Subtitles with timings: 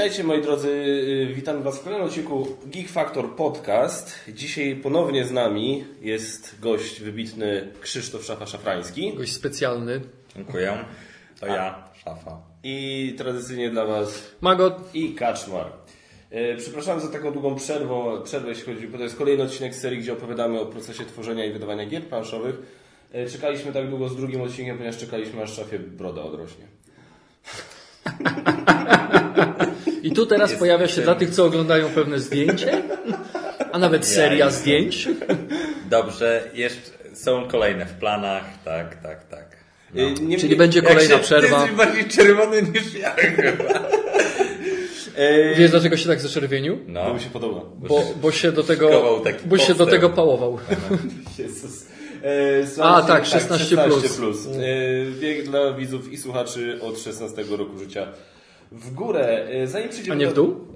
[0.00, 4.14] Witajcie moi drodzy, y, witam Was w kolejnym odcinku Geek Factor Podcast.
[4.28, 9.14] Dzisiaj ponownie z nami jest gość wybitny Krzysztof Szafa-Szafrański.
[9.14, 10.00] Gość specjalny.
[10.36, 10.84] Dziękuję.
[11.40, 12.38] To ja, szafa.
[12.62, 14.74] I tradycyjnie dla Was Magot.
[14.94, 15.66] i Kaczmar.
[16.32, 17.94] Y, Przepraszam za taką długą przerwę,
[18.24, 21.52] przerwę jeśli chodzi, bo to jest kolejny odcinek serii, gdzie opowiadamy o procesie tworzenia i
[21.52, 22.56] wydawania gier planszowych.
[23.14, 26.64] Y, Czekaliśmy tak długo z drugim odcinkiem, ponieważ czekaliśmy aż szafie broda odrośnie.
[30.02, 32.82] I tu teraz Jest pojawia się ten- dla tych, co oglądają pewne zdjęcie,
[33.72, 34.62] a nawet seria jestem.
[34.62, 35.08] zdjęć.
[35.90, 39.56] Dobrze, jeszcze są kolejne w planach, tak, tak, tak.
[39.94, 40.02] No.
[40.02, 41.56] Y, nie- Czyli nie- będzie kolejna się- przerwa.
[41.62, 43.64] Ty jesteś bardziej czerwony niż ja chyba.
[45.18, 46.78] y, Wiesz dlaczego się tak zaczerwienił?
[46.86, 47.14] No.
[47.14, 47.60] mi się podoba.
[47.76, 50.58] Bo, bo się do tego, bo się do tego pałował.
[51.38, 51.86] Jezus.
[52.22, 54.16] E, słuchajcie, A, tak, 16 plus.
[54.16, 54.46] plus.
[54.46, 54.50] E,
[55.20, 58.06] wiek dla widzów i słuchaczy od 16 roku życia
[58.72, 59.46] w górę.
[59.48, 60.66] E, zanim A przejdziemy nie w dół?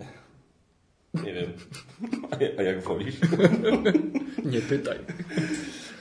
[1.25, 1.53] Nie wiem.
[2.59, 3.15] A jak wolisz?
[4.53, 4.99] Nie pytaj.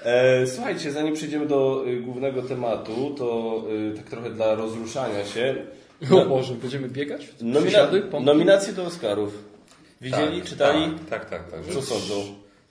[0.03, 5.55] E, słuchajcie, zanim przejdziemy do y, głównego tematu, to y, tak trochę dla rozruszania się.
[6.11, 7.29] O Boże, będziemy biegać?
[7.41, 7.89] Nomina...
[8.21, 9.43] Nominacje do Oscarów.
[10.01, 10.93] Widzieli, Tak, czytali?
[11.09, 11.65] Tak, tak, tak.
[11.65, 12.15] Co że sądzą?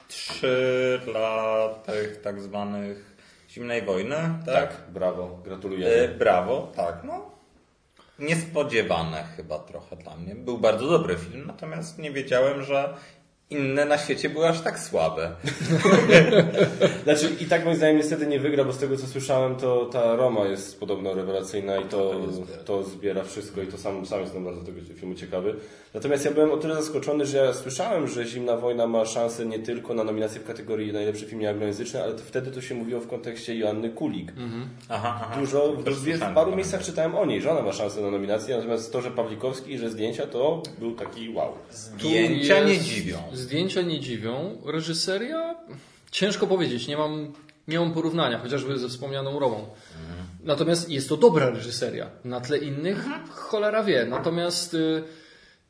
[0.08, 3.14] Trzy dla tych tak zwanych
[3.50, 4.54] zimnej wojny, tak?
[4.54, 6.14] Tak, brawo, E, gratulujemy.
[6.18, 7.31] brawo, tak, no.
[8.22, 10.34] Niespodziewane chyba trochę dla mnie.
[10.34, 12.94] Był bardzo dobry film, natomiast nie wiedziałem, że
[13.52, 15.30] inne na świecie były aż tak słabe.
[17.04, 20.16] Znaczy i tak moim zdaniem niestety nie wygra, bo z tego co słyszałem, to ta
[20.16, 22.62] Roma jest podobno rewelacyjna i to, zbiera.
[22.64, 25.54] to zbiera wszystko i to sam, sam jestem bardzo tego filmu ciekawy.
[25.94, 29.58] Natomiast ja byłem o tyle zaskoczony, że ja słyszałem, że Zimna Wojna ma szansę nie
[29.58, 33.08] tylko na nominację w kategorii najlepszy film nieanglojęzyczny, ale to wtedy to się mówiło w
[33.08, 34.32] kontekście Joanny Kulik.
[34.88, 35.40] Aha, aha.
[35.40, 38.56] Dużo, w, w słyszałem paru miejscach czytałem o niej, że ona ma szansę na nominację,
[38.56, 41.52] natomiast to, że Pawlikowski i że zdjęcia, to był taki wow.
[41.70, 43.18] Zdjęcia nie dziwią.
[43.42, 44.62] Zdjęcia nie dziwią.
[44.66, 45.54] Reżyseria?
[46.10, 46.88] Ciężko powiedzieć.
[46.88, 47.32] Nie mam,
[47.68, 49.66] nie mam porównania, chociażby ze wspomnianą Romą.
[50.44, 52.10] Natomiast jest to dobra reżyseria.
[52.24, 54.06] Na tle innych cholera wie.
[54.06, 55.02] Natomiast y,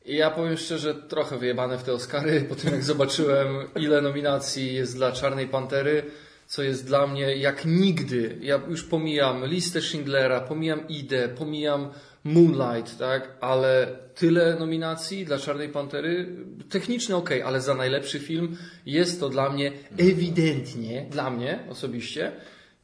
[0.05, 4.95] ja powiem szczerze, trochę wyjebane w te Oscary, po tym jak zobaczyłem ile nominacji jest
[4.95, 6.03] dla Czarnej Pantery,
[6.47, 8.37] co jest dla mnie jak nigdy.
[8.41, 11.89] Ja już pomijam listę Schindlera, pomijam Idę, pomijam
[12.23, 13.31] Moonlight, tak?
[13.41, 16.27] Ale tyle nominacji dla Czarnej Pantery,
[16.69, 22.31] techniczne ok, ale za najlepszy film jest to dla mnie ewidentnie, dla mnie osobiście,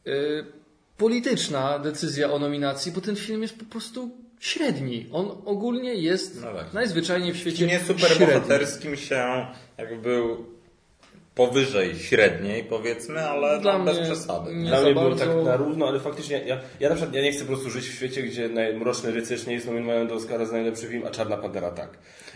[0.08, 0.46] y,
[0.98, 5.06] polityczna decyzja o nominacji, bo ten film jest po prostu średni.
[5.12, 6.74] On ogólnie jest No tak.
[6.74, 7.88] najzwyczajniej w W świecie kinie średni.
[8.04, 9.46] superbohaterskim się
[9.78, 10.46] jakby był
[11.40, 14.56] powyżej średniej powiedzmy, ale Dla tam bez mnie przesady.
[14.56, 15.26] nie Dla mnie było bardzo.
[15.26, 17.86] tak na równo, ale faktycznie ja, ja na przykład ja nie chcę po prostu żyć
[17.86, 21.38] w świecie, gdzie Mroczny Rycerz nie jest nominowany do Oscara za najlepszy film, a Czarna
[21.38, 21.90] Pantera tak.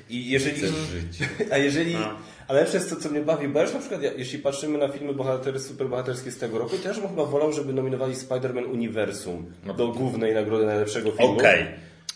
[0.09, 0.57] I jeżeli...
[0.57, 1.29] Chcesz żyć.
[1.53, 1.95] A jeżeli...
[1.95, 2.15] A.
[2.47, 4.77] Ale lepsze jest to, co mnie bawi, bo ja już na przykład, ja, jeśli patrzymy
[4.77, 8.71] na filmy bohatery, superbohaterskie z tego roku, to ja bym chyba wolał, żeby nominowali Spider-Man
[8.71, 11.33] Uniwersum do głównej nagrody najlepszego filmu.
[11.37, 11.65] Okej.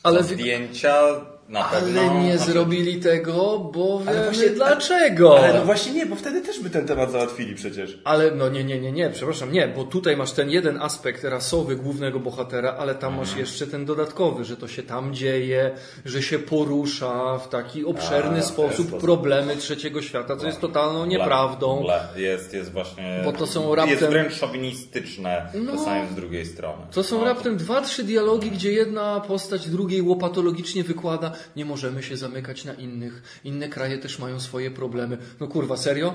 [0.03, 1.01] Ale Ale zdjęcia
[1.49, 2.01] na pewno.
[2.01, 5.39] Ale nie zrobili tego, bo Ale wiemy właśnie- dlaczego.
[5.39, 7.97] Ale no właśnie nie, bo wtedy też by ten temat załatwili przecież.
[8.03, 11.75] Ale no nie, nie, nie, nie, przepraszam, nie, bo tutaj masz ten jeden aspekt rasowy
[11.75, 13.39] głównego bohatera, ale tam masz Mhm.
[13.39, 15.71] jeszcze ten dodatkowy, że to się tam dzieje,
[16.05, 18.99] że się porusza w taki obszerny A, sposób.
[18.99, 21.81] problemy trzeciego świata, co jest totalną nieprawdą.
[21.83, 23.21] Ble, Jest, jest właśnie.
[23.25, 25.71] Bo to są raptem- Jest wręcz szowinistyczne, No.
[25.71, 26.83] czasami z drugiej strony.
[26.91, 32.03] To są No, raptem dwa, trzy dialogi, gdzie jedna postać drugiej łopatologicznie wykłada, nie możemy
[32.03, 35.17] się zamykać na innych, inne kraje też mają swoje problemy.
[35.39, 36.13] No kurwa, serio?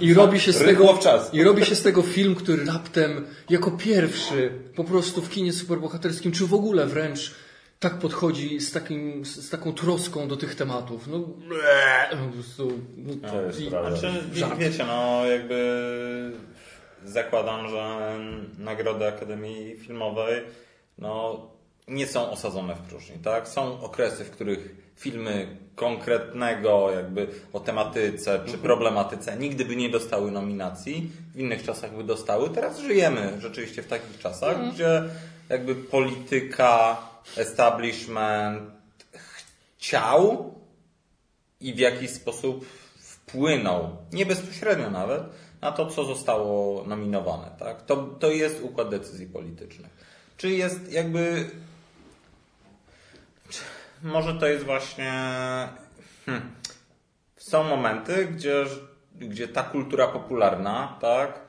[0.00, 0.98] I robi się z tego,
[1.32, 6.32] i robi się z tego film, który raptem jako pierwszy po prostu w kinie superbohaterskim,
[6.32, 7.34] czy w ogóle wręcz
[7.80, 11.06] tak podchodzi z, takim, z taką troską do tych tematów.
[11.06, 13.96] No, ble, po prostu, no, To jest i- prawda.
[13.96, 14.14] Znaczy,
[14.58, 16.32] wiecie, no jakby
[17.04, 17.98] zakładam, że
[18.58, 20.42] nagrody Akademii Filmowej
[20.98, 21.40] no,
[21.88, 23.48] nie są osadzone w próżni, tak?
[23.48, 30.30] Są okresy, w których filmy konkretnego jakby o tematyce czy problematyce nigdy by nie dostały
[30.30, 32.50] nominacji, w innych czasach by dostały.
[32.50, 35.02] Teraz żyjemy rzeczywiście w takich czasach, gdzie
[35.48, 37.02] jakby polityka,
[37.36, 38.62] establishment
[39.78, 40.54] chciał
[41.60, 42.66] i w jakiś sposób
[42.98, 45.22] wpłynął, nie bezpośrednio nawet,
[45.60, 47.50] na to, co zostało nominowane.
[47.58, 47.86] Tak?
[47.86, 49.90] To, to jest układ decyzji politycznych.
[50.36, 51.50] Czy jest jakby.
[54.02, 55.12] Może to jest właśnie.
[56.26, 56.50] Hmm,
[57.36, 58.64] są momenty, gdzie,
[59.14, 61.40] gdzie ta kultura popularna, tak,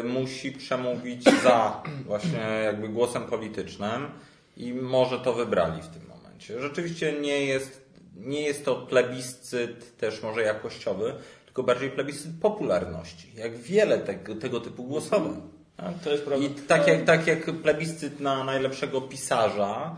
[0.00, 4.06] y, musi przemówić za właśnie jakby głosem politycznym
[4.56, 6.60] i może to wybrali w tym momencie.
[6.60, 7.84] Rzeczywiście nie jest
[8.16, 11.14] nie jest to plebiscyt też może jakościowy,
[11.44, 13.32] tylko bardziej plebiscyt popularności.
[13.34, 15.42] Jak wiele tego, tego typu głosowań.
[15.76, 15.94] Tak?
[16.04, 16.46] To jest prawda.
[16.46, 19.96] I tak jak, tak jak plebiscyt na najlepszego pisarza,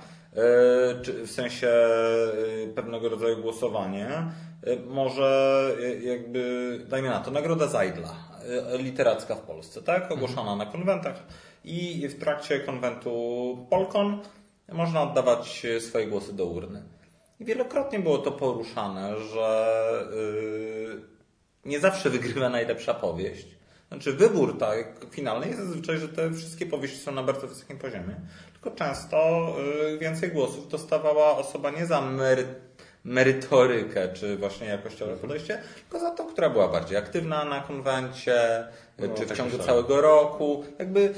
[1.25, 8.15] w sensie e, pewnego rodzaju głosowanie, e, może e, jakby, dajmy na to, nagroda Zajdla,
[8.75, 10.13] e, literacka w Polsce, tak?
[10.13, 11.23] Ogłoszona na konwentach
[11.65, 13.11] i w trakcie konwentu
[13.71, 14.21] Polkon
[14.73, 16.83] można oddawać e, swoje głosy do urny.
[17.41, 20.09] I wielokrotnie było to poruszane, że
[21.65, 23.56] e, nie zawsze wygrywa najlepsza powieść.
[23.97, 28.15] Znaczy wybór tak finalny jest zazwyczaj, że te wszystkie powieści są na bardzo wysokim poziomie,
[28.53, 29.49] tylko często
[29.95, 32.47] y, więcej głosów dostawała osoba nie za mery,
[33.05, 39.09] merytorykę, czy właśnie jakościowe podejście, tylko za to, która była bardziej aktywna na konwencie, y,
[39.09, 40.65] No, czy w tak ciągu całego roku.
[40.79, 41.15] Jakby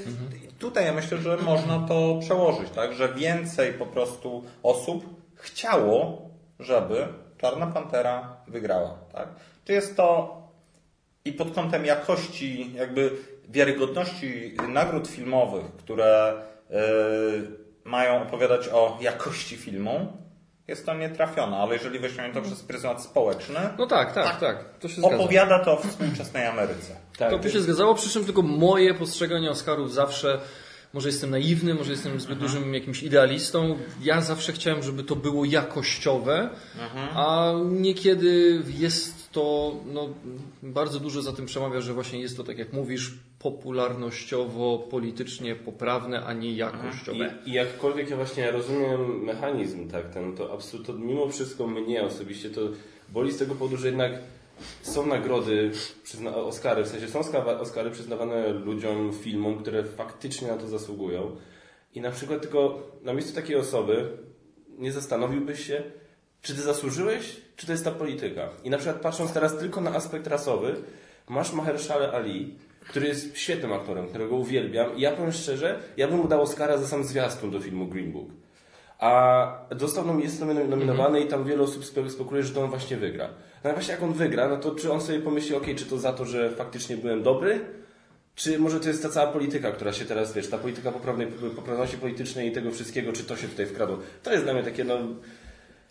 [0.59, 5.05] tutaj ja myślę, że można to przełożyć, tak, że więcej po prostu osób
[5.35, 6.29] chciało,
[6.61, 7.09] żeby
[7.39, 9.29] Czarna Pantera wygrała, tak?
[9.65, 10.38] Czy jest to
[11.29, 13.11] i pod kątem jakości, jakby
[13.49, 16.33] wiarygodności nagród filmowych, które
[16.71, 16.75] y,
[17.85, 20.13] mają opowiadać o jakości filmu,
[20.69, 24.79] jest to nietrafione, ale jeżeli weźmiemy to przez pryzmat społeczny, No tak, tak, tak.
[24.81, 25.17] To się zgadza.
[25.17, 26.95] opowiada to o współczesnej Ameryce.
[27.19, 30.39] Tak, To by się zgadzało, przy czym tylko moje postrzeganie Oscarów zawsze,
[30.93, 35.45] może jestem naiwny, może jestem zbyt dużym jakimś idealistą, ja zawsze chciałem, żeby to było
[35.45, 36.51] jakościowe,
[37.15, 40.09] a niekiedy jest to, no,
[40.63, 46.25] bardzo dużo za tym przemawia, że właśnie jest to, tak jak mówisz, popularnościowo, politycznie poprawne,
[46.25, 47.35] a nie jakościowe.
[47.47, 52.51] I, I jakkolwiek ja właśnie rozumiem mechanizm, tak, ten, to absolutnie, mimo wszystko mnie osobiście
[52.51, 52.61] to
[53.09, 54.13] boli z tego powodu, że jednak
[54.83, 55.71] są nagrody,
[56.03, 57.21] przyzna, Oscary, w sensie są
[57.61, 61.37] Oscary przyznawane ludziom, filmom, które faktycznie na to zasługują.
[61.95, 64.19] I na przykład tylko na miejscu takiej osoby
[64.79, 65.83] nie zastanowiłbyś się,
[66.43, 68.49] czy ty zasłużyłeś, czy to jest ta polityka.
[68.65, 70.75] I na przykład patrząc teraz tylko na aspekt rasowy,
[71.29, 72.55] masz Mahershala Ali,
[72.89, 76.79] który jest świetnym aktorem, którego uwielbiam i ja powiem szczerze, ja bym mu dał Oscara
[76.79, 78.29] za sam zwiastun do filmu Green Book.
[78.99, 82.71] A dostał nom- jest nomin- nominowany i tam wiele osób spe- spekuluje, że to on
[82.71, 83.29] właśnie wygra.
[83.29, 85.99] No ale właśnie jak on wygra, no to czy on sobie pomyśli, ok, czy to
[85.99, 87.61] za to, że faktycznie byłem dobry,
[88.35, 91.27] czy może to jest ta cała polityka, która się teraz, wiesz, ta polityka poprawnej,
[91.57, 93.99] poprawności politycznej i tego wszystkiego, czy to się tutaj wkradło.
[94.23, 94.99] To jest dla mnie takie, no,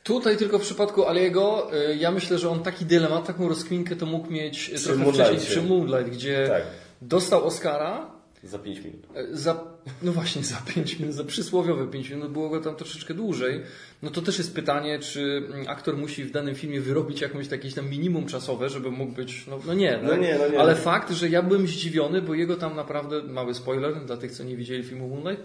[0.07, 4.05] Tutaj tylko w przypadku Aliego, y, ja myślę, że on taki dylemat, taką rozkminkę to
[4.05, 6.63] mógł mieć Przy trochę wcześniej przy Moonlight, gdzie tak,
[7.01, 8.11] dostał Oscara,
[8.43, 9.07] za 5 minut.
[9.17, 9.63] y, za,
[10.01, 13.61] no właśnie za 5 minut, za przysłowiowe 5 minut, było go tam troszeczkę dłużej.
[14.03, 17.73] No to też jest pytanie, czy mm, aktor musi w danym filmie wyrobić jakąś jakieś
[17.73, 20.59] tam minimum czasowe, żeby mógł być, no, no nie, No nie, no nie.
[20.59, 24.43] ale fakt, że ja byłem zdziwiony, bo jego tam naprawdę, mały spoiler dla tych, co
[24.43, 25.43] nie widzieli filmu Moonlight,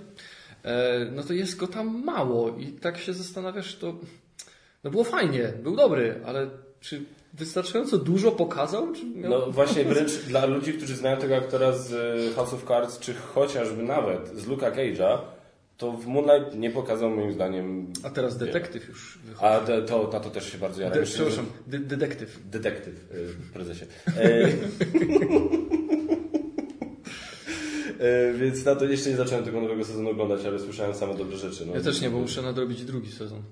[0.64, 3.94] e, no to jest go tam mało i tak się zastanawiasz, to
[4.84, 6.50] no było fajnie, był dobry, ale
[6.80, 7.02] czy
[7.32, 8.88] wystarczająco dużo pokazał?
[9.14, 9.30] Miał...
[9.30, 13.14] No właśnie wręcz dla ludzi, którzy znają tego aktora z e, House of Cards, czy
[13.14, 15.18] chociażby nawet z Luka Cage'a,
[15.76, 17.92] to w Moonlight nie pokazał moim zdaniem...
[18.02, 19.46] A teraz detektyw już wychodzi.
[19.46, 20.98] A to, to, na to też się bardzo jaram.
[20.98, 22.40] De, przepraszam, de, detektyw.
[22.50, 23.84] Detektyw, e, prezesie.
[24.16, 24.48] E,
[28.38, 31.66] Więc na to jeszcze nie zacząłem tego nowego sezonu oglądać, ale słyszałem same dobre rzeczy.
[31.66, 31.74] No.
[31.74, 33.42] Ja też nie, bo muszę nadrobić drugi sezon.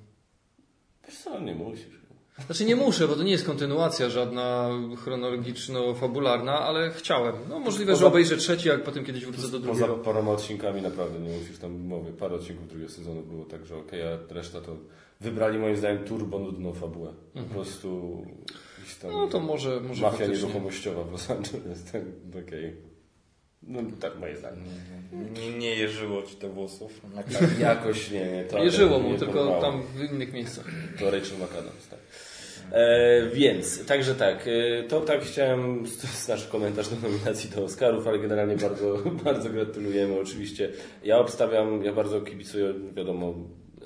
[1.10, 2.00] Wiesz co, nie musisz.
[2.46, 4.70] Znaczy nie muszę, bo to nie jest kontynuacja żadna
[5.04, 7.34] chronologiczno-fabularna, ale chciałem.
[7.48, 9.94] No możliwe, że Poza- obejrzę trzeci, a potem kiedyś wrócę do Poza drugiego.
[10.04, 12.12] paroma odcinkami naprawdę nie musisz tam mówię.
[12.12, 14.76] Parę odcinków drugiego sezonu było tak, że okej, a reszta to
[15.20, 17.12] wybrali moim zdaniem turbo nudną fabułę.
[17.34, 17.88] Po prostu
[19.04, 19.12] Mhm.
[19.20, 20.36] No to może, może mafia faktycznie.
[20.46, 21.84] nieruchomościowa w Los Angeles.
[21.92, 22.02] Tak,
[22.46, 22.76] okej.
[23.62, 24.56] No tak moje zdanie.
[25.32, 27.22] Nie, nie jeżyło ci do włosów na
[27.68, 28.44] Jakoś nie, nie.
[28.44, 30.64] To Jeżyło nie mu, tylko tam w innych miejscach.
[30.98, 31.98] To Rachel McAdams, tak.
[32.72, 37.64] E, więc, także tak, e, to tak chciałem, to jest nasz komentarz do nominacji do
[37.64, 40.70] Oscarów, ale generalnie bardzo, bardzo gratulujemy oczywiście.
[41.04, 43.34] Ja obstawiam, ja bardzo kibicuję, wiadomo,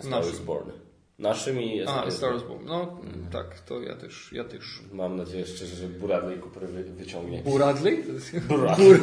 [0.01, 0.84] Star is Born.
[1.19, 2.31] Naszym i A, Star.
[2.33, 2.63] Wars Bomb.
[2.65, 3.01] No
[3.33, 4.81] tak, to ja też, ja też.
[4.93, 7.43] Mam nadzieję szczerze, że Buradley Cooper wy, wyciągnie.
[7.43, 8.05] Buradley?
[8.49, 8.99] Buradley.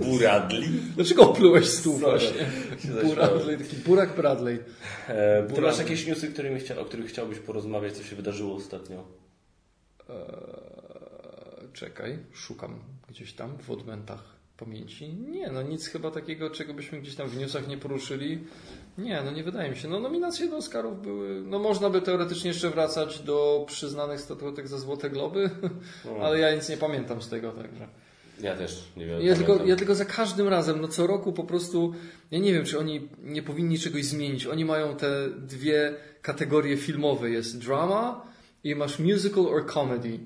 [0.00, 0.68] Buradley.
[0.96, 2.46] Dlaczego oplułeś stół właśnie?
[3.04, 4.54] Buradley, taki burak Bradley.
[5.08, 5.70] E, ty Buradley.
[5.70, 9.04] masz jakieś newsy, którymi chcia, o których chciałbyś porozmawiać, co się wydarzyło ostatnio?
[10.08, 10.16] Eee,
[11.72, 15.14] czekaj, szukam gdzieś tam w odmętach pamięci.
[15.14, 18.38] Nie, no nic chyba takiego, czego byśmy gdzieś tam w newsach nie poruszyli.
[18.98, 19.88] Nie, no nie wydaje mi się.
[19.88, 24.78] No nominacje do Oscarów były, no można by teoretycznie jeszcze wracać do przyznanych statuetek za
[24.78, 25.50] Złote Globy,
[26.04, 26.16] No.
[26.26, 27.88] ale ja nic nie pamiętam z tego, także.
[28.40, 29.22] Ja też nie wiem.
[29.22, 31.94] Ja tylko, ja tylko za każdym razem, no co roku po prostu,
[32.30, 34.46] ja nie wiem, czy oni nie powinni czegoś zmienić.
[34.46, 37.30] Oni mają te dwie kategorie filmowe.
[37.30, 38.26] Jest drama
[38.64, 40.18] i masz musical or comedy.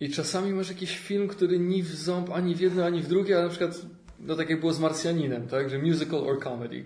[0.00, 3.34] I czasami masz jakiś film, który ni w ząb, ani w jedno, ani w drugie,
[3.34, 3.80] ale na przykład,
[4.20, 5.70] no tak jak było z Marsjaninem, tak?
[5.70, 6.84] Że musical or comedy.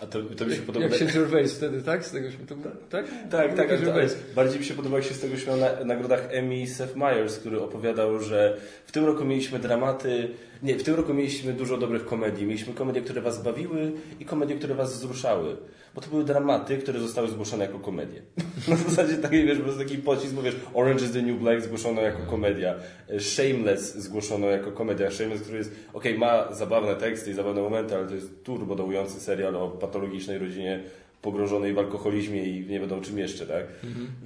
[0.00, 0.86] A to, to mi się podoba.
[0.86, 2.04] Jak się Gervais wtedy, tak?
[2.04, 2.54] Z tego się to,
[2.90, 3.06] tak?
[3.30, 3.70] Tak, tak.
[3.70, 7.38] ale Bardziej mi się podobał, jak się z tego śmiał na nagrodach Emmy Seth Meyers,
[7.38, 10.28] który opowiadał, że w tym roku mieliśmy dramaty,
[10.62, 12.46] nie, w tym roku mieliśmy dużo dobrych komedii.
[12.46, 15.56] Mieliśmy komedie, które was bawiły i komedie, które was wzruszały.
[15.98, 18.22] Bo to były dramaty, które zostały zgłoszone jako komedie.
[18.68, 21.62] Na zasadzie takiej, wiesz, po prostu taki pocisk, bo wiesz, Orange is the New Black
[21.62, 22.74] zgłoszono jako komedia,
[23.20, 25.10] Shameless zgłoszono jako komedia.
[25.10, 29.20] Shameless, który jest, okej, ma zabawne teksty i zabawne momenty, ale to jest turbo dołujący
[29.20, 30.82] serial o patologicznej rodzinie
[31.22, 33.64] pogrążonej w alkoholizmie i nie wiadomo czym jeszcze, tak?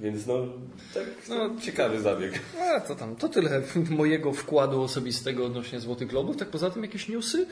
[0.01, 0.45] Więc no,
[0.93, 2.39] tak, no, ciekawy zabieg.
[2.61, 6.37] A, to tam, to tyle mojego wkładu osobistego odnośnie Złotych Globów.
[6.37, 7.45] Tak poza tym jakieś newsy?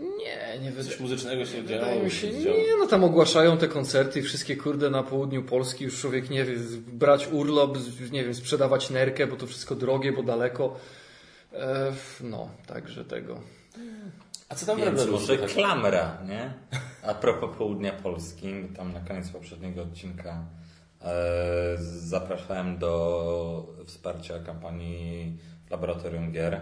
[0.00, 1.84] Nie, nie wydaje Coś muzycznego się działo?
[1.84, 2.56] Wydaje mi się, działo.
[2.56, 6.44] nie, no tam ogłaszają te koncerty i wszystkie kurde na południu Polski, już człowiek nie
[6.44, 6.56] wie,
[6.92, 7.78] brać urlop,
[8.12, 10.76] nie wiem, sprzedawać nerkę, bo to wszystko drogie, bo daleko.
[11.52, 13.40] E, no, także tego.
[14.48, 16.54] A co tam Więc może klamra, nie?
[17.02, 20.44] A propos południa Polski, tam na koniec poprzedniego odcinka
[21.02, 25.38] e, zapraszałem do wsparcia kampanii
[25.70, 26.60] Laboratorium Gier.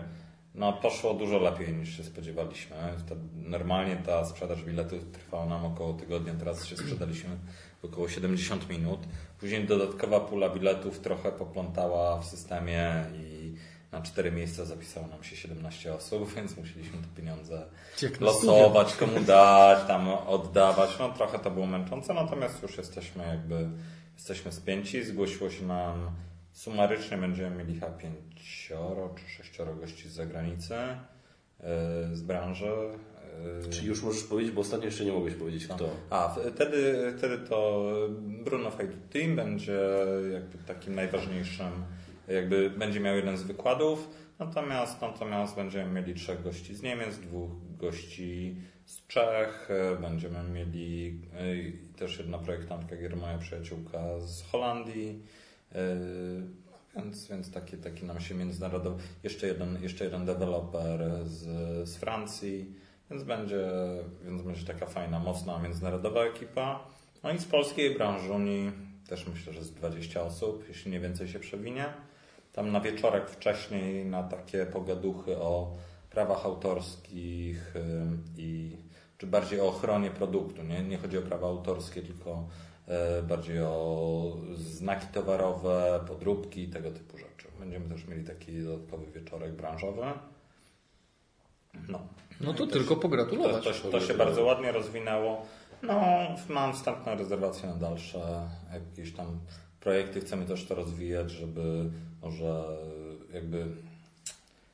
[0.54, 2.76] No poszło dużo lepiej niż się spodziewaliśmy.
[3.34, 7.30] Normalnie ta sprzedaż biletów trwała nam około tygodnia, teraz się sprzedaliśmy
[7.82, 9.00] w około 70 minut.
[9.40, 13.54] Później dodatkowa pula biletów trochę poplątała w systemie i
[13.92, 17.66] na cztery miejsca zapisało nam się 17 osób, więc musieliśmy te pieniądze
[18.20, 20.90] losować, komu dać, tam oddawać.
[20.98, 23.68] No trochę to było męczące, natomiast już jesteśmy jakby
[24.16, 25.04] jesteśmy spięci.
[25.04, 26.10] Zgłosiło się nam
[26.58, 30.74] sumarycznie będziemy mieli chyba pięcioro czy sześcioro gości z zagranicy,
[31.60, 31.66] yy,
[32.16, 32.72] z branży.
[33.64, 33.70] yy.
[33.70, 35.90] Czy już możesz powiedzieć, bo ostatnio jeszcze nie mogłeś powiedzieć kto.
[36.10, 37.90] A, wtedy, wtedy to
[38.44, 39.80] Bruno Fajduti będzie
[40.32, 41.70] jakby takim najważniejszym,
[42.28, 47.50] jakby będzie miał jeden z wykładów, natomiast, natomiast będziemy mieli trzech gości z Niemiec, dwóch
[47.76, 55.22] gości z Czech, e, będziemy mieli e, też jedna projektantka gier, moja przyjaciółka z Holandii,
[55.44, 55.47] e,
[56.96, 61.42] więc, więc taki, taki nam się międzynarodowy, jeszcze jeden, jeszcze jeden deweloper z,
[61.88, 62.74] z Francji,
[63.10, 63.68] więc będzie,
[64.24, 66.84] więc będzie taka fajna, mocna, międzynarodowa ekipa.
[67.22, 68.72] No i z polskiej branży Unii
[69.08, 71.84] też myślę, że z 20 osób, jeśli nie więcej się przewinie.
[72.52, 75.76] Tam na wieczorek wcześniej na takie pogaduchy o
[76.10, 77.74] prawach autorskich
[78.36, 78.76] i
[79.18, 80.62] czy bardziej o ochronie produktu.
[80.62, 82.44] Nie, nie chodzi o prawa autorskie, tylko e,
[83.28, 87.48] bardziej o znaki towarowe, podróbki i tego typu rzeczy.
[87.60, 90.02] Będziemy też mieli taki dodatkowy wieczorek branżowy.
[91.88, 92.00] No.
[92.40, 93.82] No to I tylko to, pogratulować.
[93.82, 95.46] to, to się bardzo ładnie rozwinęło.
[95.82, 96.02] No,
[96.48, 99.40] mam wstępne rezerwacje na dalsze jakieś tam
[99.80, 100.20] projekty.
[100.20, 101.90] Chcemy też to rozwijać, żeby
[102.22, 102.64] może
[103.32, 103.66] jakby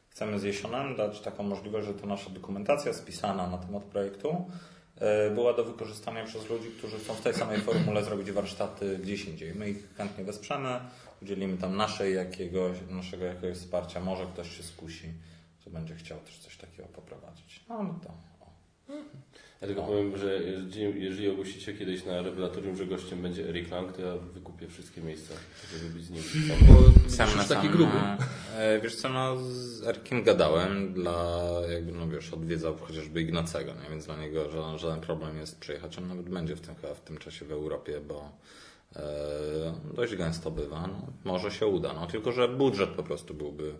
[0.09, 4.45] chcemy z Jesionem dać taką możliwość, że to nasza dokumentacja spisana na temat projektu e,
[5.35, 9.55] była do wykorzystania przez ludzi, którzy chcą w tej samej formule zrobić warsztaty gdzieś indziej.
[9.55, 10.81] My ich chętnie wesprzemy,
[11.23, 14.01] udzielimy tam naszej jakiegoś, naszego jakiegoś wsparcia.
[14.01, 15.13] Może ktoś się skusi,
[15.65, 17.61] że będzie chciał też coś takiego poprowadzić.
[17.69, 18.11] No, no to.
[19.65, 23.93] Ja tylko powiem, że jeżeli, jeżeli ogłosicie kiedyś na rewelatorium, że gościem będzie Eric Lang,
[23.97, 25.35] to ja wykupię wszystkie miejsca,
[25.73, 26.23] żeby być z nim.
[26.69, 27.93] Bo Sam na taki gruby.
[28.57, 33.91] e, Wiesz co, no z Erkiem gadałem dla, jakby no wiesz, odwiedzał chociażby Ignacego, nie?
[33.91, 35.99] więc dla niego żaden, żaden problem jest przyjechać.
[35.99, 38.33] On nawet będzie w tym, w tym czasie w Europie, bo
[38.97, 39.03] e,
[39.95, 40.87] dość gęsto bywa.
[40.87, 43.75] No, może się uda, no tylko że budżet po prostu byłby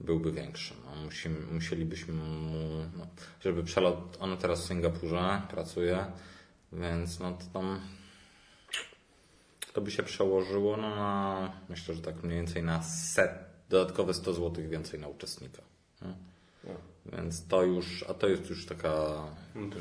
[0.00, 0.74] byłby większy.
[0.84, 2.50] No, musimy, musielibyśmy mu,
[2.96, 3.06] no,
[3.40, 6.06] żeby przelot, on teraz w Singapurze pracuje,
[6.72, 7.80] więc no to tam
[9.72, 13.30] to by się przełożyło no, na, myślę, że tak mniej więcej na set,
[13.68, 15.62] dodatkowe 100 zł więcej na uczestnika.
[16.02, 16.33] nie?
[17.12, 18.94] Więc to już, a to jest już taka,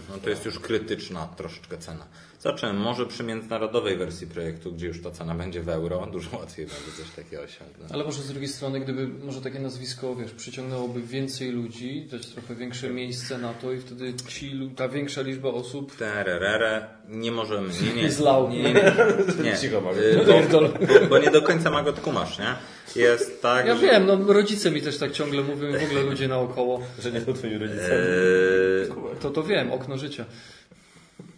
[0.09, 2.05] no to jest już krytyczna troszeczkę cena.
[2.39, 6.65] Zobaczymy, może przy międzynarodowej wersji projektu, gdzie już ta cena będzie w euro, dużo łatwiej
[6.65, 7.91] będzie coś takiego osiągnąć.
[7.91, 12.55] Ale może z drugiej strony, gdyby może takie nazwisko, wiesz, przyciągnęłoby więcej ludzi, dać trochę
[12.55, 18.01] większe miejsce na to i wtedy ci, ta większa liczba osób Tererere, nie możemy, nie,
[18.01, 18.49] nie, Zlał.
[18.49, 19.57] nie, nie, nie, nie.
[19.57, 19.99] Cicho, Mago.
[19.99, 22.55] Y, bo, bo, bo nie do końca Magot kumasz, nie?
[22.95, 26.01] Jest tak, Ja że- wiem, no rodzice mi też tak ciągle mówią i w ogóle
[26.01, 26.81] ludzie naokoło.
[27.03, 27.89] Że nie są twoimi rodzicami.
[27.91, 30.25] Eee, To to wiem, okno życia.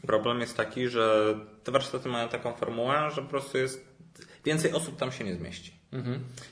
[0.08, 3.86] Problem jest taki, że te warsztaty mają taką formułę, że po prostu jest
[4.46, 5.72] więcej osób tam się nie zmieści.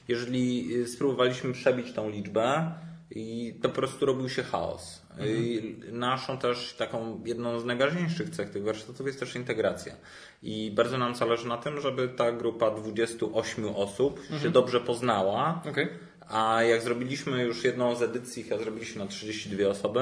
[0.07, 2.71] Jeżeli y, spróbowaliśmy przebić tą liczbę
[3.15, 5.01] i to po prostu robił się chaos.
[5.25, 9.95] I naszą też taką jedną z najważniejszych cech tych warsztatów jest też integracja.
[10.43, 15.61] I bardzo nam zależy na tym, żeby ta grupa 28 osób się dobrze poznała.
[15.69, 15.87] Okej.
[16.29, 20.01] A jak zrobiliśmy już jedną z edycji, a zrobiliśmy na 32 osoby,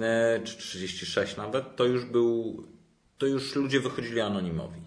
[0.00, 2.62] e, czy 36 nawet, to już był,
[3.18, 4.82] to już ludzie wychodzili anonimowi.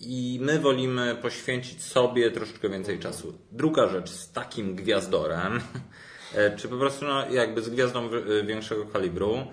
[0.00, 3.38] I my wolimy poświęcić sobie troszeczkę więcej czasu.
[3.52, 5.60] Druga rzecz z takim gwiazdorem,
[6.56, 9.46] czy po prostu no, jakby z gwiazdą e, większego kalibru, e,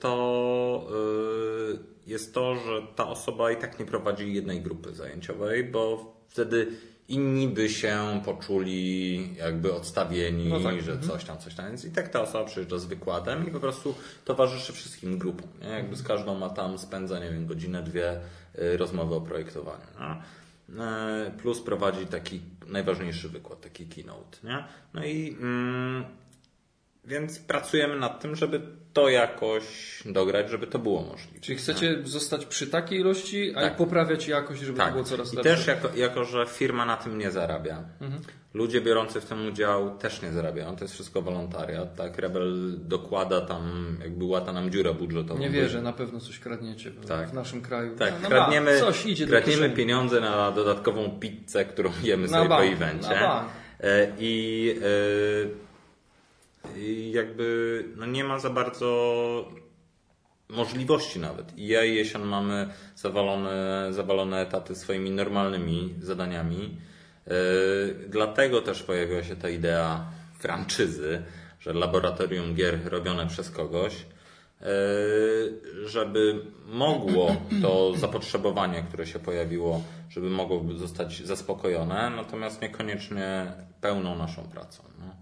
[0.00, 0.88] to
[2.04, 6.66] e, jest to, że ta osoba i tak nie prowadzi jednej grupy zajęciowej, bo wtedy
[7.08, 10.82] inni by się poczuli jakby odstawieni, No tak.
[10.82, 11.66] że coś tam, coś tam.
[11.66, 15.48] Więc i tak ta osoba przyjeżdża z wykładem i po prostu towarzyszy wszystkim grupom.
[15.62, 15.68] Nie?
[15.68, 18.20] Jakby z każdą ma tam spędza, nie wiem, godzinę, dwie
[18.54, 19.86] rozmowy o projektowaniu.
[20.78, 24.38] E, Plus prowadzi taki najważniejszy wykład, taki keynote.
[24.44, 24.64] Nie?
[24.94, 26.04] No i mm,
[27.08, 28.60] więc pracujemy nad tym, żeby
[28.92, 29.64] to jakoś
[30.06, 31.40] dograć, żeby to było możliwe.
[31.40, 33.76] Czyli chcecie zostać przy takiej ilości, a Tak.
[33.76, 34.92] poprawiać jakość, żeby to Tak.
[34.92, 35.50] było coraz I lepsze.
[35.56, 37.84] też jako, jako, że firma na tym nie zarabia.
[38.00, 38.22] Mhm.
[38.54, 40.76] Ludzie biorący w tym udział też nie zarabiają.
[40.76, 41.96] To jest wszystko wolontariat.
[41.96, 45.40] Tak, Rebel dokłada tam, jakby łata nam dziurę budżetową.
[45.40, 47.30] Nie wierzę, na pewno coś kradniecie w, Tak.
[47.30, 47.96] w naszym kraju.
[47.96, 52.42] Tak, No, no kradniemy, coś idzie kradniemy pieniądze na dodatkową pizzę, którą jemy Na sobie
[52.48, 53.08] po bank, evencie.
[53.08, 53.48] na bank.
[53.80, 55.67] E, I, I
[57.10, 58.88] jakby no nie ma za bardzo
[60.48, 61.58] możliwości nawet.
[61.58, 66.76] I ja i Jesion mamy zawalone, zawalone etaty swoimi normalnymi zadaniami.
[67.26, 67.30] E,
[68.08, 70.06] Dlatego też pojawiła się ta idea
[70.38, 71.22] franczyzy,
[71.60, 74.66] że laboratorium gier robione przez kogoś, e,
[75.84, 84.42] żeby mogło to zapotrzebowanie, które się pojawiło, żeby mogło zostać zaspokojone, natomiast niekoniecznie pełną naszą
[84.42, 84.82] pracą.
[85.00, 85.17] No.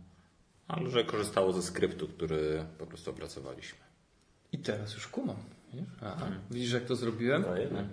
[0.69, 3.79] Ale że korzystało ze skryptu, który po prostu opracowaliśmy.
[4.53, 5.37] I teraz już kumam.
[5.73, 5.89] widzisz?
[6.03, 6.27] Aha.
[6.51, 7.45] Widzisz, jak to zrobiłem?
[7.49, 7.85] No, jednak.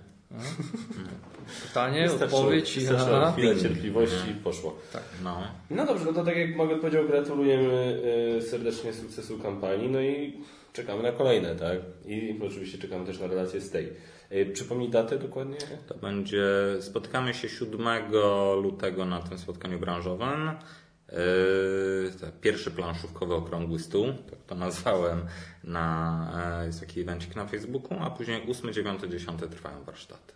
[1.67, 2.79] Pytanie, Wystarczyło- odpowiedź.
[2.97, 3.31] Aha.
[3.31, 4.77] chwilę cierpliwości i poszło.
[5.23, 5.43] No.
[5.69, 8.01] No dobrze, no to tak jak Mogę powiedział, gratulujemy
[8.37, 10.37] y, serdecznie sukcesu kampanii, no i
[10.73, 11.77] czekamy na kolejne, tak?
[12.05, 13.89] I oczywiście czekamy też na relacje z tej.
[14.31, 15.57] Y, Przypomnij datę dokładnie?
[15.87, 16.45] To będzie,
[16.79, 17.87] spotykamy się 7
[18.61, 20.51] lutego na tym spotkaniu branżowym.
[21.13, 25.25] Yy, tak, pierwszy planszówkowy okrągły stół, tak to nazwałem,
[25.63, 30.33] na, e, jest taki evencik na Facebooku, a później 8, 9, 10 trwają warsztaty.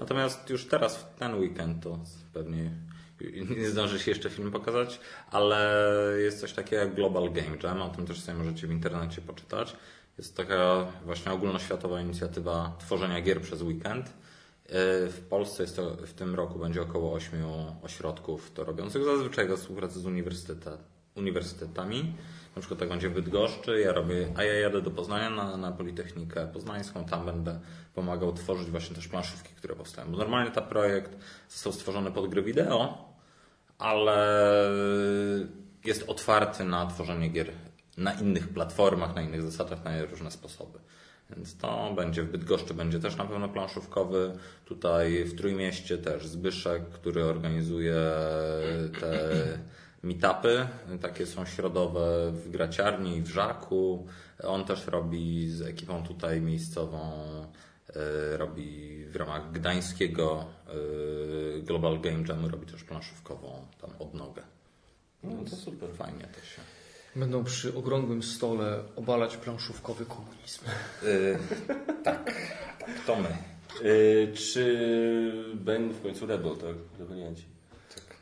[0.00, 1.98] Natomiast już teraz w ten weekend to
[2.32, 2.70] pewnie
[3.56, 5.86] nie zdąży się jeszcze film pokazać, ale
[6.18, 9.76] jest coś takiego jak Global Game Jam, o tym też sobie możecie w internecie poczytać.
[10.18, 14.12] Jest taka właśnie ogólnoświatowa inicjatywa tworzenia gier przez weekend.
[14.72, 17.44] Yy, W Polsce jest to, w tym roku będzie około 8
[17.82, 20.78] ośrodków to robiących, zazwyczaj we współpracy z uniwersyteta,
[21.16, 22.14] uniwersytetami.
[22.56, 25.72] Na przykład tak będzie w Bydgoszczy, ja robię, a ja jadę do Poznania na, na
[25.72, 27.60] Politechnikę Poznańską, tam będę
[27.94, 30.10] pomagał tworzyć właśnie też planszówki, które powstają.
[30.10, 31.16] Bo normalnie ten projekt
[31.48, 33.08] został stworzony pod gry wideo,
[33.78, 34.48] ale
[35.84, 37.52] jest otwarty na tworzenie gier
[37.96, 40.78] na innych platformach, na innych zasadach, na różne sposoby.
[41.36, 44.32] Więc to będzie w Bydgoszczy, będzie też na pewno planszówkowy.
[44.64, 47.96] Tutaj w Trójmieście też Zbyszek, który organizuje
[49.00, 49.18] te
[50.02, 50.68] meetupy.
[51.00, 54.06] Takie są środowe w Graciarni i w Żaku.
[54.44, 57.12] On też robi z ekipą tutaj miejscową,
[57.96, 64.42] e, robi w ramach gdańskiego e, Global Game Jamu, robi też planszówkową tam odnogę.
[65.22, 65.90] No to super.
[65.94, 66.81] Fajnie to się.
[67.16, 70.64] Będą przy okrągłym stole obalać planszówkowy komunizm.
[71.02, 71.38] Yy,
[72.04, 72.24] tak,
[72.78, 73.28] tak, to my.
[73.88, 76.76] Y, czy będzie w końcu Rebel, tak?
[76.98, 77.44] Rebelianci.
[77.94, 78.16] Tak,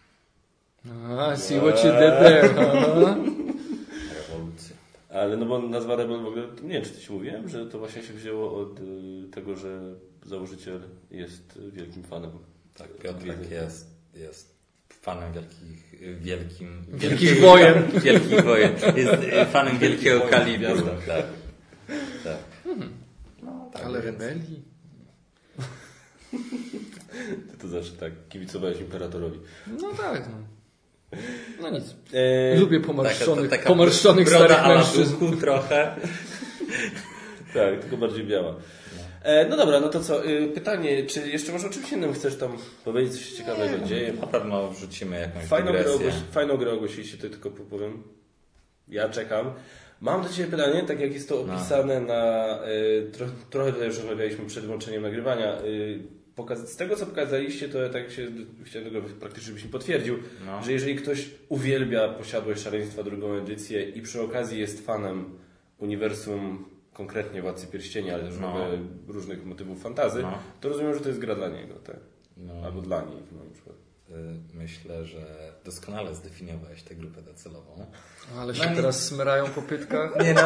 [1.09, 2.49] Ah, see what you did there.
[4.15, 4.77] rewolucja.
[5.11, 8.03] Ale no bo nazwa Rebel w ogóle, nie wiem czy Ci mówiłem, że to właśnie
[8.03, 8.83] się wzięło od y,
[9.35, 9.81] tego, że
[10.27, 12.31] założyciel jest wielkim fanem.
[12.77, 14.60] Tak, Piotrek jest, jest
[15.03, 18.01] fanem wielkich, wielkim, Wielkich wojen.
[18.01, 18.73] Wielkich wojen.
[18.97, 20.83] Jest y, fanem wielkiego wojen, kalibru.
[21.07, 21.25] Tak.
[22.25, 22.37] tak.
[23.43, 24.63] No, tak Ale więc- rebelii?
[27.51, 29.39] Ty to zawsze tak kibicowałeś imperatorowi.
[29.81, 30.29] No tak.
[30.29, 31.19] No,
[31.63, 31.85] no nic.
[32.13, 35.37] E, Lubię Taka, pomarszczonych, taka pomarszczonych broda starych mężczyzn.
[35.41, 35.97] Trochę.
[37.55, 38.57] tak, tylko bardziej biała.
[39.23, 40.27] E, no dobra, no to co?
[40.27, 44.13] Y, pytanie, czy jeszcze może o czymś innym chcesz tam powiedzieć, coś ciekawego dzieje?
[44.13, 48.03] Na pewno wrzucimy jakąś Fajną grę, ogłosi, fajną grę ogłosiliście, to tylko powiem.
[48.89, 49.53] Ja czekam.
[50.01, 51.55] Mam do Ciebie pytanie, tak jak jest to No.
[51.55, 52.47] opisane na...
[52.69, 55.61] Y, tro, trochę tutaj już rozmawialiśmy przed włączeniem nagrywania.
[55.63, 55.99] Y,
[56.37, 58.27] pokaz- z tego, co pokazaliście, to tak się
[58.65, 60.63] chciałem tego praktycznie, żebyś mi potwierdził, No.
[60.63, 65.25] że jeżeli ktoś uwielbia Posiadłość Szaleństwa drugą edycję i przy okazji jest fanem
[65.79, 66.65] uniwersum
[67.05, 68.55] konkretnie Władcy Pierścienia, ale też w No.
[69.09, 70.39] różnych motywów fantazy, No.
[70.61, 71.97] to rozumiem, że to jest gra dla niego, tak?
[72.37, 72.53] No.
[72.65, 73.81] Albo dla niej w moim przypadku.
[74.11, 74.15] Y,
[74.55, 75.19] Myślę, że
[75.65, 77.87] doskonale zdefiniowałeś tę grupę docelową.
[78.39, 80.17] Ale się No teraz smyrają po pytkach.
[80.25, 80.43] Nie no,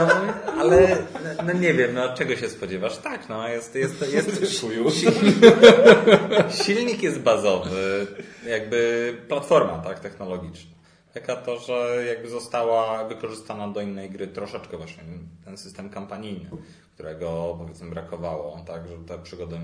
[0.61, 0.89] ale
[1.37, 2.99] no, no nie wiem, no czego się spodziewasz?
[2.99, 4.85] Tak, no jest, jest, jest Chuju.
[6.51, 8.07] silnik jest bazowy,
[8.47, 10.71] jakby platforma tak, technologiczna.
[11.15, 15.03] Taka to, że jakby została wykorzystana do innej gry troszeczkę właśnie
[15.45, 16.51] ten system kampanijny,
[16.95, 19.59] którego powiedzmy brakowało, tak, że te przygody,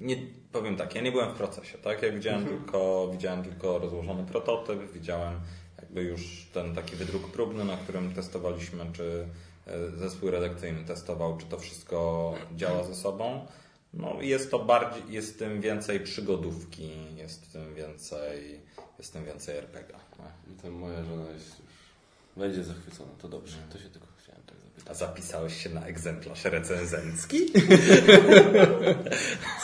[0.00, 0.16] nie,
[0.52, 4.92] powiem tak, ja nie byłem w procesie, tak, ja widziałem tylko, widziałem tylko rozłożony prototyp,
[4.92, 5.40] widziałem
[5.82, 9.28] jakby już ten taki wydruk próbny, na którym testowaliśmy, czy
[9.66, 13.46] e, zespół redakcyjny testował, czy to wszystko działa ze sobą.
[13.96, 18.60] No jest to bardziej, jest w tym więcej przygodówki, jest w tym więcej,
[18.98, 19.94] jest w tym więcej RPG.
[20.18, 20.24] No.
[20.52, 21.66] I to moja żona jest już...
[22.36, 23.56] Będzie zachwycona, to dobrze.
[23.72, 24.90] To się tylko chciałem tak zapytać.
[24.90, 27.38] A zapisałeś się na egzemplarz recenzencki?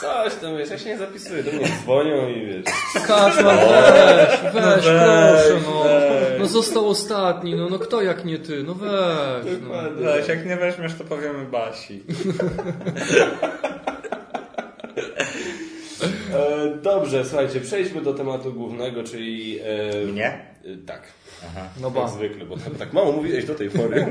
[0.01, 2.65] Coś tam, wiesz, ja się nie zapisuję, do mnie dzwonią i wiesz...
[3.07, 5.83] Kaczmar, weź, weź, weź, proszę, no.
[5.83, 6.39] weź.
[6.39, 9.45] No został ostatni, no, no kto jak nie ty, no weź.
[9.61, 9.91] No.
[9.91, 12.03] Weź, jak nie weźmiesz, to powiemy Basi.
[16.33, 19.59] E, dobrze, słuchajcie, przejdźmy do tematu głównego, czyli...
[19.59, 20.27] E, Mnie?
[20.27, 21.01] e, tak.
[21.45, 21.69] Aha.
[21.81, 22.07] No Jak ba.
[22.07, 24.05] zwykle, bo tak, tak mało mówiłeś do tej pory.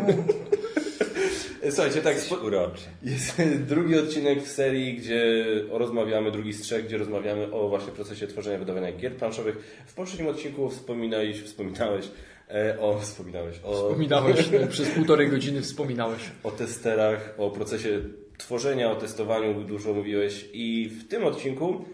[1.70, 2.82] Słuchajcie, tak, spo- Uroczy.
[3.02, 3.42] jest
[3.72, 8.58] drugi odcinek w serii, gdzie rozmawiamy, drugi z trzech, gdzie rozmawiamy o właśnie procesie tworzenia,
[8.58, 9.82] wydawania gier planszowych.
[9.86, 12.04] W poprzednim odcinku wspominałeś, wspominałeś
[12.50, 16.20] e, o, wspominałeś o, Wspominałeś, przez półtorej godziny wspominałeś.
[16.44, 18.00] o testerach, o procesie
[18.42, 21.84] tworzenia, o testowaniu dużo mówiłeś i w tym odcinku,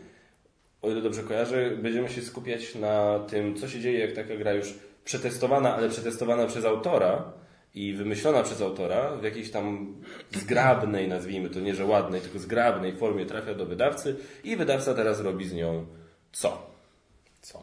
[0.82, 4.52] o ile dobrze kojarzę, będziemy się skupiać na tym, co się dzieje, jak taka gra
[4.52, 7.32] już przetestowana, ale przetestowana przez autora
[7.74, 9.94] i wymyślona przez autora w jakiejś tam
[10.32, 15.20] zgrabnej, nazwijmy to nie, że ładnej, tylko zgrabnej formie trafia do wydawcy i wydawca teraz
[15.20, 15.86] robi z nią
[16.32, 16.66] co?
[17.42, 17.62] Co?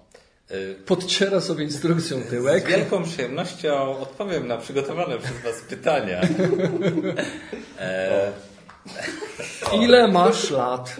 [0.51, 2.67] Y, Podciera sobie instrukcją Z tyłek.
[2.67, 6.21] wielką przyjemnością odpowiem na przygotowane przez Was pytania.
[7.79, 8.31] E,
[9.81, 10.95] Ile masz lat?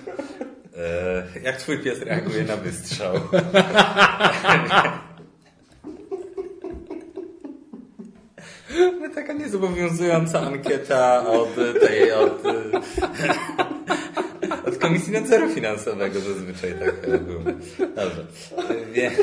[0.78, 3.14] e, jak Twój pies reaguje na wystrzał?
[9.16, 11.56] Taka niezobowiązująca ankieta od
[11.88, 12.44] tej, od,
[14.68, 17.42] od Komisji Nadzoru Finansowego zazwyczaj tak było.
[17.80, 18.26] Dobrze.
[18.92, 19.14] Więc...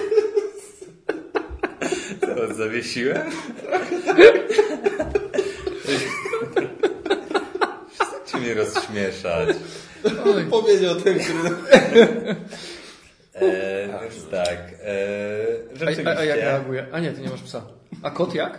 [2.20, 3.30] Co zawiesiłem?
[8.52, 9.56] Mnie rozśmieszać.
[10.50, 11.54] Powiedział ten, który...
[13.34, 14.58] E, więc tak.
[14.82, 14.96] E,
[15.74, 16.16] a, rzeczywiście.
[16.16, 16.86] a, a jak reaguje?
[16.92, 17.62] A nie, ty nie masz psa.
[18.02, 18.58] A kot jak?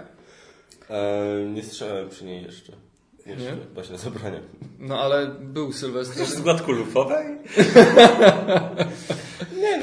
[0.90, 2.74] E, nie strzelałem przy niej jeszcze.
[3.26, 3.84] Jeszcze, Nie?
[3.84, 4.40] się zabrania.
[4.80, 6.72] No ale był Sylwester Z gładku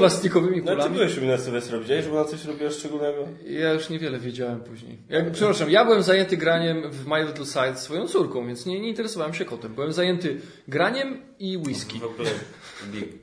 [0.01, 0.95] plastikowymi No ty kulami.
[0.95, 3.29] byłeś u mnie na Sylwestra, widziałeś, że ona coś robiła szczególnego?
[3.47, 4.99] Ja już niewiele wiedziałem później.
[5.09, 8.89] Jak, przepraszam, ja byłem zajęty graniem w My Little Side swoją córką, więc nie, nie
[8.89, 9.75] interesowałem się kotem.
[9.75, 11.99] Byłem zajęty graniem i whisky.
[11.99, 12.31] W ogóle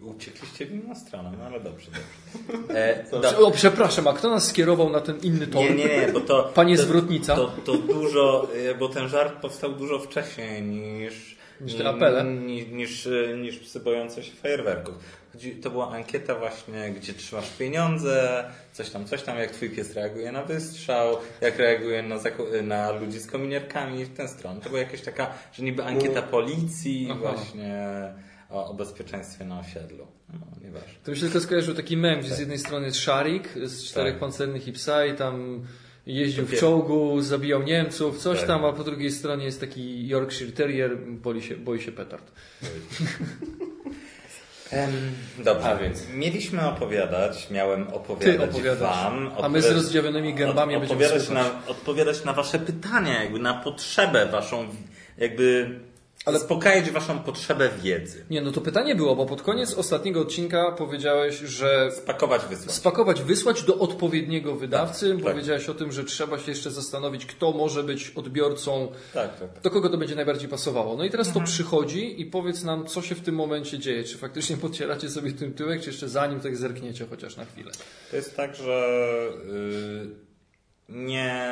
[0.01, 2.73] uciekliście w inną stronę, no ale dobrze, dobrze.
[2.79, 5.61] E, do, O, przepraszam, a kto nas skierował na ten inny tor?
[5.63, 6.51] nie, nie, nie, bo to...
[6.55, 7.35] Panie to, zwrotnica.
[7.35, 11.37] To, to dużo, e, bo ten żart powstał dużo wcześniej niż...
[11.61, 12.23] Niż te apele?
[12.23, 14.95] Niż, niż, e, niż psy bojące się fajerwerków.
[15.37, 19.93] Chodzi- To była ankieta właśnie, gdzie trzymasz pieniądze, coś tam, coś tam, jak twój pies
[19.93, 22.15] reaguje na wystrzał, jak reaguje na,
[22.63, 24.61] na ludzi z kominierkami w tę stronę.
[24.61, 27.19] To była jakaś taka, że niby ankieta policji Aha.
[27.19, 27.83] właśnie
[28.49, 30.07] o, o bezpieczeństwie na osiedlu.
[30.33, 30.89] No, nieważne.
[31.03, 34.13] To mi się tylko skojarzył taki mem, gdzie z jednej strony jest szarik z czterech
[34.13, 34.19] Tak.
[34.19, 35.65] pancernych i psa i tam
[36.05, 38.47] jeździł w czołgu, zabijał Niemców, coś Tak.
[38.47, 42.31] tam, a po drugiej stronie jest taki Yorkshire Terrier, boi się, boi się petard.
[45.37, 46.09] Dobrze, A więc.
[46.13, 49.31] mieliśmy opowiadać, miałem opowiadać wam.
[49.41, 53.53] A my z rozdziawionymi gębami od, będziemy odpowiadać na, odpowiadać na wasze pytania, jakby na
[53.53, 54.67] potrzebę waszą,
[55.17, 55.69] jakby
[56.27, 58.25] Ale- zaspokajać waszą potrzebę wiedzy.
[58.29, 62.71] Nie, no to pytanie było, bo pod koniec ostatniego odcinka powiedziałeś, że Spakować, wysłać.
[62.75, 65.13] spakować, wysłać do odpowiedniego wydawcy.
[65.15, 65.23] tak.
[65.23, 69.61] Powiedziałeś o tym, że trzeba się jeszcze zastanowić, kto może być odbiorcą, Tak, tak, tak.
[69.61, 70.97] do kogo to będzie najbardziej pasowało.
[70.97, 71.45] No i teraz Mhm.
[71.45, 74.03] to przychodzi i powiedz nam, co się w tym momencie dzieje.
[74.03, 77.71] Czy faktycznie podcieracie sobie tym tyłek, czy jeszcze zanim tak zerkniecie chociaż na chwilę.
[78.11, 78.87] To jest tak, że
[79.53, 80.27] y,
[80.89, 81.45] nie,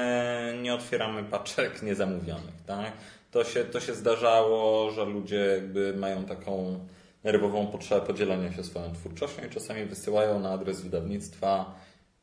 [0.62, 2.92] nie otwieramy paczek niezamówionych, tak?
[3.36, 6.80] To się, to się zdarzało, że ludzie jakby mają taką
[7.24, 11.76] nerwową potrzebę podzielenia się swoją twórczością i czasami wysyłają na adres wydawnictwa,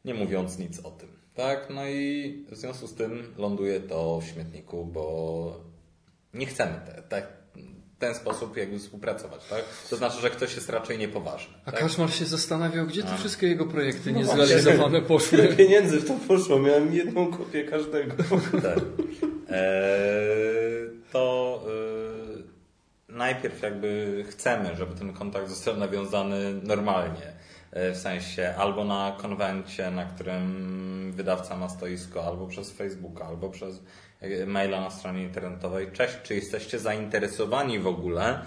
[0.04, 1.08] nie mówiąc nic o tym.
[1.34, 5.60] Tak, no i w związku z tym ląduje to w śmietniku, bo
[6.34, 7.26] nie chcemy te, te,
[8.02, 9.64] ten sposób jakby współpracować, tak?
[9.90, 11.54] To znaczy, że ktoś jest raczej niepoważny.
[11.66, 11.80] A tak?
[11.80, 15.38] Kaczmar się zastanawiał, gdzie te wszystkie jego projekty No niezrealizowane poszły.
[15.38, 18.14] Tyle pieniędzy w to poszło, miałem jedną kopię każdego.
[18.62, 18.78] Tak.
[19.50, 21.60] Eee, to
[23.08, 27.32] e, najpierw jakby chcemy, żeby ten kontakt został nawiązany normalnie.
[27.72, 33.48] E, W sensie albo na konwencie, na którym wydawca ma stoisko, albo przez Facebooka, albo
[33.50, 33.80] przez
[34.46, 35.92] maila na stronie internetowej.
[35.92, 38.42] Cześć, czy jesteście zainteresowani w ogóle?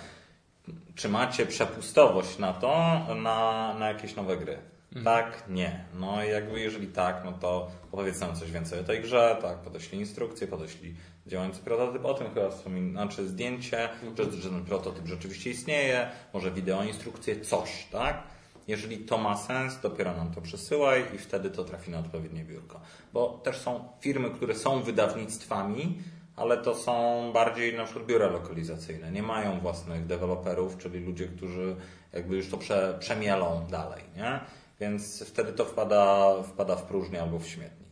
[0.95, 4.57] Czy macie przepustowość na to, na, na jakieś nowe gry?
[5.03, 5.85] Tak, nie.
[5.93, 9.57] No i jakby jeżeli tak, no to opowiedz nam coś więcej o tej grze, tak,
[9.57, 10.95] podeślij instrukcję, podeślij
[11.27, 16.51] działający prototyp, o tym chyba wspomin, znaczy zdjęcie, że, że ten prototyp rzeczywiście istnieje, może
[16.51, 18.23] wideo, instrukcję, coś, tak?
[18.67, 22.81] Jeżeli to ma sens, dopiero nam to przesyłaj i wtedy to trafi na odpowiednie biurko.
[23.13, 25.97] Bo też są firmy, które są wydawnictwami,
[26.35, 29.11] ale to są bardziej na przykład biura lokalizacyjne.
[29.11, 31.75] Nie mają własnych deweloperów, czyli ludzie, którzy
[32.13, 34.39] jakby już to prze, przemielą dalej, nie?
[34.79, 37.85] Więc wtedy to wpada, wpada w próżnię albo w śmietnik.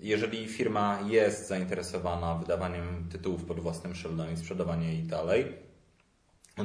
[0.00, 5.52] Jeżeli firma jest zainteresowana wydawaniem tytułów pod własnym szyldem i sprzedawaniem ich dalej,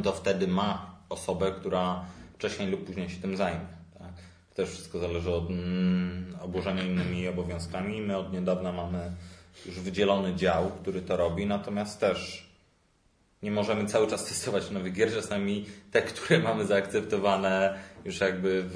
[0.03, 2.05] to wtedy ma osobę, która
[2.35, 3.65] wcześniej lub później się tym zajmie.
[3.99, 4.13] Tak?
[4.53, 8.01] Też wszystko zależy od mm, obłożenia innymi obowiązkami.
[8.01, 9.11] My od niedawna mamy
[9.65, 12.49] już wydzielony dział, który to robi, natomiast też
[13.43, 18.73] nie możemy cały czas testować nowych gier, czasami te, które mamy zaakceptowane już jakby w,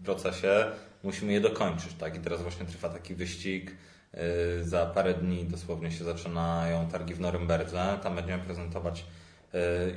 [0.00, 0.66] w procesie,
[1.04, 1.94] musimy je dokończyć.
[1.94, 2.16] Tak?
[2.16, 3.76] I teraz właśnie trwa taki wyścig.
[4.14, 4.20] Yy,
[4.64, 7.98] Za parę dni dosłownie się zaczynają targi w Norymberdze.
[8.02, 9.04] Tam będziemy prezentować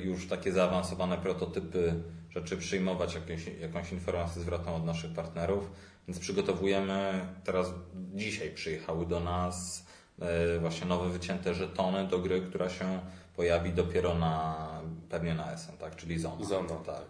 [0.04, 1.94] już takie zaawansowane prototypy
[2.30, 5.70] rzeczy, przyjmować jakieś, jakąś informację zwrotną od naszych partnerów.
[6.08, 7.72] Więc przygotowujemy, teraz
[8.14, 9.86] dzisiaj przyjechały do nas
[10.18, 10.26] yy,
[10.60, 13.00] właśnie nowe wycięte żetony do gry, która się
[13.36, 14.66] pojawi dopiero na,
[15.08, 15.96] pewnie na SN, tak?
[15.96, 16.44] czyli Zona.
[16.44, 16.74] Zona.
[16.86, 17.04] tak.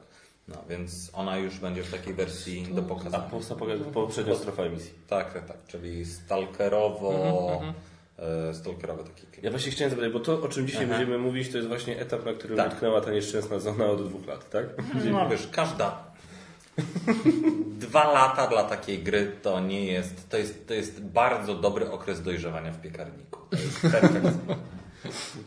[0.49, 3.25] No, więc ona już będzie w takiej wersji do A pokazania.
[3.85, 4.93] po, poprzednia strefa emisji.
[5.09, 7.75] Tak, tak, tak, czyli stalkerowo, e,
[8.53, 10.95] stalkerowe takie Ja właśnie chciałem zapytać, bo to o czym dzisiaj Aha.
[10.97, 12.73] będziemy mówić, to jest właśnie etap, na którym Tak.
[12.73, 14.67] utknęła ta nieszczęsna zona od dwóch lat, tak?
[15.13, 16.05] No wiesz, każda.
[17.87, 20.31] Dwa lata dla takiej gry to nie jest.
[20.31, 23.41] To jest, to jest bardzo dobry okres dojrzewania w piekarniku.
[23.83, 24.39] To jest.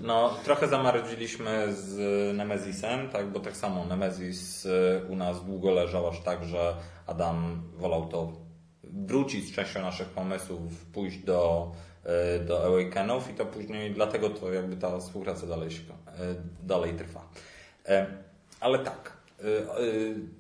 [0.01, 1.97] No, trochę zamarzyliśmy z
[2.37, 6.75] Nemezisem, tak, bo tak samo Nemezis y, u nas długo leżał aż tak, że
[7.07, 8.33] Adam wolał to
[8.83, 11.71] wrócić z częścią naszych pomysłów, pójść do,
[12.47, 15.85] do Awakenów i to później, dlatego to jakby ta współpraca dalej, się, y,
[16.63, 17.21] dalej trwa.
[17.85, 18.05] E,
[18.59, 19.13] Ale tak,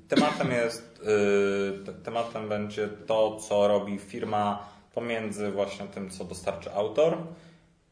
[0.07, 1.01] tematem jest,
[1.85, 7.17] te- tematem będzie to, co robi firma pomiędzy właśnie tym, co dostarczy autor,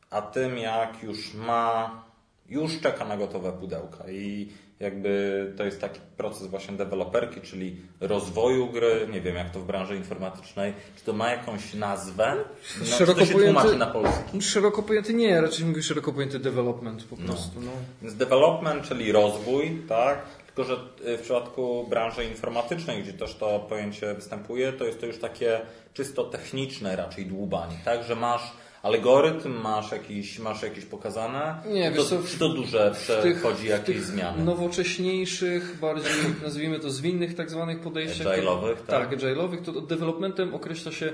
[0.10, 2.04] a tym, jak już ma,
[2.50, 8.68] już czeka na gotowe pudełka i jakby to jest taki proces właśnie deweloperki, czyli rozwoju
[8.68, 12.36] gry, nie wiem jak to w branży informatycznej, czy to ma jakąś nazwę,
[12.80, 14.42] no, czy Szeroko to się pojęty- tłumaczy na polski.
[14.42, 17.62] Szeroko pojęty nie, raczej mówię szeroko pojęty development po prostu.
[17.62, 17.72] No.
[18.02, 20.26] Więc development, czyli rozwój, tak?
[20.46, 20.74] Tylko, że
[21.14, 25.62] y, w przypadku branży informatycznej, gdzie też to pojęcie występuje, to jest to już takie
[25.94, 28.04] czysto techniczne raczej dłubanie, tak?
[28.04, 28.52] Że masz
[28.84, 34.02] algorytm, masz jakiś, masz jakieś pokazane, Nie, to, wiesz co, czy to duże przechodzi jakieś
[34.02, 34.44] zmiany?
[34.46, 36.12] nowocześniejszych, bardziej
[36.44, 38.28] nazwijmy to zwinnych tak zwanych podejściach.
[38.28, 39.10] Agile'owych, tak?
[39.10, 41.14] tak, agile'owych, to developmentem określa się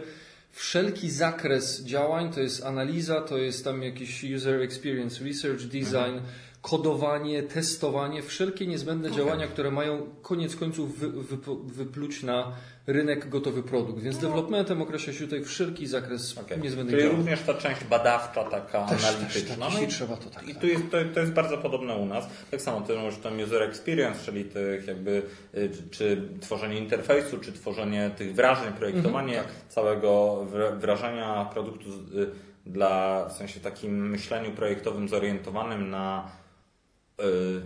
[0.51, 6.21] wszelki zakres działań, to jest analiza, to jest tam jakiś user experience research, design, Mhm.
[6.63, 9.17] Kodowanie, testowanie, wszelkie niezbędne Okej.
[9.17, 12.51] działania, które mają koniec końców wy, wy, wypluć na
[12.87, 13.99] rynek gotowy produkt.
[13.99, 16.41] Więc developmentem określa się tutaj wszelki zakres No.
[16.41, 16.59] Okej.
[16.61, 17.17] niezbędnych Czyli działań.
[17.17, 19.39] również ta część badawcza, taka Też, analityczna.
[19.55, 21.95] też, tak, No i- trzeba, to tak, I tu jest, to, to jest bardzo podobne
[21.95, 22.27] u nas.
[22.51, 25.21] Tak samo ty mówisz tam user experience, czyli tych jakby,
[25.55, 29.67] y, czy, czy tworzenie interfejsu, czy tworzenie tych wrażeń, projektowanie Mhm, tak.
[29.73, 32.29] całego wra- wrażenia produktu y,
[32.65, 36.31] dla, w sensie takim myśleniu projektowym zorientowanym na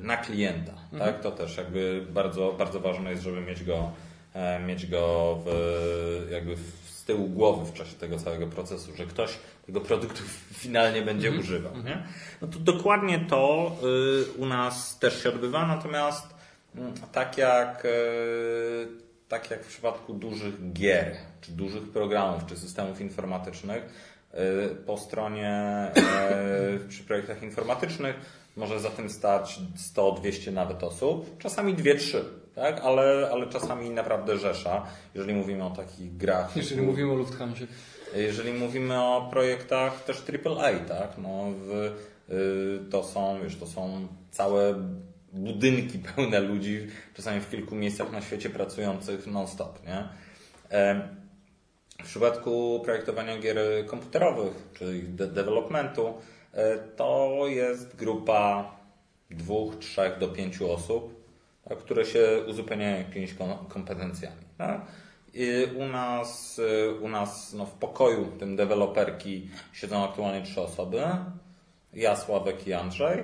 [0.01, 1.13] na klienta, Mhm.
[1.13, 1.21] tak?
[1.23, 3.91] To też jakby bardzo, bardzo ważne jest, żeby mieć go,
[4.33, 6.55] e, mieć go w, jakby
[6.85, 10.23] z tyłu głowy w czasie tego całego procesu, że ktoś tego produktu
[10.63, 11.43] finalnie będzie Mhm.
[11.45, 12.03] używał, nie?
[12.41, 16.35] No to dokładnie to y, u nas też się odbywa, natomiast
[16.75, 17.89] mm, tak jak, y,
[19.27, 25.87] tak jak w przypadku dużych gier, czy dużych programów, czy systemów informatycznych, Y, Po stronie
[25.97, 26.01] y,
[26.97, 28.15] przy projektach informatycznych
[28.55, 32.17] może za tym stać 100, 200 nawet osób, czasami 2-3,
[32.55, 32.79] tak?
[32.79, 36.55] ale, ale czasami naprawdę rzesza, jeżeli mówimy o takich grach.
[36.57, 37.65] Jeżeli mówimy o Lufthansa.
[38.15, 41.17] jeżeli mówimy o projektach też AAA, tak?
[41.17, 41.71] No, w,
[42.29, 44.75] y, to są, wiesz, to są całe
[45.33, 50.03] budynki pełne ludzi, czasami w kilku miejscach na świecie pracujących non-stop, nie?
[52.03, 53.57] W przypadku projektowania gier
[53.87, 56.13] komputerowych, czyli de- developmentu,
[56.95, 58.71] to jest grupa
[59.31, 61.23] dwóch, trzech do pięciu osób,
[61.69, 64.41] tak, które się uzupełniają jakimiś kom- kompetencjami.
[65.33, 71.01] I u nas, y, u nas no, w pokoju tym deweloperki siedzą aktualnie trzy osoby.
[71.93, 73.23] Ja, Sławek i Andrzej.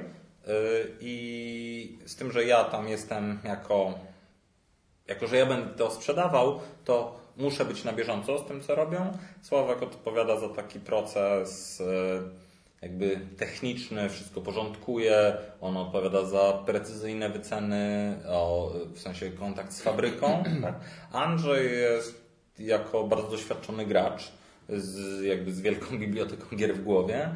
[0.99, 3.93] I z tym, że ja tam jestem jako
[5.07, 9.17] jako że ja będę to sprzedawał, to muszę być na bieżąco z tym, co robią.
[9.41, 12.42] Sławek odpowiada za taki proces e,
[12.83, 20.43] jakby techniczny, wszystko porządkuje, on odpowiada za precyzyjne wyceny, o, w sensie kontakt z fabryką.
[20.61, 20.75] Tak?
[21.11, 22.23] Andrzej jest
[22.59, 24.31] jako bardzo doświadczony gracz,
[24.69, 27.29] z, jakby z wielką biblioteką gier w głowie.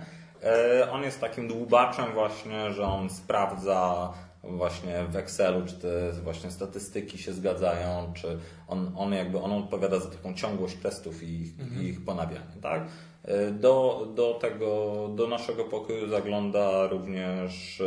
[0.43, 6.51] E, On jest takim dłubaczem właśnie, że on sprawdza właśnie w Excelu, czy te właśnie
[6.51, 11.53] statystyki się zgadzają, czy on, on jakby on odpowiada za taką ciągłość testów i ich,
[11.81, 12.87] i ich ponawianie, tak?
[13.23, 17.81] E, Do, do tego, do naszego pokoju zagląda również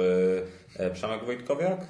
[0.79, 1.87] e, Przemek Wojtkowiak.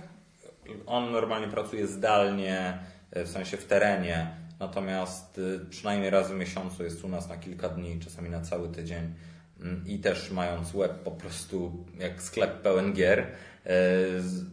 [0.86, 2.78] On normalnie pracuje zdalnie,
[3.10, 7.68] e, w sensie w terenie, natomiast przynajmniej raz w miesiącu jest u nas na kilka
[7.68, 9.14] dni, czasami na cały tydzień
[9.62, 13.26] Mm, i też mając web po prostu jak sklep pełen gier,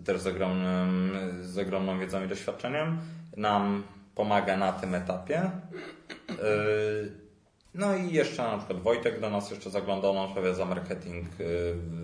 [0.06, 2.98] też z, ogromnym, z ogromną wiedzą i doświadczeniem,
[3.38, 3.84] nam
[4.16, 5.52] pomaga na tym etapie.
[7.74, 11.44] No i jeszcze na przykład Wojtek do nas jeszcze zaglądał, on odpowiada za marketing e,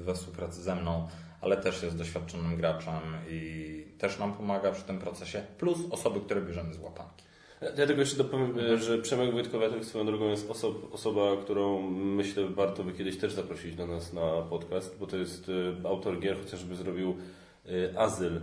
[0.03, 1.07] we współpracy ze mną,
[1.41, 6.41] ale też jest doświadczonym graczem i też nam pomaga przy tym procesie, plus osoby, które
[6.41, 7.23] bierzemy z łapanki.
[7.77, 12.45] Ja tylko jeszcze dopowiem, e, że Przemek Wojtkowiatek swoją drogą jest osob, osoba, którą myślę
[12.49, 15.51] warto by kiedyś też zaprosić do nas na podcast, bo to jest
[15.83, 17.17] e, autor gier, chociażby zrobił
[17.97, 18.41] Azyl.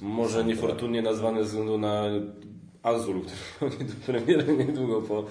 [0.00, 2.02] Może niefortunnie nazwany ze względu na
[2.84, 3.20] Azul,
[3.56, 3.70] który
[4.06, 5.24] premiery niedługo po...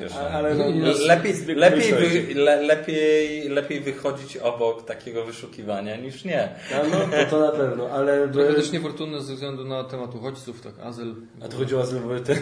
[0.00, 2.26] Wiesz, A- ale no, no, lepiej, lepiej, myśleć.
[2.26, 6.48] wy, le, lepiej, lepiej wychodzić obok takiego wyszukiwania niż nie.
[6.74, 8.28] A no, to, to na pewno, ale...
[8.28, 11.14] Trochę też niefortunne ze względu na temat uchodźców, tak, azyl.
[11.40, 12.38] A to chodziło o azyl, bo ten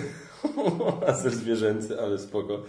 [1.13, 2.63] azyl zwierzęcy, ale spoko.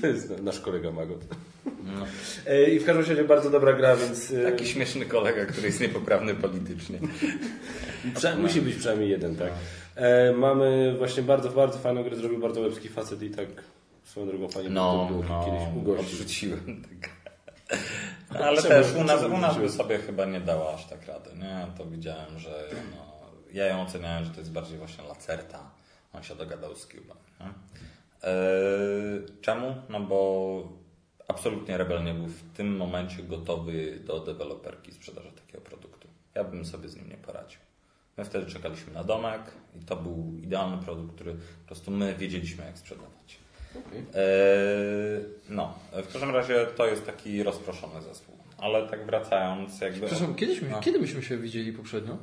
[0.00, 1.20] To jest nasz kolega Magot.
[1.66, 2.06] No.
[2.46, 4.30] E, I w każdym razie bardzo dobra gra, więc...
[4.30, 6.98] e, Taki śmieszny kolega, który jest niepoprawny politycznie.
[8.14, 9.52] Prze- musi być przynajmniej jeden, tak.
[9.96, 13.48] E, mamy właśnie bardzo, bardzo fajną grę, zrobił bardzo łebski facet i tak
[14.04, 16.12] swoją drogą fajnie No, to było no kiedyś ugościć.
[16.14, 17.10] odrzuciłem tak.
[18.42, 21.30] Ale Czemu- też u nas, u nas by sobie chyba nie dała aż tak rady,
[21.38, 21.66] nie?
[21.78, 22.64] To widziałem, że
[22.96, 23.14] no,
[23.52, 25.70] ja ją oceniałem, że to jest bardziej właśnie lacerta.
[26.12, 27.46] On się dogadał z Cubem, nie?
[28.22, 29.74] Eee, czemu?
[29.88, 30.68] No bo
[31.28, 36.08] absolutnie Rebel nie był w tym momencie gotowy do deweloperki sprzedaży takiego produktu.
[36.34, 37.60] Ja bym sobie z nim nie poradził.
[38.18, 39.40] My wtedy czekaliśmy na domek
[39.82, 43.38] i to był idealny produkt, który po prostu my wiedzieliśmy jak sprzedawać.
[43.88, 43.98] Okej.
[43.98, 48.34] Eee, no, w każdym razie to jest taki rozproszony zespół.
[48.58, 50.00] Ale tak wracając, jakby.
[50.06, 50.80] Przepraszam, kiedyś, my- No.
[50.80, 52.16] kiedy myśmy się widzieli poprzednio?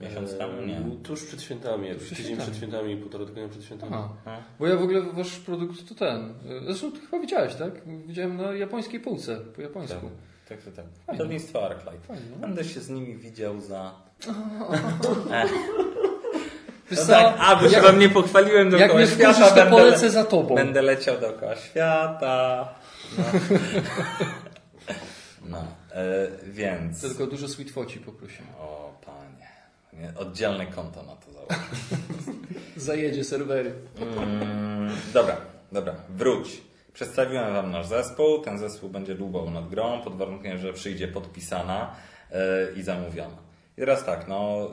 [0.00, 0.82] Miesiąc temu nie.
[1.02, 2.50] Tuż przed świętami, jakoś przed tydzień świętami.
[2.50, 3.92] przed świętami i półtora tygodnia przed świętami.
[3.94, 4.08] Aha.
[4.26, 4.32] No.
[4.58, 6.34] Bo ja w ogóle wasz produkt to ten.
[6.66, 7.72] Zresztą ty chyba widziałeś, tak?
[8.06, 10.00] Widziałem na japońskiej półce, po japońsku.
[10.00, 10.10] Tak,
[10.48, 10.74] tak, tak.
[10.74, 11.12] Fajnie.
[11.12, 12.06] Wydawnictwo Arclight.
[12.36, 13.94] Będę się z nimi widział za.
[16.90, 19.32] Wiesz No co, tak, a, bo się jak, wam nie pochwaliłem jak dookoła mnie świata.
[19.32, 20.54] wkurzysz, to będę, polecę za tobą.
[20.54, 22.68] będę leciał dookoła świata.
[23.18, 23.24] No,
[25.50, 27.00] no e, więc.
[27.00, 28.48] Tylko dużo sweetfoci poprosimy.
[28.58, 29.48] O panie.
[29.92, 31.54] Nie, oddzielne konto na to założę.
[32.76, 33.74] Zajedzie serwery.
[34.00, 35.36] Mm, dobra,
[35.72, 36.60] dobra, wróć.
[36.94, 38.38] Przedstawiłem Wam nasz zespół.
[38.38, 41.94] Ten zespół będzie dłubał nad grą, pod warunkiem, że przyjdzie podpisana
[42.30, 42.36] yy,
[42.76, 43.36] i zamówiona.
[43.76, 44.70] I teraz tak, no,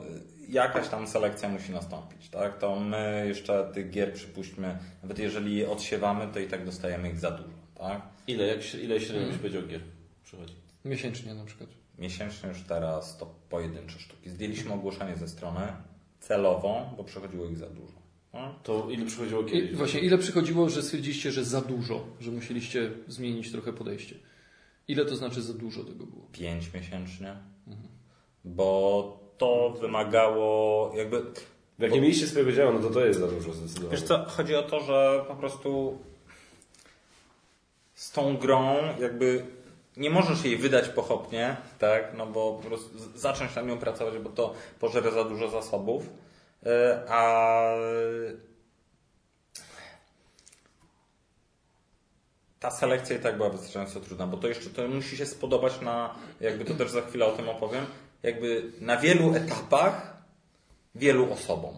[0.48, 2.58] jakaś tam selekcja musi nastąpić, tak?
[2.58, 7.18] To my jeszcze tych gier przypuśćmy, nawet jeżeli je odsiewamy, to i tak dostajemy ich
[7.18, 8.02] za dużo, tak?
[8.26, 9.80] Ile, jak, się- ile średnio byś powiedział gier
[10.24, 10.54] przychodzi?
[10.84, 11.70] Miesięcznie na przykład.
[11.98, 14.30] Miesięcznie już teraz to pojedyncze sztuki.
[14.30, 15.60] Zdjęliśmy ogłoszenie ze strony
[16.20, 18.01] celową, bo przychodziło ich za dużo.
[18.62, 19.76] To ile przychodziło I kiedyś?
[19.76, 24.14] właśnie, ile przychodziło, że stwierdziliście, że za dużo, że musieliście zmienić trochę podejście?
[24.88, 26.26] Ile to znaczy za dużo tego było?
[26.32, 27.36] pięć miesięcznie,
[28.44, 31.22] bo to wymagało jakby.
[31.78, 33.90] Jak nie mieliście swojego działa, no to to jest za dużo zdecydowanie.
[33.96, 35.98] Wiesz co, chodzi o to, że po prostu
[37.94, 39.44] z tą grą jakby
[39.96, 44.18] nie możesz jej wydać pochopnie, tak, no bo po prostu z- zacząć nad nią pracować,
[44.18, 46.10] bo to pożere za dużo zasobów,
[47.08, 47.62] a
[52.60, 56.14] ta selekcja i tak była wystarczająco trudna, bo to jeszcze to musi się spodobać na,
[56.40, 57.86] jakby to też za chwilę o tym opowiem,
[58.22, 60.22] jakby na wielu etapach
[60.94, 61.74] wielu osobom.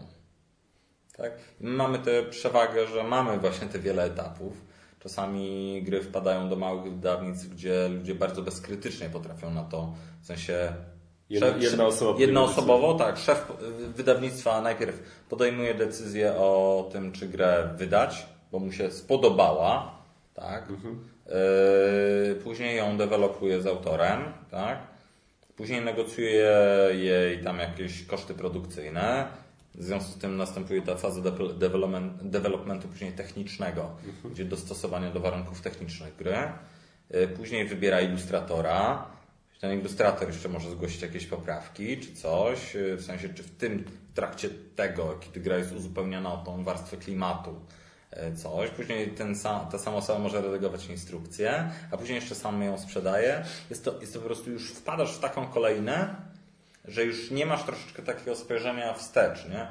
[1.17, 1.33] Tak?
[1.61, 4.53] My mamy tę przewagę, że mamy właśnie te wiele etapów.
[5.01, 10.73] Czasami gry wpadają do małych wydawnictw, gdzie ludzie bardzo bezkrytycznie potrafią na to, w sensie
[11.31, 11.47] Jedna-
[11.87, 13.53] osoba jednoosobowo, tak, szef
[13.95, 19.99] wydawnictwa najpierw podejmuje decyzję o tym, czy grę wydać, bo mu się spodobała,
[20.35, 20.69] tak.
[22.29, 24.21] Yy, później ją dewelopuje z autorem,
[24.51, 24.79] tak.
[25.57, 26.53] Później negocjuje
[26.93, 29.27] jej tam jakieś koszty produkcyjne.
[29.75, 33.91] W związku z tym następuje ta faza de- development, developmentu później technicznego,
[34.31, 36.37] gdzie dostosowanie do warunków technicznych gry.
[37.15, 39.07] Y, Później wybiera ilustratora.
[39.65, 42.59] Ten ilustrator jeszcze może zgłosić jakieś poprawki czy coś,
[42.97, 46.97] w sensie czy w tym w trakcie tego, kiedy gra jest uzupełniana o tą warstwę
[46.97, 47.61] klimatu,
[48.33, 48.71] y, coś.
[48.71, 53.45] Później ten sam, ta sama osoba może redagować instrukcję, a później jeszcze sam ją sprzedaje.
[53.71, 56.17] Jest to, jest to po prostu już wpadasz w taką kolejnę,
[56.85, 59.67] że już nie masz troszeczkę takiego spojrzenia wstecz, nie?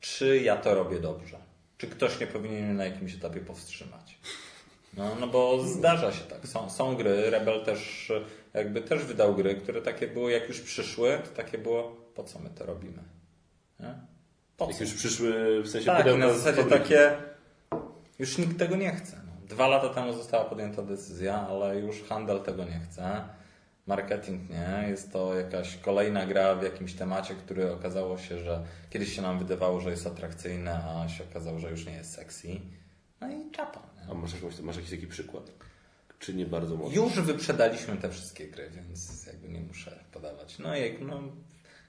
[0.00, 1.38] Czy ja to robię dobrze?
[1.78, 4.18] Czy ktoś nie powinien mnie na jakimś etapie powstrzymać?
[4.94, 6.48] No, no bo zdarza się tak.
[6.48, 8.12] Są, są gry, Rebel też
[8.54, 11.82] jakby też wydał gry, które takie były, jak już przyszły, to takie było,
[12.14, 13.02] po co my to robimy?
[13.80, 13.94] Nie?
[14.56, 14.84] Po Jak co?
[14.84, 17.16] już przyszły w sensie Tak, na zasadzie takie,
[18.18, 19.20] już nikt tego nie chce.
[19.26, 19.32] No.
[19.48, 23.24] Dwa lata temu została podjęta decyzja, ale już handel tego nie chce.
[23.86, 24.88] Marketing nie.
[24.88, 29.38] Jest to jakaś kolejna gra w jakimś temacie, który okazało się, że kiedyś się nam
[29.38, 32.60] wydawało, że jest atrakcyjny, a się okazało, że już nie jest sexy.
[33.20, 33.80] No i czapa.
[33.96, 34.12] Nie?
[34.12, 35.50] A masz, jakąś, masz jakiś taki przykład?
[36.20, 37.02] Czy nie bardzo mocno?
[37.02, 40.58] Już wyprzedaliśmy te wszystkie gry, więc jakby nie muszę podawać.
[40.58, 41.22] No jak no,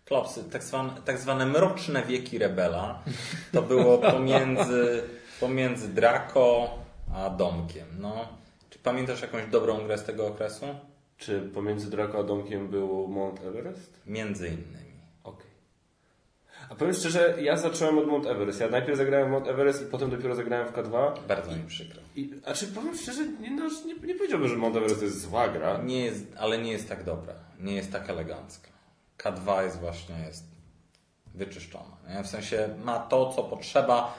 [0.06, 3.04] klopsy, tak zwane, tak zwane mroczne wieki Rebela,
[3.52, 5.04] to było pomiędzy,
[5.40, 6.70] pomiędzy Draco
[7.14, 7.88] a Domkiem.
[8.00, 8.28] No,
[8.70, 10.66] czy pamiętasz jakąś dobrą grę z tego okresu?
[11.18, 14.02] Czy pomiędzy Draco a Domkiem był Mount Everest?
[14.06, 14.81] Między innymi.
[16.72, 18.60] A powiem szczerze, ja zacząłem od Mount Everest.
[18.60, 21.12] Ja najpierw zagrałem w Mount Everest i potem dopiero zagrałem w K2.
[21.28, 22.02] Bardzo mi przykro.
[22.16, 25.22] I, a czy powiem szczerze, nie, no, nie, nie powiedziałbym, że Mount Everest to jest
[25.22, 25.78] zła gra.
[25.78, 27.34] Nie jest, ale nie jest tak dobra.
[27.60, 28.70] Nie jest tak elegancka.
[29.18, 30.44] K2 jest właśnie jest
[31.36, 31.98] wyczyszczona.
[32.10, 32.24] Nie?
[32.24, 34.14] W sensie ma to, co potrzeba,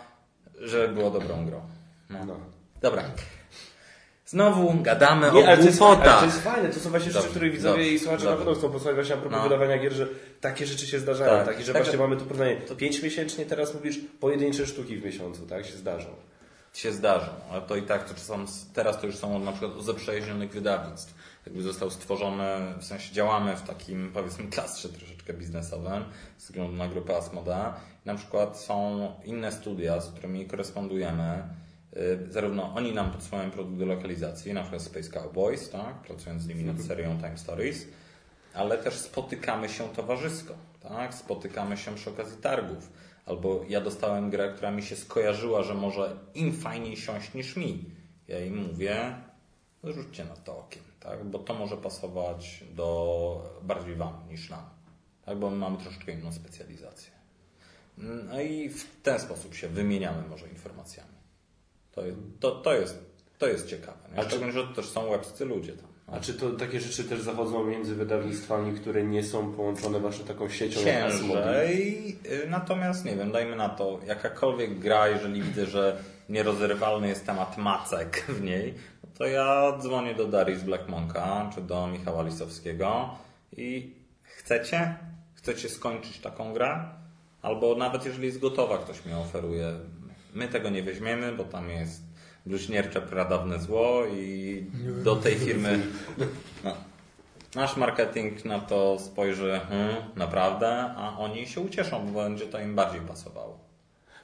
[0.55, 1.61] żeby było dobrą grą.
[2.11, 2.25] No.
[2.25, 2.37] No.
[2.81, 3.03] Dobra.
[4.33, 6.19] Znowu gadamy Nie, o ale to, jest, ale głupotach.
[6.21, 8.55] to jest fajne, to są właśnie rzeczy, Dobrze, których widzowie dobrze, i słuchacze na pewno
[8.55, 9.43] chcą posłuchać właśnie a propos No.
[9.43, 10.07] wydawania gier, że
[10.41, 11.47] takie rzeczy się zdarzają, Tak.
[11.47, 12.57] takie, że Tak, właśnie że- mamy tu porównanie.
[12.57, 15.67] To 5 miesięcznie, teraz mówisz pojedyncze sztuki w miesiącu, tak?
[15.67, 16.09] Się zdarzą.
[16.75, 19.83] się zdarzą, ale to i tak to czasem, teraz to już są na przykład u
[19.83, 21.15] zaprzyjaźnionych wydawnictw.
[21.47, 22.45] Jakby został stworzony,
[22.79, 26.05] w sensie działamy w takim powiedzmy klastrze troszeczkę biznesowym
[26.39, 27.75] ze względu na grupę Asmoda.
[28.05, 31.43] Na przykład są inne studia, z którymi korespondujemy.
[31.97, 36.49] Y, Zarówno oni nam podsyłają produkt do lokalizacji, na przykład Space Cowboys, tak, pracując z
[36.49, 37.87] nimi nad serią Time Stories,
[38.55, 41.15] ale też spotykamy się towarzysko, tak?
[41.15, 42.93] Spotykamy się przy okazji targów.
[43.27, 47.85] Albo ja dostałem grę, która mi się skojarzyła, że może im fajniej siąść niż mi.
[48.29, 49.15] Ja im mówię,
[49.85, 51.25] rzućcie na to okiem, tak?
[51.25, 54.65] Bo to może pasować do bardziej Wam niż nam.
[55.27, 55.39] Tak?
[55.39, 57.13] Bo my mamy troszeczkę inną specjalizację.
[57.99, 61.12] No i w ten sposób się wymieniamy może informacjami.
[61.93, 62.03] To,
[62.41, 62.99] to, to, jest,
[63.39, 63.99] to jest ciekawe.
[64.13, 64.19] Nie?
[64.19, 65.93] A czy- Szczególnie, że to też są łebscy ludzie tam.
[66.07, 70.49] A czy to takie rzeczy też zachodzą między wydawnictwami, które nie są połączone właśnie taką
[70.49, 72.17] siecią ciężej.
[72.27, 75.97] y, Natomiast nie wiem, dajmy na to jakakolwiek gra, jeżeli widzę, że
[76.29, 78.75] nierozerwalny jest temat macek w niej,
[79.05, 83.11] no to ja dzwonię do Darii z Black Monka czy do Michała Lisowskiego
[83.57, 84.97] i chcecie?
[85.35, 86.85] Chcecie skończyć taką grę?
[87.43, 89.73] Albo nawet jeżeli jest gotowa, ktoś mi oferuje.
[90.35, 92.03] My tego nie weźmiemy, bo tam jest
[92.47, 94.67] bluźniercze pradawne zło i
[95.05, 95.81] do tej firmy
[96.65, 96.77] no,
[97.55, 102.75] Nasz marketing na to spojrzy, hmm, naprawdę, a oni się ucieszą, bo będzie to im
[102.75, 103.59] bardziej pasowało.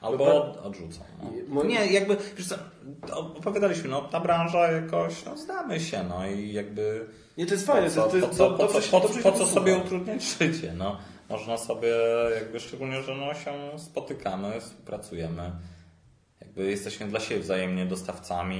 [0.01, 1.01] Albo No od, odrzucą.
[1.49, 1.63] No.
[1.63, 2.55] Nie, jakby, wiesz co,
[3.15, 7.05] opowiadaliśmy, no ta branża jakoś, no znamy się, no i jakby...
[7.37, 9.77] Nie, to jest fajne, Po to, co, to, po co, po co, po, co sobie
[9.77, 10.97] utrudniać życie, no.
[11.29, 11.93] Można sobie,
[12.35, 15.51] jakby szczególnie, że no się spotykamy, współpracujemy.
[16.49, 18.59] Jakby jesteśmy dla siebie wzajemnie dostawcami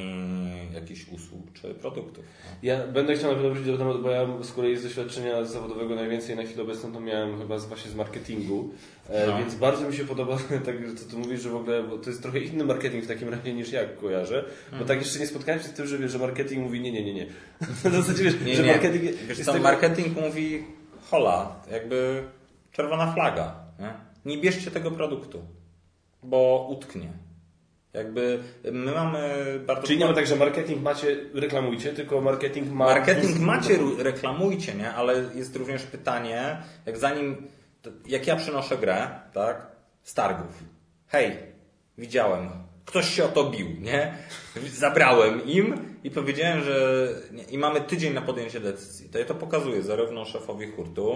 [0.74, 2.26] jakichś usług czy produktów.
[2.46, 2.52] No.
[2.64, 6.36] Ja będę chciał nawet wrócić do tematu, bo ja z kolei z doświadczenia zawodowego najwięcej
[6.36, 8.70] na chwilę obecną to miałem chyba właśnie z marketingu,
[9.10, 9.38] e, No.
[9.38, 12.22] więc bardzo mi się podoba, tak, co tu mówisz, że w ogóle bo to jest
[12.22, 14.46] trochę inny marketing w takim razie niż ja kojarzę,
[14.80, 17.04] bo tak jeszcze nie spotkałem się z tym, że, wiesz, że marketing mówi nie, nie,
[17.06, 17.26] nie, nie.
[17.84, 18.72] W zasadzie wiesz, Nie, że nie.
[18.72, 20.64] marketing Wiesz co, tego- marketing mówi
[21.12, 22.24] hola, jakby
[22.72, 23.56] czerwona flaga.
[23.80, 23.94] Nie?
[24.26, 25.42] nie bierzcie tego produktu,
[26.24, 27.10] bo utknie.
[27.94, 28.40] Jakby
[28.72, 29.30] my mamy
[29.68, 29.88] bardzo...
[29.88, 32.86] Czyli nie ma tak, że marketing macie, reklamujcie, tylko marketing ma...
[32.86, 34.94] Marketing macie, reklamujcie, nie?
[34.94, 37.48] Ale jest również pytanie, jak zanim,
[38.08, 39.68] jak ja przynoszę grę, tak?
[40.04, 40.64] Z targów.
[41.08, 41.38] Hej,
[41.98, 42.50] widziałem,
[42.86, 44.14] ktoś się o to bił, nie?
[44.68, 47.08] Zabrałem im i powiedziałem, że
[47.50, 49.10] i mamy tydzień na podjęcie decyzji.
[49.10, 51.16] To ja to pokazuję zarówno szefowi hurtu,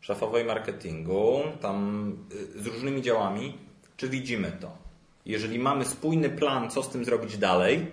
[0.00, 2.12] szefowej marketingu, tam
[2.56, 3.58] y, z różnymi działami,
[3.96, 4.87] czy widzimy to.
[5.28, 7.86] Jeżeli mamy spójny plan, co z tym zrobić dalej,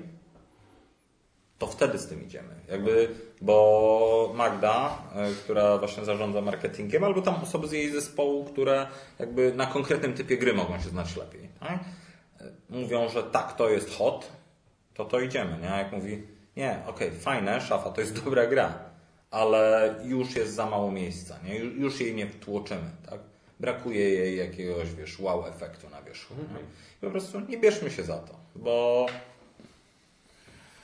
[1.58, 2.56] to wtedy z tym idziemy.
[2.72, 3.10] Jakby,
[3.42, 4.98] bo Magda,
[5.32, 8.88] y, która właśnie zarządza marketingiem, albo tam osoby z jej zespołu, które
[9.20, 11.50] jakby na konkretnym typie gry mogą się znać lepiej.
[11.60, 11.80] Tak?
[12.42, 14.32] Y, Mówią, że tak, to jest hot,
[14.94, 15.58] to to idziemy.
[15.58, 15.68] Nie?
[15.68, 16.24] Jak mówi,
[16.58, 18.80] nie, okej, fajne, szafa, to jest dobra gra,
[19.32, 21.60] ale już jest za mało miejsca, nie?
[21.60, 22.90] Ju- już jej nie wtłoczymy.
[23.10, 23.20] Tak?
[23.60, 26.34] Brakuje jej jakiegoś, wiesz, wow efektu na wierzchu.
[27.02, 29.06] I po prostu nie bierzmy się za to, bo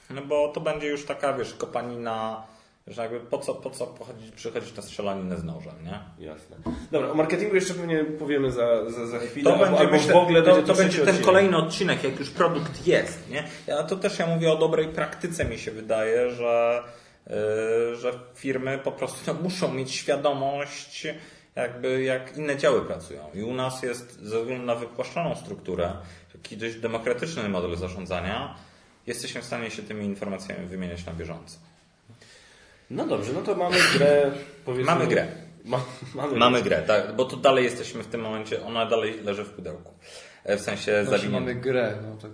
[0.09, 2.43] no bo to będzie już taka, wiesz, kopanina,
[2.87, 6.25] że jakby po co, po co pochodzić, przychodzić na strzelaninę z nożem, nie?
[6.25, 6.55] Jasne.
[6.91, 10.13] Dobra, o marketingu jeszcze pewnie powiemy za, za, za chwilę, To albo, będzie, albo myślę,
[10.13, 11.25] w ogóle to, będzie to trzeci będzie ten odcinek.
[11.25, 13.43] kolejny odcinek, jak już produkt jest, nie?
[13.67, 16.83] Ja to też ja mówię o dobrej praktyce, mi się wydaje, że,
[17.29, 21.07] yy, że firmy po prostu muszą mieć świadomość,
[21.55, 23.29] jakby jak inne działy pracują.
[23.33, 25.93] I u nas jest, ze względu na wypłaszczoną strukturę,
[26.33, 28.55] taki dość demokratyczny model zarządzania,
[29.07, 31.57] jesteśmy w stanie się tymi informacjami wymieniać na bieżąco.
[32.89, 34.31] No dobrze, no to mamy grę,
[34.65, 34.85] powiedzmy...
[34.93, 35.27] Mamy grę.
[35.65, 35.79] Ma,
[36.15, 39.49] mamy, Mamy grę, tak, bo to dalej jesteśmy w tym momencie, ona dalej leży w
[39.49, 39.93] pudełku.
[40.43, 41.39] E, W sensie Znaczy zawinięta.
[41.39, 42.31] mamy grę, no tak.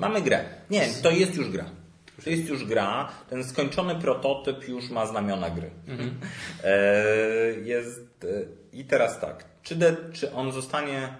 [0.00, 0.44] Mamy grę.
[0.70, 1.64] Nie, to jest już gra.
[2.26, 3.08] Jest już gra.
[3.30, 5.70] Ten skończony prototyp już ma znamiona gry.
[6.64, 7.04] E,
[7.64, 8.26] jest, e,
[8.72, 9.44] I teraz tak.
[9.62, 11.14] Czy, de, czy on zostanie.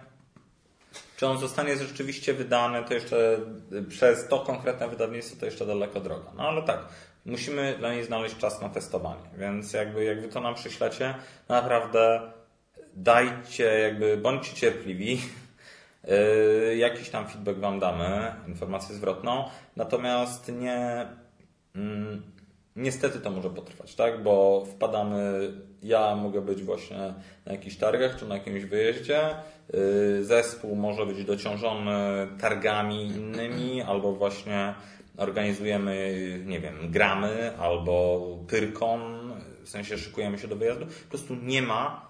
[1.17, 3.41] Czy on zostanie rzeczywiście wydany, to jeszcze
[3.73, 6.31] e, przez to konkretne wydawnictwo to jeszcze daleko droga.
[6.37, 6.89] No ale tak,
[7.25, 9.29] musimy dla niej znaleźć czas na testowanie.
[9.39, 11.15] Więc jakby jak wy to nam przyślecie,
[11.49, 12.33] naprawdę
[12.95, 15.21] dajcie, jakby bądźcie cierpliwi.
[16.09, 19.45] Yy, Jakiś tam feedback Wam damy, informację zwrotną,
[19.77, 21.07] natomiast nie.
[21.75, 22.23] Mm,
[22.77, 24.23] niestety to może potrwać, tak?
[24.23, 25.53] Bo wpadamy.
[25.83, 27.15] Ja mogę być właśnie
[27.47, 29.21] na jakichś targach czy na jakimś wyjeździe.
[29.73, 34.75] Yy, Zespół może być dociążony targami innymi, albo właśnie
[35.17, 36.15] organizujemy,
[36.47, 39.33] nie wiem, gramy, albo pyrkon,
[39.65, 40.87] w sensie szykujemy się do wyjazdu.
[40.87, 42.08] Po prostu nie ma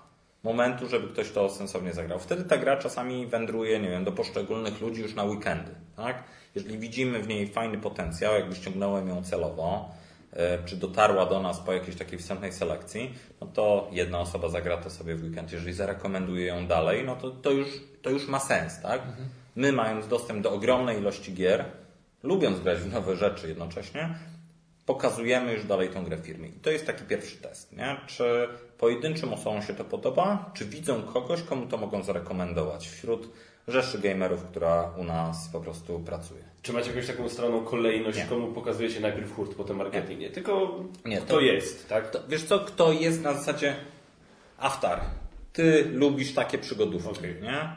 [0.49, 2.19] momentu, żeby ktoś to sensownie zagrał.
[2.19, 6.25] Wtedy ta gra czasami wędruje, nie wiem, do poszczególnych ludzi już na weekendy, tak?
[6.55, 9.91] Jeżeli widzimy w niej fajny potencjał, jakby ściągnąłem ją celowo,
[10.33, 14.77] e, czy dotarła do nas po jakiejś takiej wstępnej selekcji, no to jedna osoba zagra
[14.77, 15.53] to sobie w weekend.
[15.53, 17.69] Jeżeli zarekomenduje ją dalej, no to, to, już,
[18.03, 19.03] to już ma sens, tak?
[19.57, 21.65] My mając dostęp do ogromnej ilości gier,
[22.23, 24.15] lubiąc grać w nowe rzeczy jednocześnie,
[24.87, 26.49] pokazujemy już dalej tą grę firmie.
[26.49, 27.97] I to jest taki pierwszy test, nie?
[28.07, 28.49] Czy
[28.79, 33.29] pojedynczym osobom się to podoba, czy widzą kogoś, komu to mogą zarekomendować wśród
[33.69, 36.41] rzeszy gamerów, która u nas po prostu pracuje.
[36.63, 38.25] Czy macie jakąś taką stronę kolejność, Nie.
[38.25, 40.21] komu pokazujecie najpierw hurt, potem marketing?
[40.21, 42.11] Nie, tylko Nie, kto to- jest, tak?
[42.11, 43.77] To, wiesz co, kto jest na zasadzie
[44.59, 45.01] Aftar,
[45.53, 47.35] ty lubisz takie przygodówki, Okej.
[47.43, 47.69] nie?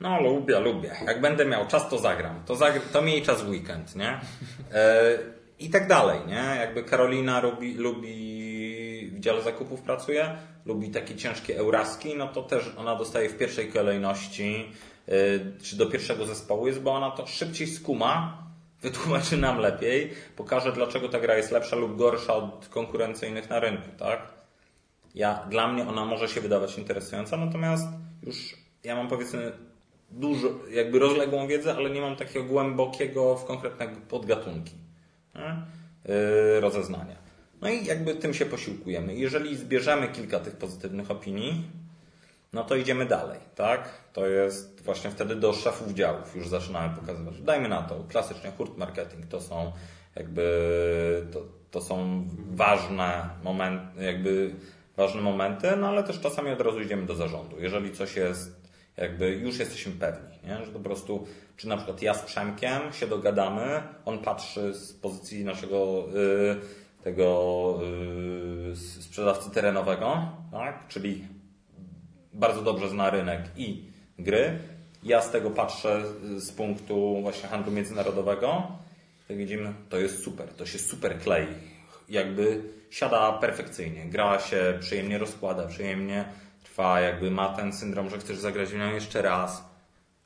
[0.00, 0.90] No lubię, lubię.
[1.06, 2.40] Jak będę miał czas, to zagram.
[2.46, 4.08] To, zagr- to miej czas w weekend, nie?
[4.74, 5.18] E,
[5.58, 6.56] I tak dalej, nie?
[6.60, 8.43] Jakby Karolina lubi, lubi
[9.14, 10.36] w dziale zakupów pracuje,
[10.66, 14.66] lubi takie ciężkie euraski, no to też ona dostaje w pierwszej kolejności
[15.08, 15.12] e,
[15.62, 18.44] czy do pierwszego zespołu jest, bo ona to szybciej skuma,
[18.82, 23.88] wytłumaczy nam lepiej, pokaże dlaczego ta gra jest lepsza lub gorsza od konkurencyjnych na rynku,
[23.98, 24.34] tak?
[25.14, 27.88] Ja, dla mnie ona może się wydawać interesująca, natomiast
[28.22, 29.52] już ja mam powiedzmy
[30.10, 34.84] dużo, jakby rozległą wiedzę, ale nie mam takiego głębokiego w konkretne podgatunki
[35.34, 35.56] nie?
[36.54, 37.23] Yy, rozeznania.
[37.64, 39.14] No i jakby tym się posiłkujemy.
[39.14, 41.64] Jeżeli zbierzemy kilka tych pozytywnych opinii,
[42.52, 43.88] no to idziemy dalej, tak?
[44.12, 47.40] To jest właśnie wtedy do szefów działów już zaczynamy pokazywać.
[47.40, 49.72] Dajmy na to, klasycznie hurt marketing to są
[50.16, 54.54] jakby, to, to są ważne momenty, jakby
[54.96, 57.60] ważne momenty, no ale też czasami od razu idziemy do zarządu.
[57.60, 58.64] Jeżeli coś jest,
[58.96, 60.64] Jakby już jesteśmy pewni, nie?
[60.64, 65.44] że po prostu, czy na przykład ja z Przemkiem się dogadamy, on patrzy z pozycji
[65.44, 67.78] naszego y, tego
[68.72, 70.88] y, sprzedawcy terenowego, tak?
[70.88, 71.24] czyli
[72.32, 73.84] bardzo dobrze zna rynek i
[74.18, 74.58] gry.
[75.02, 76.02] Ja z tego patrzę
[76.36, 78.62] z punktu właśnie handlu międzynarodowego.
[79.28, 81.46] Jak widzimy, to jest super, to się super klei.
[82.08, 86.24] Jakby siada perfekcyjnie, gra się przyjemnie rozkłada, przyjemnie
[86.64, 89.64] trwa, jakby ma ten syndrom, że chcesz zagrać w nią jeszcze raz.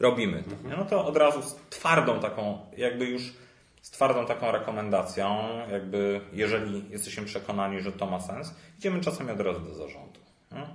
[0.01, 0.76] Robimy to.
[0.76, 3.33] No to od razu z twardą taką, jakby już
[3.83, 9.41] z twardą taką rekomendacją, jakby jeżeli jesteśmy przekonani, że to ma sens, idziemy czasami od
[9.41, 10.20] razu do zarządu.
[10.53, 10.66] Nie?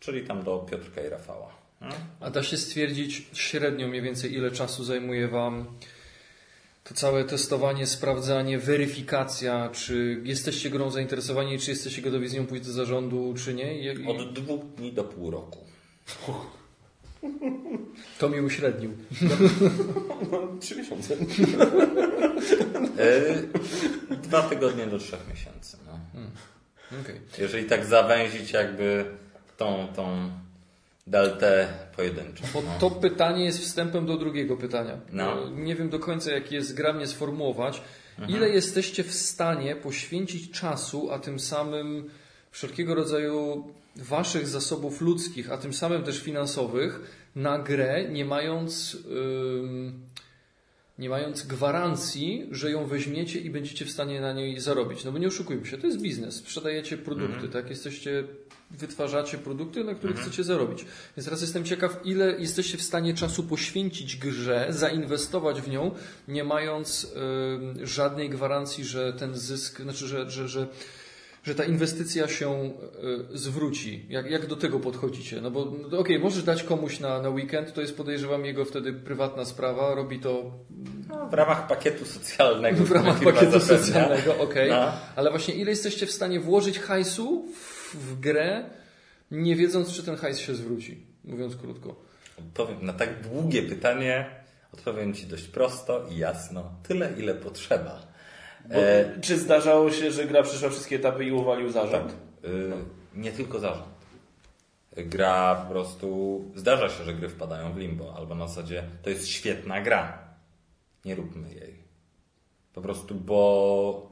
[0.00, 1.48] Czyli tam do Piotrka i Rafała.
[1.80, 1.88] Nie?
[2.20, 5.66] A da się stwierdzić średnio mniej więcej ile czasu zajmuje Wam
[6.84, 12.66] to całe testowanie, sprawdzanie, weryfikacja, czy jesteście grą zainteresowani, czy jesteście gotowi z nią pójść
[12.66, 13.78] do zarządu, czy nie?
[13.78, 15.58] I, Od dwóch dni do pół roku.
[18.18, 18.90] To mi uśrednił.
[20.32, 21.16] No, trzy miesiące.
[22.96, 25.76] Yy, dwa tygodnie do trzech miesięcy.
[25.86, 25.98] No.
[27.00, 27.20] Okay.
[27.38, 29.04] Jeżeli tak zawęzić jakby
[29.56, 30.30] tą, tą
[31.06, 32.44] deltę pojedynczą.
[32.54, 32.62] No.
[32.80, 34.98] to pytanie jest wstępem do drugiego pytania.
[35.12, 35.50] No.
[35.50, 37.82] Nie wiem do końca, jak je zgrabnie sformułować.
[38.18, 38.38] Mhm.
[38.38, 42.10] Ile jesteście w stanie poświęcić czasu, a tym samym
[42.50, 43.64] wszelkiego rodzaju
[43.96, 47.00] waszych zasobów ludzkich, a tym samym też finansowych,
[47.36, 48.96] na grę, nie mając,
[49.64, 50.00] ym,
[50.98, 55.04] nie mając gwarancji, że ją weźmiecie i będziecie w stanie na niej zarobić.
[55.04, 56.34] No bo nie oszukujmy się, to jest biznes.
[56.34, 57.70] Sprzedajecie produkty, tak?
[57.70, 58.24] Jesteście,
[58.70, 60.84] wytwarzacie produkty, na których chcecie zarobić.
[61.16, 65.90] Więc teraz jestem ciekaw, ile jesteście w stanie czasu poświęcić grze, zainwestować w nią,
[66.28, 67.12] nie mając
[67.54, 70.68] ym, żadnej gwarancji, że ten zysk, znaczy, że, że, że
[71.44, 72.70] że ta inwestycja się
[73.34, 74.06] y, zwróci.
[74.08, 75.40] Jak, jak do tego podchodzicie?
[75.40, 78.92] No bo no, okej, możesz dać komuś na, na weekend, to jest podejrzewam jego wtedy
[78.92, 80.50] prywatna sprawa, robi to
[81.08, 82.84] No, w ramach pakietu socjalnego.
[82.84, 83.78] w ramach pakietu zapewnia.
[83.78, 84.70] socjalnego, okej.
[84.70, 84.92] No.
[85.16, 88.64] Ale właśnie ile jesteście w stanie włożyć hajsu w, w grę,
[89.30, 91.96] nie wiedząc, czy ten hajs się zwróci, mówiąc krótko.
[92.38, 94.26] Odpowiem na tak długie pytanie,
[94.72, 96.70] odpowiem Ci dość prosto i jasno.
[96.88, 98.13] Tyle, ile potrzeba.
[98.64, 98.74] Bo,
[99.20, 102.12] Czy zdarzało się, że gra przeszła wszystkie etapy i uwalił zarząd?
[102.44, 102.72] Y,
[103.14, 103.94] nie tylko zarząd.
[104.96, 106.40] Gra po prostu.
[106.54, 110.18] Zdarza się, że gry wpadają w limbo, albo na zasadzie to jest świetna gra.
[111.04, 111.74] Nie róbmy jej.
[112.74, 114.10] Po prostu, bo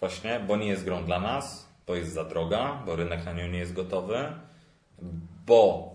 [0.00, 3.48] właśnie, bo nie jest grą dla nas, bo jest za droga, bo rynek na nią
[3.48, 4.32] nie jest gotowy,
[5.46, 5.90] bo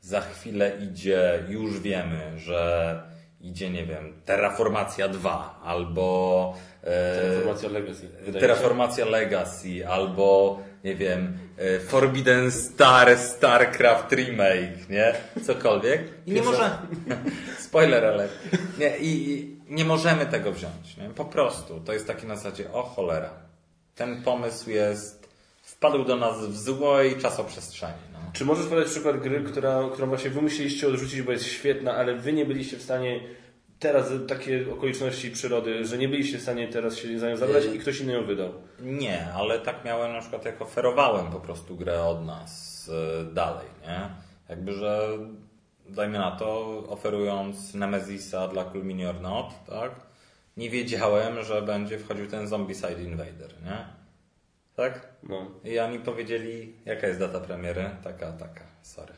[0.00, 3.02] za chwilę idzie, już wiemy, że
[3.40, 8.08] idzie, nie wiem, Terraformacja 2 albo e, Informacja Legacy.
[8.08, 8.40] wydaje się.
[8.40, 15.14] Terraformacja Legacy albo nie wiem e, Forbidden Star, StarCraft Remake, nie?
[15.46, 16.02] Cokolwiek.
[16.26, 16.78] I nie może...
[17.58, 18.32] Spoiler alert.
[18.78, 21.08] Nie, i, I nie możemy tego wziąć, nie?
[21.08, 21.80] Po prostu.
[21.80, 23.30] To jest takie na zasadzie, o cholera.
[23.94, 25.20] Ten pomysł jest...
[25.62, 28.09] Wpadł do nas w złej czasoprzestrzeni.
[28.32, 32.14] Czy możesz podać przykład gry, która, którą właśnie wy musieliście odrzucić, bo jest świetna, ale
[32.14, 33.20] wy nie byliście w stanie
[33.78, 37.78] teraz takie okoliczności przyrody, że nie byliście w stanie teraz się za nią zabrać i
[37.78, 38.52] ktoś inny ją wydał?
[38.80, 43.66] Nie, ale tak miałem na przykład jak oferowałem po prostu grę od nas y, dalej,
[43.82, 44.10] nie?
[44.48, 45.08] Jakby, że
[45.88, 49.92] dajmy na to, oferując Nemesisa dla Cool Mini or Not, tak?
[50.56, 53.99] Nie wiedziałem, że będzie wchodził ten Zombicide Invader, nie?
[54.80, 55.08] Tak?
[55.22, 55.50] No.
[55.64, 57.90] I oni powiedzieli, jaka jest data premiery?
[58.04, 59.12] Taka, taka, sorry.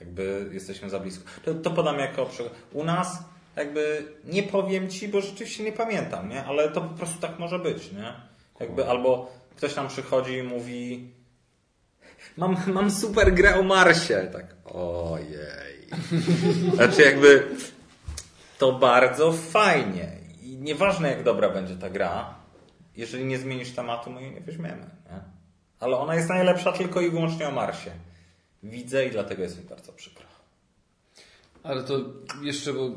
[0.00, 1.24] Jakby jesteśmy za blisko.
[1.44, 2.54] To, to podam jako przykład.
[2.72, 3.22] U nas
[3.56, 6.44] jakby nie powiem ci, bo rzeczywiście nie pamiętam, nie?
[6.44, 8.12] Ale to po prostu tak może być, nie?
[8.60, 11.10] Jakby albo ktoś tam przychodzi i mówi
[12.36, 14.30] mam, mam super grę o Marsie.
[14.32, 15.88] Tak, ojej.
[16.74, 17.48] Znaczy jakby
[18.58, 20.08] to bardzo fajnie.
[20.42, 22.37] I nieważne jak dobra będzie ta gra,
[22.98, 25.20] jeżeli nie zmienisz tematu, my jej nie weźmiemy, nie?
[25.80, 27.90] Ale ona jest najlepsza tylko i wyłącznie o Marsie.
[28.62, 30.24] Widzę i dlatego jest mi bardzo przykro.
[31.62, 32.00] Ale to
[32.42, 32.90] jeszcze, bo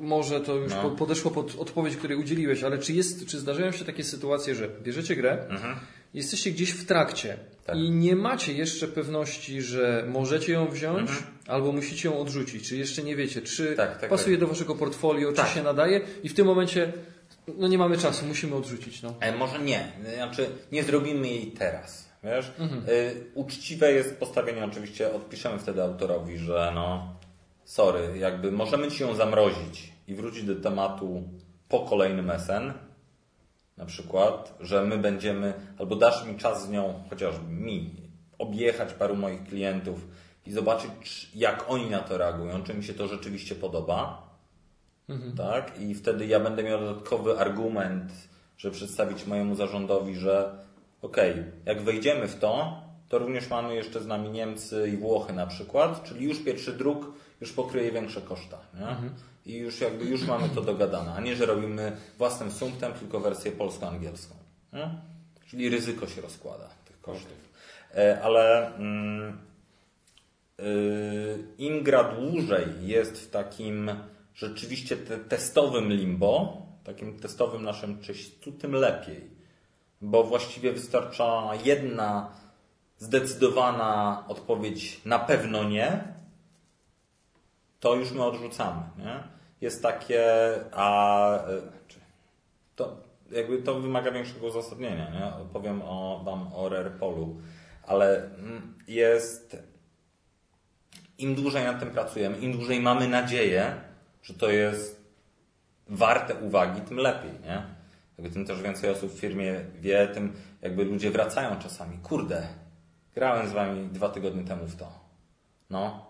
[0.00, 0.82] może to już No.
[0.82, 4.68] po- podeszło pod odpowiedź, której udzieliłeś, ale czy, jest, czy zdarzają się takie sytuacje, że
[4.82, 5.46] bierzecie grę,
[6.14, 7.46] jesteście gdzieś w trakcie Mhm.
[7.66, 7.76] Tak.
[7.76, 11.10] i nie macie jeszcze pewności, że możecie ją wziąć
[11.46, 13.88] albo musicie ją odrzucić, czy jeszcze nie wiecie, czy Mhm.
[13.88, 14.40] Tak, tak, pasuje tak.
[14.40, 15.48] do waszego portfolio, Tak.
[15.48, 16.92] czy się nadaje i w tym momencie
[17.58, 19.02] no nie mamy czasu, musimy odrzucić.
[19.02, 19.14] No.
[19.20, 22.08] E, może nie, znaczy nie zrobimy jej teraz.
[22.24, 22.52] Wiesz?
[22.58, 22.82] Mhm.
[22.88, 27.14] Y, uczciwe jest postawienie, oczywiście odpiszemy wtedy autorowi, że no
[27.64, 31.22] sorry, jakby możemy ci ją zamrozić i wrócić do tematu
[31.68, 32.72] po kolejnym SN.
[33.76, 37.94] Na przykład, że my będziemy, albo dasz mi czas z nią, chociaż mi,
[38.38, 40.06] objechać paru moich klientów
[40.46, 44.25] i zobaczyć, czy- jak oni na to reagują, czy mi się to rzeczywiście podoba.
[45.36, 45.80] Tak?
[45.80, 48.12] I wtedy ja będę miał dodatkowy argument,
[48.58, 50.58] żeby przedstawić mojemu zarządowi, że
[51.02, 55.46] okej, jak wejdziemy w to, to również mamy jeszcze z nami Niemcy i Włochy na
[55.46, 58.58] przykład, czyli już pierwszy druk już pokryje większe koszta.
[58.74, 58.96] Nie?
[59.52, 63.52] I już jakby już mamy to dogadane, a nie, że robimy własnym sumptem, tylko wersję
[63.52, 64.34] polsko-angielską.
[64.72, 64.90] Nie?
[65.46, 67.52] Czyli ryzyko się rozkłada tych kosztów.
[67.94, 69.38] E, Ale mm,
[70.60, 73.90] y, im gra dłużej jest w takim
[74.36, 79.30] rzeczywiście te, testowym limbo, takim testowym naszym czyśćcu, tym lepiej.
[80.00, 82.30] Bo właściwie wystarcza jedna
[82.98, 86.04] zdecydowana odpowiedź na pewno nie,
[87.80, 88.82] to już my odrzucamy.
[88.98, 89.22] Nie?
[89.60, 90.24] Jest takie,
[90.72, 91.38] a
[92.76, 92.96] to
[93.30, 95.10] jakby to wymaga większego uzasadnienia.
[95.10, 95.32] Nie?
[95.52, 97.36] Powiem o, Wam o Rarepolu,
[97.86, 99.56] ale mm, jest
[101.18, 103.85] im dłużej nad tym pracujemy, im dłużej mamy nadzieję,
[104.26, 105.02] że to jest
[105.88, 107.62] warte uwagi, tym lepiej, nie?
[108.18, 111.98] Jakby tym też więcej osób w firmie wie, tym jakby ludzie wracają czasami.
[111.98, 112.48] Kurde,
[113.14, 114.92] grałem z wami dwa tygodnie temu w to.
[115.70, 116.06] No.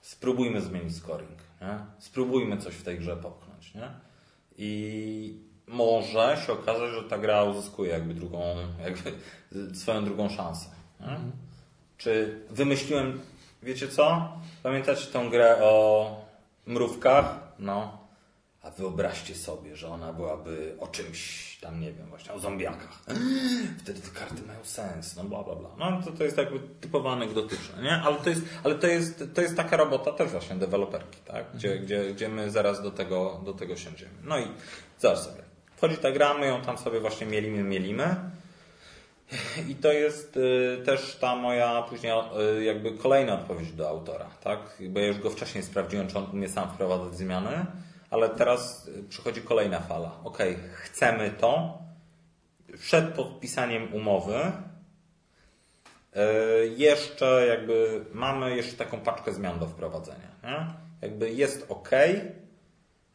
[0.00, 1.78] Spróbujmy zmienić scoring, nie?
[1.98, 3.90] Spróbujmy coś w tej grze popchnąć, nie?
[4.58, 9.12] I może się okazać, że ta gra uzyskuje jakby drugą, jakby
[9.80, 10.68] swoją drugą szansę.
[11.00, 11.18] Nie?
[11.98, 13.20] Czy wymyśliłem,
[13.62, 14.32] wiecie co?
[14.62, 16.25] Pamiętacie tą grę o
[16.66, 17.38] mrówkach?
[17.58, 18.06] No.
[18.62, 23.02] A wyobraźcie sobie, że ona byłaby o czymś tam, nie wiem, właśnie o zombiakach.
[23.82, 25.70] Wtedy te karty mają sens, no bla bla bla.
[25.78, 27.92] No to, to jest jakby typowa anegdotyczne, nie?
[27.92, 31.44] Ale to jest, ale to jest, to jest taka robota też właśnie deweloperki, tak?
[31.54, 34.12] Gdzie, gdzie, gdzie my zaraz do tego, do tego siądziemy.
[34.24, 34.46] No i
[34.98, 35.42] zobacz sobie.
[35.76, 38.16] Wchodzi ta gra, my ją tam sobie właśnie mielimy, mielimy.
[39.68, 42.12] I to jest y, też ta moja później
[42.58, 44.58] y, jakby kolejna odpowiedź do autora, tak?
[44.88, 47.66] Bo ja już go wcześniej sprawdziłem, czy on umie sam wprowadzać zmiany,
[48.10, 50.20] ale teraz y, przychodzi kolejna fala.
[50.24, 50.38] Ok,
[50.72, 51.78] chcemy to.
[52.78, 54.52] Przed podpisaniem umowy
[56.76, 60.28] jeszcze jakby mamy jeszcze taką paczkę zmian do wprowadzenia.
[60.44, 60.66] Nie?
[61.02, 61.90] Jakby jest ok,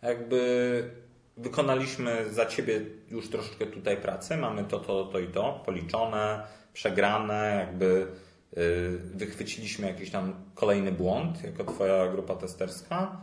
[0.01, 1.00] jakby
[1.41, 2.81] wykonaliśmy za ciebie
[3.11, 8.07] już troszeczkę tutaj pracy, mamy to, to, to i to policzone, przegrane, jakby
[8.55, 13.21] yy, wychwyciliśmy jakiś tam kolejny błąd jako twoja grupa testerska.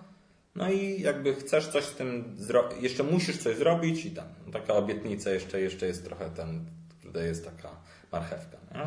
[0.54, 4.74] No i jakby chcesz coś z tym zrobić, jeszcze musisz coś zrobić i tam taka
[4.74, 6.64] obietnica jeszcze, jeszcze jest trochę ten,
[7.02, 7.70] tutaj jest taka
[8.12, 8.58] marchewka.
[8.74, 8.80] Nie?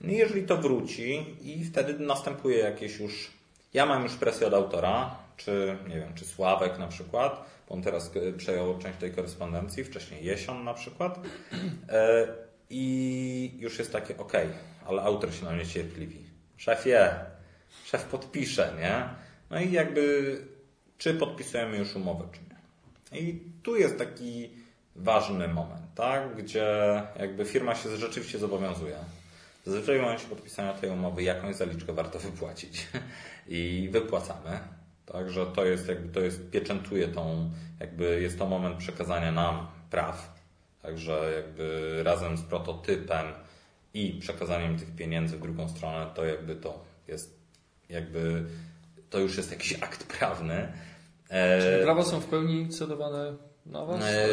[0.00, 3.30] No jeżeli to wróci i wtedy następuje jakieś już,
[3.74, 7.82] ja mam już presję od autora, czy nie wiem, czy Sławek na przykład, bo on
[7.82, 11.18] teraz e, przejął część tej korespondencji, wcześniej Jesion na przykład
[11.88, 12.26] e,
[12.70, 14.32] i już jest takie, ok,
[14.86, 16.18] ale autor się na mnie cierpliwi.
[16.56, 17.14] Szefie,
[17.84, 19.04] szef podpisze, nie?
[19.50, 20.36] No i jakby,
[20.98, 23.20] czy podpisujemy już umowę, czy nie.
[23.20, 24.50] I tu jest taki
[24.96, 26.36] ważny moment, tak?
[26.36, 28.96] Gdzie jakby firma się rzeczywiście zobowiązuje.
[29.64, 32.88] Zazwyczaj w momencie podpisania tej umowy jakąś zaliczkę warto wypłacić
[33.48, 34.58] i wypłacamy.
[35.06, 37.50] Także to jest jakby, to jest, pieczętuje tą,
[37.80, 40.34] jakby jest to moment przekazania nam praw.
[40.82, 43.26] Także jakby razem z prototypem
[43.94, 47.38] i przekazaniem tych pieniędzy w drugą stronę, to jakby to jest,
[47.88, 48.44] jakby
[49.10, 50.72] to już jest jakiś akt prawny.
[51.28, 53.36] E, prawa są w pełni cedowane
[53.66, 54.02] Was?
[54.04, 54.26] E,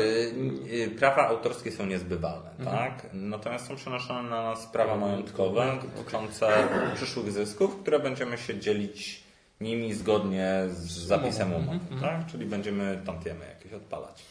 [0.83, 3.07] e, Prawa autorskie są niezbywalne, tak?
[3.13, 9.23] Natomiast są przenoszone na nas prawa majątkowe dotyczące przyszłych zysków, które będziemy się dzielić
[9.61, 12.25] nimi zgodnie z zapisem umowy, tak?
[12.25, 14.23] Czyli będziemy tantiemy jakieś odpalać.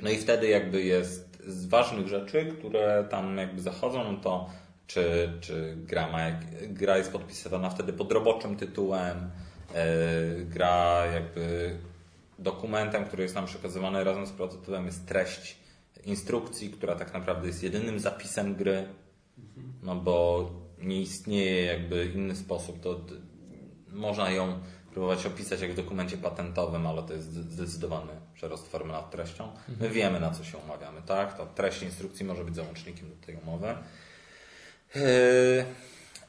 [0.00, 4.50] No i wtedy jakby jest z ważnych rzeczy, które tam jakby zachodzą, no to
[4.86, 6.18] czy, czy gra, ma,
[6.62, 9.30] gra jest podpisywana wtedy pod roboczym tytułem,
[9.74, 9.84] e,
[10.44, 11.76] gra jakby
[12.38, 15.56] dokumentem, który jest nam przekazywany razem z prototypem jest treść
[16.04, 18.88] instrukcji, która tak naprawdę jest jedynym zapisem gry,
[19.82, 23.00] no bo nie istnieje jakby inny sposób, to
[23.92, 24.58] można ją
[24.92, 29.48] próbować opisać jak w dokumencie patentowym, ale to jest zdecydowany przerost formy nad treścią.
[29.80, 31.36] My wiemy na co się umawiamy, tak?
[31.36, 33.74] To treść instrukcji może być załącznikiem do tej umowy.
[34.94, 35.02] Yy,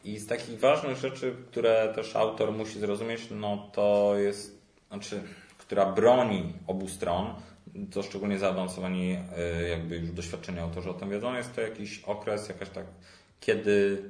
[0.03, 5.22] I z takich ważnych rzeczy, które też autor musi zrozumieć, no to jest, znaczy,
[5.70, 7.34] która broni obu stron,
[7.91, 12.49] to szczególnie zaawansowani yy, jakby już doświadczeni autorzy o tym wiedzą, jest to jakiś okres,
[12.49, 12.86] jakaś tak,
[13.39, 14.03] kiedy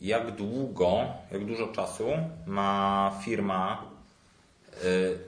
[0.00, 2.04] jak długo, jak dużo czasu
[2.46, 3.90] ma firma
[4.84, 5.18] yy,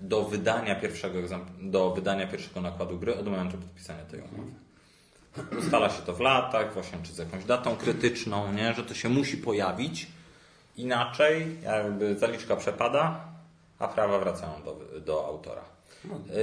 [0.00, 1.18] do wydania pierwszego
[1.60, 4.50] do wydania pierwszego nakładu gry od momentu podpisania tej umowy.
[5.58, 8.74] Ustala się to w latach, właśnie czy z jakąś datą krytyczną, nie?
[8.74, 10.06] że to się musi pojawić.
[10.76, 13.33] Inaczej jakby zaliczka przepada,
[13.84, 15.64] a prawa wracają do, do autora.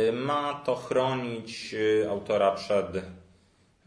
[0.10, 2.88] Y, Ma to chronić y, autora przed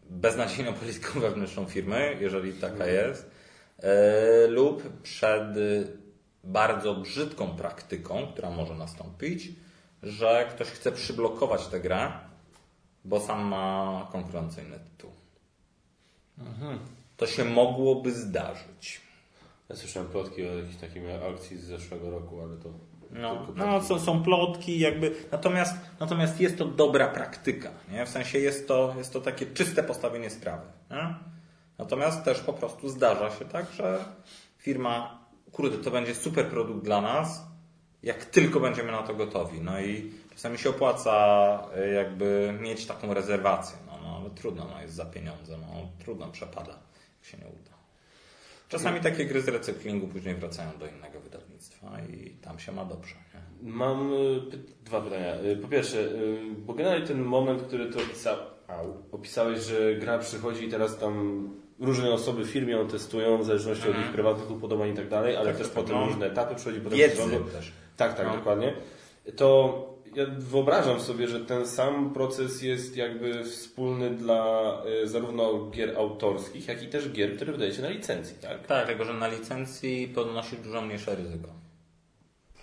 [0.09, 3.31] beznadziejną polityką wewnętrzną firmy, jeżeli taka jest,
[3.79, 5.43] y, lub przed
[6.43, 9.49] bardzo brzydką praktyką, która może nastąpić,
[10.03, 12.11] że ktoś chce przyblokować tę grę,
[13.05, 15.11] bo sam ma konkurencyjny tytuł.
[17.17, 19.01] To się mogłoby zdarzyć.
[19.69, 22.69] Ja słyszałem plotki o jakiejś takiej akcji z zeszłego roku, ale to
[23.21, 25.15] No, no są, są plotki, jakby.
[25.31, 27.71] Natomiast, natomiast jest to dobra praktyka.
[27.91, 28.05] Nie?
[28.05, 30.67] W sensie jest to, jest to takie czyste postawienie sprawy.
[30.91, 31.15] Nie?
[31.77, 34.05] Natomiast też po prostu zdarza się tak, że
[34.57, 35.19] firma,
[35.51, 37.43] kurde, to będzie super produkt dla nas,
[38.03, 39.61] jak tylko będziemy na to gotowi.
[39.61, 43.77] No i czasami się opłaca y, jakby mieć taką rezerwację.
[43.87, 45.67] No, no ale trudno, no jest za pieniądze, no
[45.99, 46.79] trudno przepada,
[47.19, 47.75] jak się nie uda.
[48.69, 51.44] Czasami takie gry z recyklingu później wracają do innego wydawnictwa
[52.13, 53.15] i tam się ma dobrze.
[53.61, 53.71] Nie?
[53.71, 54.15] Mam y,
[54.51, 55.35] py- dwa pytania.
[55.41, 58.37] Y, Po pierwsze, y, bo generalnie ten moment, który opisa...
[58.67, 58.93] Au.
[59.11, 61.49] opisałeś, że gra przychodzi i teraz tam
[61.79, 65.35] różne osoby w firmie ją testują w zależności od ich prywatnych upodobań i tak dalej,
[65.35, 66.05] ale Tak, też tak, potem no.
[66.05, 67.21] różne etapy przychodzi potem Wiedzy
[67.53, 67.71] też.
[67.97, 68.35] Tak, tak, No.
[68.35, 68.73] dokładnie.
[69.35, 74.71] To ja wyobrażam sobie, że ten sam proces jest jakby wspólny dla
[75.03, 78.67] y, zarówno gier autorskich, jak i też gier, które wydajecie na licencji, tak?
[78.67, 81.47] Tak, tylko że na licencji podnosisz dużo mniejsze ryzyko.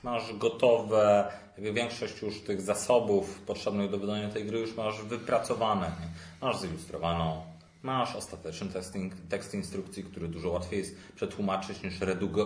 [0.03, 5.87] Masz gotowe, jakby większość już tych zasobów potrzebnych do wydania tej gry już masz wypracowane.
[5.87, 6.09] Nie?
[6.47, 7.43] Masz zilustrowaną,
[7.83, 11.95] masz ostateczny testing, tekst instrukcji, który dużo łatwiej jest przetłumaczyć niż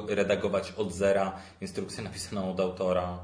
[0.08, 3.18] redagować od zera instrukcję napisaną od autora.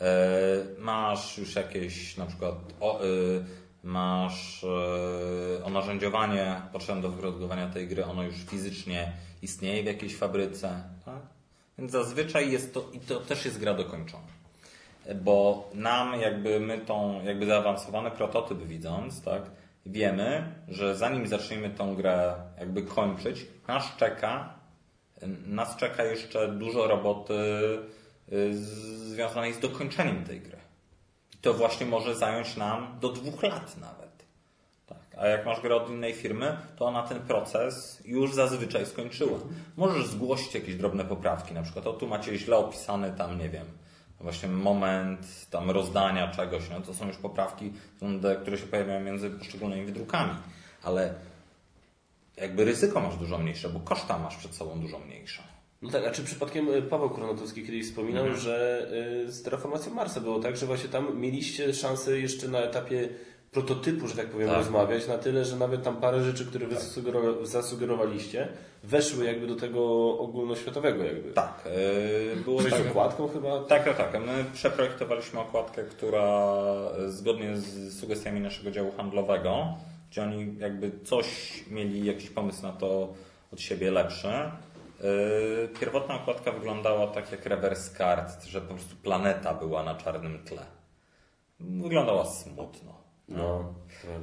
[0.00, 3.44] E, Masz już jakieś na przykład o, y,
[3.82, 10.82] masz e, onarzędziowanie potrzebne do wyprodukowania tej gry, ono już fizycznie istnieje w jakiejś fabryce.
[11.04, 11.22] Tak?
[11.78, 14.26] Więc zazwyczaj jest to, i to też jest gra dokończona.
[15.22, 19.42] Bo nam jakby my tą jakby zaawansowany prototyp widząc, tak,
[19.86, 24.60] wiemy, że zanim zaczniemy tą grę jakby kończyć, nas czeka
[25.46, 27.34] nas czeka jeszcze dużo roboty
[28.52, 30.58] związanej z dokończeniem tej gry.
[31.34, 34.10] I to właśnie może zająć nam do dwóch lat nawet.
[34.86, 34.98] Tak.
[35.18, 39.38] A jak masz grę od innej firmy, to ona ten proces już zazwyczaj skończyła.
[39.76, 43.66] Możesz zgłosić jakieś drobne poprawki, na przykład o tu macie źle opisany tam, nie wiem,
[44.20, 47.72] właśnie moment tam rozdania czegoś, no to są już poprawki,
[48.42, 50.34] które się pojawiają między poszczególnymi wydrukami.
[50.82, 51.14] Ale
[52.36, 55.42] jakby ryzyko masz dużo mniejsze, bo koszta masz przed sobą dużo mniejsze.
[55.82, 58.40] No tak, a czy przypadkiem y, Paweł Kronatowski kiedyś wspominał, Mhm.
[58.42, 58.86] że
[59.26, 63.08] y, z terraformacją Marsa było tak, że właśnie tam mieliście szansę jeszcze na etapie
[63.52, 64.56] prototypu, że tak powiem, Tak.
[64.58, 68.48] rozmawiać, na tyle, że nawet tam parę rzeczy, które wy zasugerowa- zasugerowaliście,
[68.84, 69.82] weszły jakby do tego
[70.18, 71.32] ogólnoświatowego jakby.
[71.32, 71.68] Tak,
[72.36, 72.86] yy, było tak.
[72.90, 73.60] okładką chyba?
[73.64, 74.26] Tak, tak, tak.
[74.26, 76.52] My przeprojektowaliśmy okładkę, która
[76.98, 79.66] e, zgodnie z sugestiami naszego działu handlowego,
[80.10, 81.26] gdzie oni jakby coś
[81.70, 83.14] mieli, jakiś pomysł na to
[83.52, 84.28] od siebie lepszy.
[85.00, 90.44] Yy, Pierwotna okładka wyglądała tak jak reverse card, że po prostu planeta była na czarnym
[90.44, 90.62] tle.
[91.60, 93.00] Wyglądała smutno.
[93.28, 93.74] No.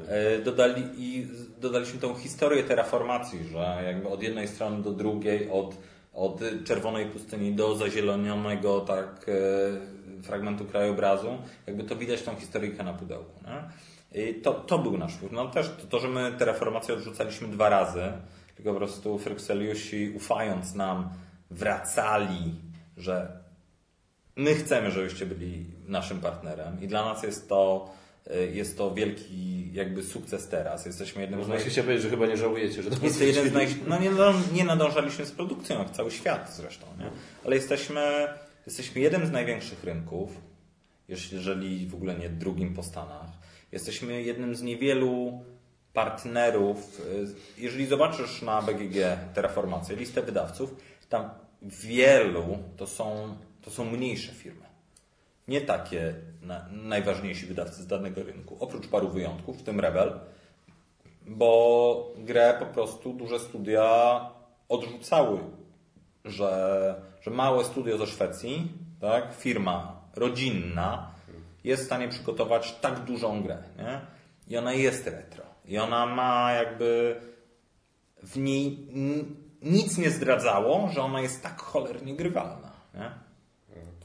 [0.08, 5.76] E, Dodali, i dodaliśmy tą historię terraformacji, że jakby od jednej strony do drugiej, od,
[6.14, 12.94] od czerwonej pustyni do zazielonionego tak e, fragmentu krajobrazu, jakby to widać tą historyjkę na
[12.94, 13.40] pudełku.
[13.44, 13.64] Nie?
[14.22, 15.32] I to, to był nasz wpływ.
[15.32, 18.04] No też to, to, że my terraformację odrzucaliśmy dwa razy,
[18.58, 21.10] tylko po prostu Frykseliusi ufając nam
[21.52, 22.56] wracali,
[22.98, 23.44] że
[24.36, 27.94] my chcemy, żebyście byli naszym partnerem i dla nas jest to,
[28.32, 30.86] y, jest to wielki jakby sukces teraz.
[30.86, 33.54] Jesteśmy jednym z Można się powiedzieć, że chyba nie żałujecie, że to Jest jeden z
[33.54, 33.68] naj...
[33.88, 34.12] No nie,
[34.54, 37.10] nie nadążaliśmy z produkcją, jak cały świat zresztą, nie?
[37.46, 38.28] Ale jesteśmy,
[38.66, 40.32] jesteśmy jednym z największych rynków,
[41.10, 43.30] jeżeli w ogóle nie drugim po Stanach.
[43.72, 45.44] Jesteśmy jednym z niewielu
[45.98, 47.00] partnerów.
[47.00, 48.96] Y, Jeżeli zobaczysz na BGG
[49.34, 50.76] Terraformację, listę wydawców,
[51.10, 51.30] tam
[51.62, 54.66] wielu to są, to są mniejsze firmy.
[55.48, 60.20] Nie takie na, najważniejsi wydawcy z danego rynku, oprócz paru wyjątków, w tym Rebel,
[61.26, 64.20] bo grę po prostu duże studia
[64.70, 65.40] odrzucały,
[66.26, 68.72] że, że małe studio ze Szwecji,
[69.02, 71.12] tak, firma rodzinna,
[71.64, 73.64] jest w stanie przygotować tak dużą grę.
[73.78, 74.02] Nie?
[74.48, 75.47] I ona jest retro.
[75.68, 77.16] I ona ma jakby
[78.24, 78.88] w niej
[79.62, 82.72] nic nie zdradzało, że ona jest tak cholernie grywalna.
[82.94, 83.12] Nie?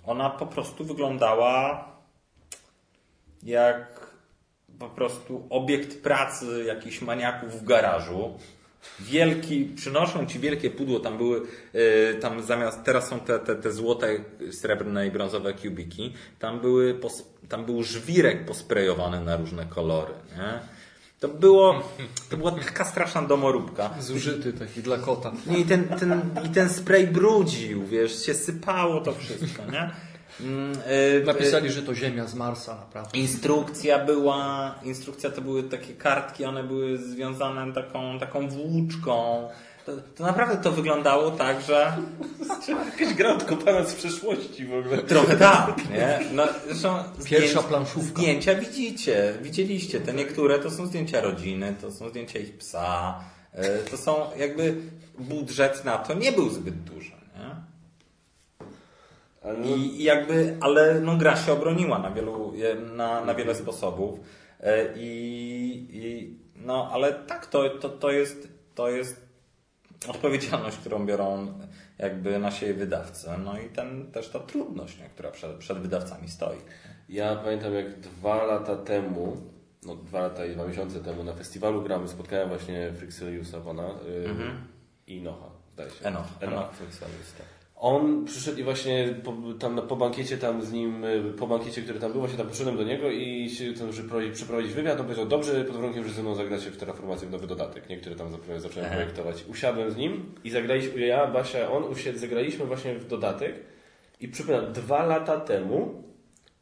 [0.05, 1.89] Ona po prostu wyglądała
[3.43, 4.13] jak
[4.79, 8.39] po prostu obiekt pracy jakichś maniaków w garażu.
[9.01, 11.41] Wielki, przynoszą ci wielkie pudło, tam były,
[11.75, 14.09] yy, tam zamiast, teraz są te, te, te złote,
[14.51, 20.82] srebrne i brązowe kubiki, tam były, pos, tam był żwirek posprejowany na różne kolory, nie?
[21.23, 21.83] To było,
[22.31, 23.91] to była taka straszna domoróbka.
[24.01, 25.33] Zużyty taki dla kota.
[25.59, 29.91] I ten, ten, i ten spray brudził, wiesz, się sypało to wszystko, nie?
[30.41, 33.19] Mm, y, Napisali, że to Ziemia z Marsa, naprawdę.
[33.19, 39.49] Instrukcja była, instrukcja to były takie kartki, one były związane taką, taką włóczką.
[39.87, 41.97] To, to naprawdę to wyglądało tak, że
[42.69, 44.99] Jakaś gra odkopana z przeszłości w ogóle.
[44.99, 46.21] trochę tak, nie?
[46.33, 48.21] No, zresztą Pierwsza zdjęć- planszówka.
[48.21, 50.01] Zdjęcia widzicie, widzieliście.
[50.01, 53.21] Te niektóre to są zdjęcia rodziny, to są zdjęcia ich psa.
[53.53, 54.77] e, To są jakby
[55.19, 57.55] budżet na to nie był zbyt duży, nie?
[59.45, 62.53] Ale no, I, i jakby, ale no, gra się obroniła na, wielu,
[62.97, 64.19] na, na wiele sposobów.
[64.61, 69.22] E, I, i, no, ale tak, to, to, to, jest, to jest
[70.07, 71.53] odpowiedzialność, którą biorą
[71.99, 73.31] jakby na siebie wydawcy.
[73.45, 76.59] No i ten, też ta trudność, nie, która przed, przed wydawcami stoi.
[77.09, 79.37] Ja pamiętam jak dwa lata temu,
[79.83, 84.35] no dwa lata i dwa miesiące temu na festiwalu gramy spotkałem właśnie Frixeliusa pana yy,
[85.07, 86.05] i Nocha, zdaje się.
[86.05, 86.55] Enoch, Enoch.
[86.57, 86.75] Enoch.
[87.85, 92.01] On przyszedł i właśnie po, tam po bankiecie tam z nim, y, po bankiecie, który
[92.01, 95.05] tam był, właśnie tam poszedłem do niego i się tam, żeby prowadzić- przeprowadzić wywiad, on
[95.07, 98.29] powiedział, dobrze, pod warunkiem, że ze mną zagracie w Terraformację w nowy dodatek, niektóre tam
[98.59, 98.95] zacząłem, Aha.
[98.95, 99.45] projektować.
[99.51, 103.55] Usiadłem z nim i zagraliśmy, ja, Basia, on, usiadł, zagraliśmy właśnie w dodatek
[104.21, 106.03] i przypominam, dwa lata temu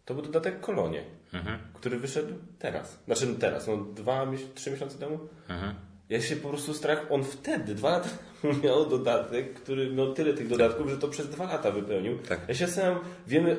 [0.04, 1.02] to był dodatek Kolonie,
[1.32, 1.58] Mhm.
[1.74, 2.98] który wyszedł teraz.
[3.06, 5.18] Znaczy teraz, no dwa, trzy miesiące temu.
[5.48, 5.74] Mhm.
[6.10, 8.08] Ja się po prostu strach, on wtedy, dwa lata
[8.42, 12.18] temu miał dodatek, który miał tyle tych dodatków, że to przez dwa lata wypełnił.
[12.18, 12.40] Tak.
[12.48, 13.56] Ja się zastanawiam, wiemy, y,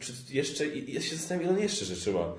[0.00, 2.32] czy jeszcze, ja się zastanawiam, ile on jeszcze rzeczy ma.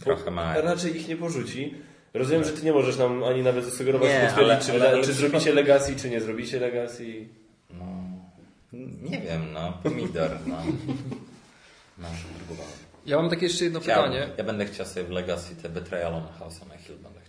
[0.00, 0.60] Trochę ma.
[0.60, 1.74] Raczej ich nie porzuci.
[2.14, 5.04] Rozumiem, że ty nie możesz nam ani nawet zasugerować, Nie, potwierdzić, ale- czy, ale- ale
[5.04, 7.28] czy zrobicie legacji, czy nie zrobicie legacji.
[7.70, 7.86] No,
[9.10, 10.56] nie wiem, no, pomidor, no.
[11.98, 12.08] no.
[13.06, 14.12] Ja mam takie jeszcze jedno Chciałbym.
[14.12, 14.32] pytanie.
[14.38, 17.20] Ja będę chciał sobie w Legacy te Betrayal on House on a Hill będę.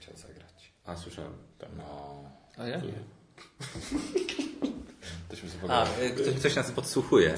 [0.86, 1.34] A, słyszałem.
[1.60, 1.70] Tak.
[1.78, 2.24] No.
[2.58, 2.82] A ja?
[5.30, 7.38] Tośmy A, ktoś, ktoś nas podsłuchuje.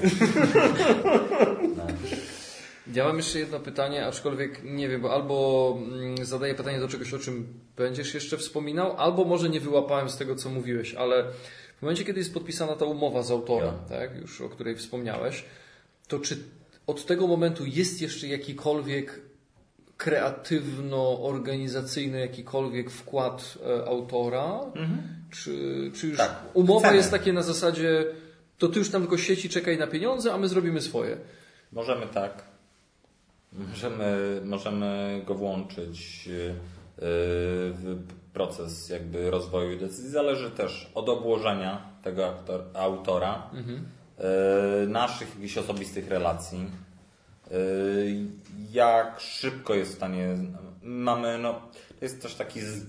[2.94, 7.14] Ja mam jeszcze jedno pytanie, aczkolwiek nie wiem, bo albo mm, zadaję pytanie do czegoś,
[7.14, 7.46] o czym
[7.76, 11.24] będziesz jeszcze wspominał, albo może nie wyłapałem z tego, co mówiłeś, ale
[11.78, 15.44] w momencie, kiedy jest podpisana ta umowa z autorem, tak, już o której wspomniałeś,
[16.08, 16.36] to czy
[16.86, 19.20] od tego momentu jest jeszcze jakikolwiek
[19.98, 24.60] kreatywno-organizacyjny, jakikolwiek wkład e, autora?
[25.30, 26.96] Czy, czy już Tak, umowa chcemy.
[26.96, 28.04] jest takie na zasadzie,
[28.58, 31.16] to ty już tam tylko sieci czekaj na pieniądze, a my zrobimy swoje?
[31.72, 32.44] Możemy tak.
[33.52, 36.54] Możemy, możemy go włączyć y,
[36.98, 40.10] w proces jakby rozwoju decyzji.
[40.10, 42.34] Zależy też od obłożenia tego
[42.74, 43.50] autora,
[44.84, 46.70] y, naszych jakichś osobistych relacji.
[47.52, 48.26] Y,
[48.72, 50.36] Jak szybko jest w stanie.
[50.82, 51.54] Mamy, no,
[51.98, 52.60] to jest też taki.
[52.60, 52.86] Z,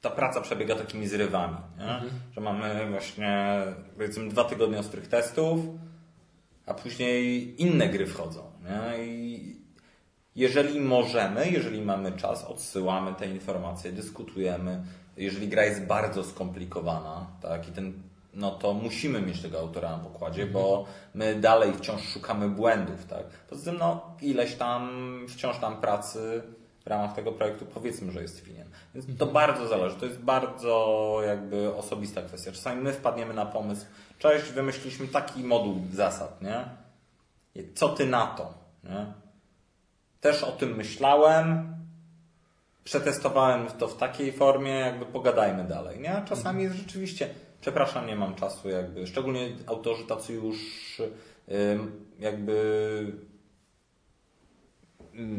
[0.00, 2.00] ta praca przebiega takimi zrywami, nie?
[2.32, 3.62] że mamy właśnie
[3.94, 5.60] powiedzmy dwa tygodnie ostrych testów,
[6.66, 8.42] a później inne gry wchodzą.
[8.64, 9.04] Nie?
[9.04, 9.56] I
[10.36, 14.82] jeżeli możemy, jeżeli mamy czas, odsyłamy te informacje, dyskutujemy.
[15.16, 17.92] Jeżeli gra jest bardzo skomplikowana, tak, i ten,
[18.34, 23.24] no to musimy mieć tego autora na pokładzie, bo my dalej wciąż szukamy błędów, tak.
[23.50, 24.90] Poza tym, no, ileś tam,
[25.28, 26.42] wciąż tam pracy
[26.84, 28.68] w ramach tego projektu powiedzmy, że jest winien.
[28.94, 29.96] Więc to bardzo zależy.
[29.96, 32.52] To jest bardzo jakby osobista kwestia.
[32.52, 33.86] Czasami my wpadniemy na pomysł,
[34.18, 36.64] cześć, wymyśliliśmy taki moduł zasad, nie?
[37.74, 38.54] Co ty na to?
[38.84, 39.06] Nie?
[40.20, 41.79] Też o tym myślałem.
[42.90, 46.00] Przetestowałem to w takiej formie, jakby pogadajmy dalej.
[46.00, 46.12] Nie?
[46.16, 47.28] A czasami jest rzeczywiście,
[47.60, 50.56] przepraszam, nie mam czasu, jakby, szczególnie autorzy tacy już
[52.18, 53.12] jakby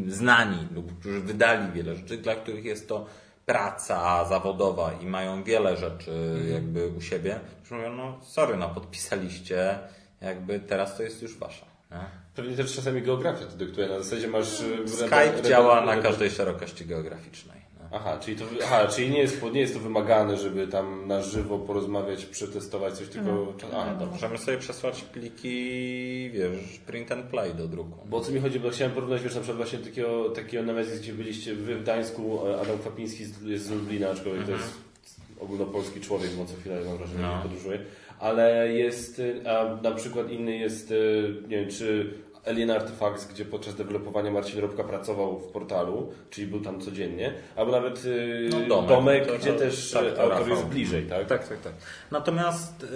[0.08, 3.06] znani lub którzy wydali wiele rzeczy, dla których jest to
[3.46, 9.80] praca zawodowa i mają wiele rzeczy jakby u siebie, którzy mówią, no sorry, no podpisaliście,
[10.22, 11.71] jakby teraz to jest już wasza.
[11.92, 11.98] Nie?
[12.36, 13.88] Pewnie też czasami geografia to dyktuje.
[13.88, 14.62] Na zasadzie masz...
[14.62, 17.62] y, Skype działa na każdej szerokości geograficznej.
[17.80, 17.90] No.
[17.94, 21.60] Aha, czyli, to, aha, czyli nie, jest, nie jest to wymagane, żeby tam na żywo
[21.60, 23.54] porozmawiać, przetestować coś, tylko...
[23.74, 24.12] Aha, No, dobrze.
[24.14, 28.08] możemy sobie przesłać pliki, wiesz, print and play do druku.
[28.10, 30.64] Bo o co mi chodzi, bo chciałem porównać, wiesz, na przykład właśnie takiego, takiego
[31.02, 34.74] gdzie byliście wy w Gdańsku, Adam Kwapiński jest z Lublina, aczkolwiek to jest
[35.40, 37.38] ogólnopolski człowiek, bo co chwilę mam wrażenie, No.
[37.38, 37.80] że podróżuje.
[38.22, 42.14] Ale jest, y, a na przykład inny jest, y, nie wiem, czy
[42.48, 47.72] Alien Artifacts, gdzie podczas dewelopowania Marcin Robka pracował w portalu, czyli był tam codziennie, albo
[47.72, 50.50] nawet y, No, domek, Domek, to- gdzie to- też tak, to autor Rafał.
[50.50, 51.28] jest bliżej, tak?
[51.28, 51.74] Tak, tak, tak.
[52.12, 52.88] Natomiast y,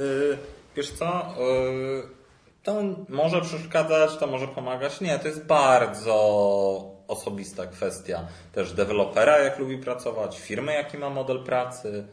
[0.76, 2.16] wiesz co, y,
[2.64, 5.02] to może przeszkadzać, to może pomagać.
[5.02, 6.16] Nie, to jest bardzo
[7.08, 12.08] osobista kwestia też dewelopera, jak lubi pracować, firmy, jaki ma model pracy,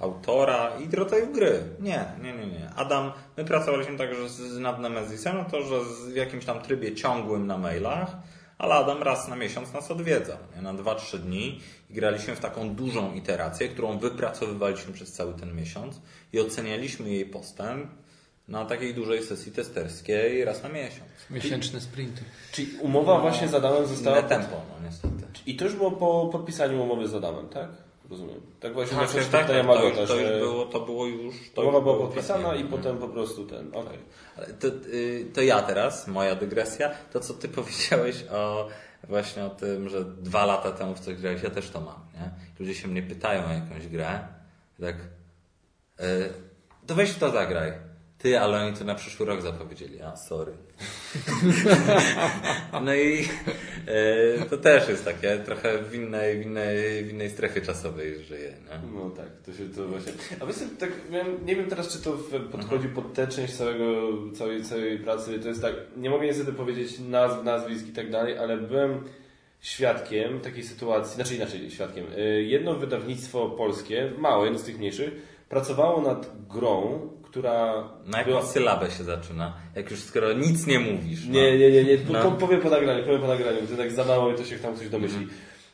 [0.00, 1.62] autora i rodzaju gry.
[1.80, 2.70] Nie, nie, nie, nie.
[2.76, 6.62] Adam, my pracowaliśmy także z, z nad Nemezisem, no to, że z, w jakimś tam
[6.62, 8.16] trybie ciągłym na mailach,
[8.58, 10.62] ale Adam raz na miesiąc nas odwiedzał, nie?
[10.62, 16.00] na 2-3 dni i graliśmy w taką dużą iterację, którą wypracowywaliśmy przez cały ten miesiąc
[16.32, 17.90] i ocenialiśmy jej postęp
[18.48, 21.10] na takiej dużej sesji testerskiej raz na miesiąc.
[21.30, 22.22] Miesięczne sprinty.
[22.52, 24.18] Czyli umowa właśnie z Adamem została...
[24.18, 25.24] Inne tempo, no niestety.
[25.46, 27.68] I to już było po podpisaniu umowy z Adamem, tak?
[28.10, 28.40] Rozumiem.
[28.60, 31.06] Tak właśnie Tak, na tak, tak, tak, to, już, to, już że było, to było
[31.06, 31.34] już...
[31.54, 33.98] To umowa już była podpisana i potem po prostu ten, okej.
[34.60, 38.68] To, y, to ja teraz, moja dygresja, to co ty powiedziałeś o
[39.08, 42.30] właśnie o tym, że dwa lata temu w coś grałeś, ja też to mam, nie?
[42.60, 44.18] Ludzie się mnie pytają o jakąś grę,
[44.80, 46.32] tak, y,
[46.86, 47.91] to weź w to zagraj.
[48.22, 50.02] Ty, ale oni to na przyszły rok zapowiedzieli.
[50.02, 50.52] A, sorry.
[52.84, 53.28] no i
[54.40, 58.54] y, to też jest takie, trochę w innej, w innej, w innej strefie czasowej żyję,
[58.64, 58.92] nie?
[58.94, 60.12] No tak, to się to właśnie.
[60.40, 62.12] A wiesz, tak miałem, nie wiem teraz, czy to
[62.52, 63.84] podchodzi pod tę część całego,
[64.34, 65.38] całej, całej pracy.
[65.38, 69.04] To jest tak, nie mogę niestety powiedzieć nazw, nazwisk i tak dalej, ale byłem
[69.60, 72.06] świadkiem takiej sytuacji, znaczy inaczej świadkiem.
[72.18, 75.10] Y, Jedno wydawnictwo polskie, małe, jedno z tych mniejszych,
[75.48, 79.56] pracowało nad grą, która Na jaką była- sylabę się zaczyna?
[79.76, 81.26] Jak już skoro nic nie mówisz.
[81.26, 81.32] no.
[81.34, 81.98] Nie, nie, nie, nie.
[82.12, 82.22] No.
[82.22, 84.74] po, powiem po nagraniu, powiem po nagraniu, to tak za mało i to się tam
[84.74, 85.26] ktoś domyśli.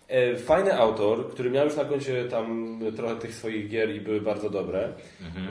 [0.08, 4.20] E, Fajny autor, który miał już na koncie tam trochę tych swoich gier i były
[4.20, 4.92] bardzo dobre,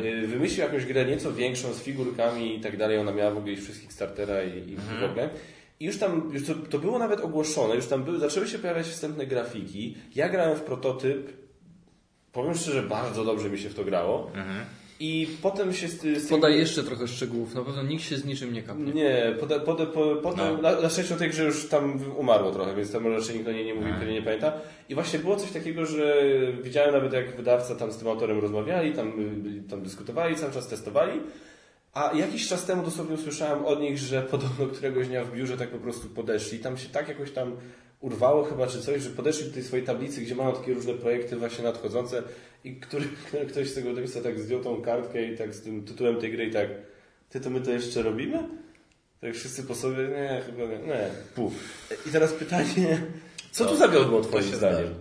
[0.03, 2.97] e, wymyślił jakąś grę nieco większą z figurkami i tak dalej.
[2.97, 5.29] Ona miała w ogóle wszystkich startera i, i w ogóle.
[5.79, 8.85] I już tam, już to, to było nawet ogłoszone, już tam były, zaczęły się pojawiać
[8.87, 9.97] wstępne grafiki.
[10.15, 11.33] Ja grałem w prototyp,
[12.31, 14.31] powiem szczerze, bardzo dobrze mi się w to grało.
[14.99, 16.27] I potem się z, z tym...
[16.29, 17.55] Podaj jeszcze trochę szczegółów.
[17.55, 18.93] Na pewno nikt się z niczym nie kapnie.
[18.93, 20.61] Nie, pode, pode, po, potem, No.
[20.61, 23.51] na, na szczęście o tej grze już tam umarło trochę, więc tam raczej nikt o
[23.51, 24.53] niej nie mówi, pewnie nie pamięta.
[24.89, 26.21] I właśnie było coś takiego, że
[26.63, 29.13] widziałem nawet jak wydawca tam z tym autorem rozmawiali, tam,
[29.69, 31.19] tam dyskutowali, cały czas testowali.
[31.93, 35.69] A jakiś czas temu dosłownie usłyszałem od nich, że podobno któregoś dnia w biurze tak
[35.69, 36.59] po prostu podeszli.
[36.59, 37.55] Tam się tak jakoś tam
[37.99, 41.35] urwało chyba czy coś, że podeszli do tej swojej tablicy, gdzie mają takie różne projekty
[41.35, 42.23] właśnie nadchodzące
[42.63, 43.05] i który,
[43.51, 46.45] ktoś z tego wydawnictwa tak zdjął tą kartkę i tak z tym tytułem tej gry
[46.45, 46.67] i tak
[47.29, 48.49] ty to my to jeszcze robimy?
[49.21, 51.53] Tak wszyscy po sobie, nie, chyba nie, nie, puf.
[52.07, 53.01] I teraz pytanie,
[53.51, 54.93] co tu zawiodło To twoim zdaniem?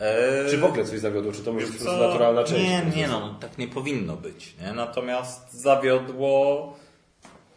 [0.00, 1.96] Eee, Czy w ogóle coś zawiodło, czy to może być co?
[1.96, 2.62] naturalna część?
[2.62, 4.54] Nie, nie, no, tak nie powinno być.
[4.60, 4.72] Nie?
[4.72, 6.76] Natomiast zawiodło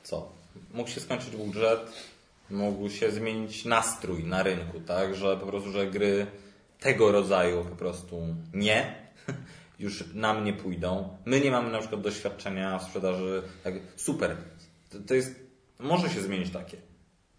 [0.03, 0.31] co?
[0.73, 1.79] Mógł się skończyć budżet,
[2.49, 5.15] mógł się zmienić nastrój na rynku, tak?
[5.15, 6.27] Że po prostu, że gry
[6.79, 8.21] tego rodzaju po prostu
[8.53, 8.95] nie,
[9.79, 11.17] już nam nie pójdą.
[11.25, 13.43] My nie mamy na przykład doświadczenia w sprzedaży.
[13.63, 14.37] Tak, super.
[15.07, 15.35] To, jest,
[15.79, 16.77] może się zmienić takie.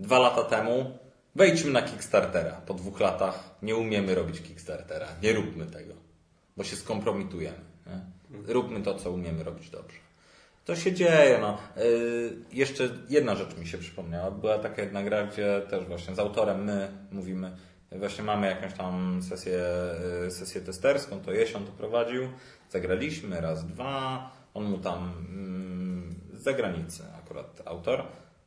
[0.01, 0.99] Dwa lata temu
[1.35, 2.53] wejdźmy na Kickstartera.
[2.53, 5.09] Po dwóch latach nie umiemy robić Kickstartera.
[5.23, 5.95] Nie róbmy tego,
[6.57, 7.65] bo się skompromitujemy.
[7.87, 8.01] Nie?
[8.53, 10.06] Róbmy to, co umiemy robić dobrze.
[10.67, 11.39] To się dzieje.
[11.41, 11.59] No.
[11.77, 14.31] Yy, jeszcze jedna rzecz mi się przypomniała.
[14.31, 17.57] Była taka jedna gra, gdzie też właśnie z autorem my mówimy,
[17.93, 19.59] właśnie mamy jakąś tam sesję,
[20.23, 22.29] yy, sesję testerską, to Jesion to prowadził,
[22.71, 28.03] zagraliśmy raz, dwa, on mu tam mm, z zagranicy akurat autor,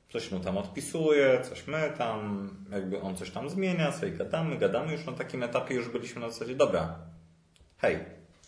[0.10, 4.92] coś mu tam odpisuje, coś my tam, jakby on coś tam zmienia, sobie gadamy, gadamy,
[4.92, 7.00] już na takim etapie już byliśmy na zasadzie, dobra,
[7.78, 8.00] hej,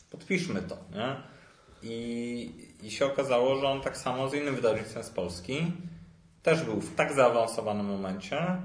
[0.10, 1.16] podpiszmy to, nie?
[1.84, 5.72] I, I się okazało, że on tak samo z innym wydawnictwem z Polski
[6.44, 8.58] też był w tak zaawansowanym momencie,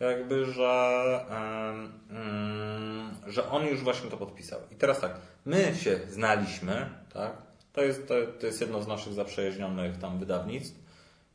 [0.00, 1.24] jakby, że,
[2.10, 4.60] mm, że on już właśnie to podpisał.
[4.70, 7.32] I teraz tak, my się znaliśmy, tak?
[7.72, 10.82] To jest, to, to jest jedno z naszych zaprzyjaźnionych tam wydawnictw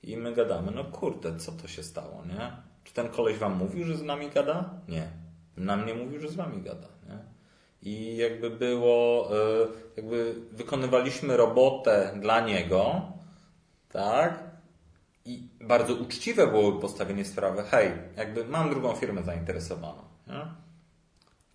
[0.04, 2.52] i my gadamy, no kurde, co to się stało, nie?
[2.84, 4.70] Czy ten koleś wam mówił, że z nami gada?
[4.88, 5.08] Nie.
[5.58, 7.18] Nam nie mówił, że z wami gada, nie?
[7.82, 9.68] I jakby było, y,
[9.98, 13.02] jakby wykonywaliśmy robotę dla niego,
[13.90, 14.44] tak?
[15.26, 20.48] I bardzo uczciwe byłoby postawienie sprawy, hej, jakby mam drugą firmę zainteresowaną, nie?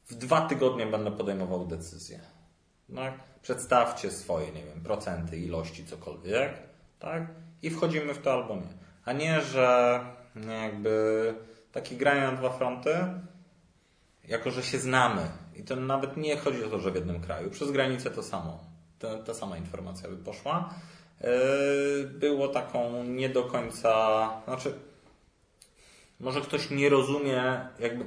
[0.06, 2.20] W dwa tygodnie będę podejmował decyzję.
[2.94, 3.14] Tak?
[3.42, 6.52] Przedstawcie swoje, nie wiem, procenty, ilości, cokolwiek,
[6.98, 7.22] tak?
[7.62, 8.68] I wchodzimy w to albo nie.
[9.04, 10.00] A nie, że
[10.62, 11.34] jakby
[11.72, 12.94] takie granie na dwa fronty,
[14.28, 15.22] jako że się znamy,
[15.56, 18.64] i to nawet nie chodzi o to, że w jednym kraju, przez granicę to samo,
[18.98, 20.74] ta, ta sama informacja by poszła,
[21.20, 21.28] yy,
[22.04, 24.74] było taką nie do końca, znaczy
[26.20, 28.04] może ktoś nie rozumie, jakby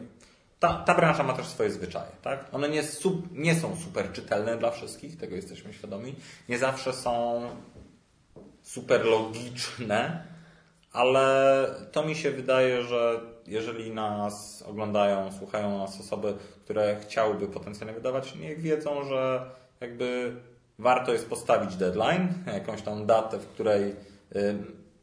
[0.59, 2.45] ta, ta branża ma też swoje zwyczaje, tak?
[2.51, 6.15] One nie, sub, nie są super czytelne dla wszystkich, tego jesteśmy świadomi.
[6.49, 7.41] Nie zawsze są
[8.63, 10.27] super logiczne,
[10.91, 17.93] ale to mi się wydaje, że jeżeli nas oglądają, słuchają nas osoby, które chciałyby potencjalnie
[17.93, 19.49] wydawać, niech wiedzą, że
[19.81, 20.35] jakby
[20.79, 23.95] warto jest postawić deadline, jakąś tam datę, w której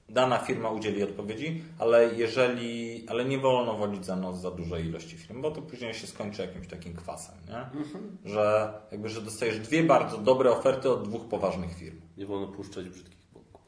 [0.09, 5.17] dana firma udzieli odpowiedzi, ale jeżeli, ale nie wolno wodzić za nos za dużej ilości
[5.17, 7.83] firm, bo to później się skończy jakimś takim kwasem, nie?
[8.31, 12.01] Że jakby, że dostajesz dwie bardzo dobre oferty od dwóch poważnych firm.
[12.17, 13.61] Nie wolno puszczać brzydkich bąków.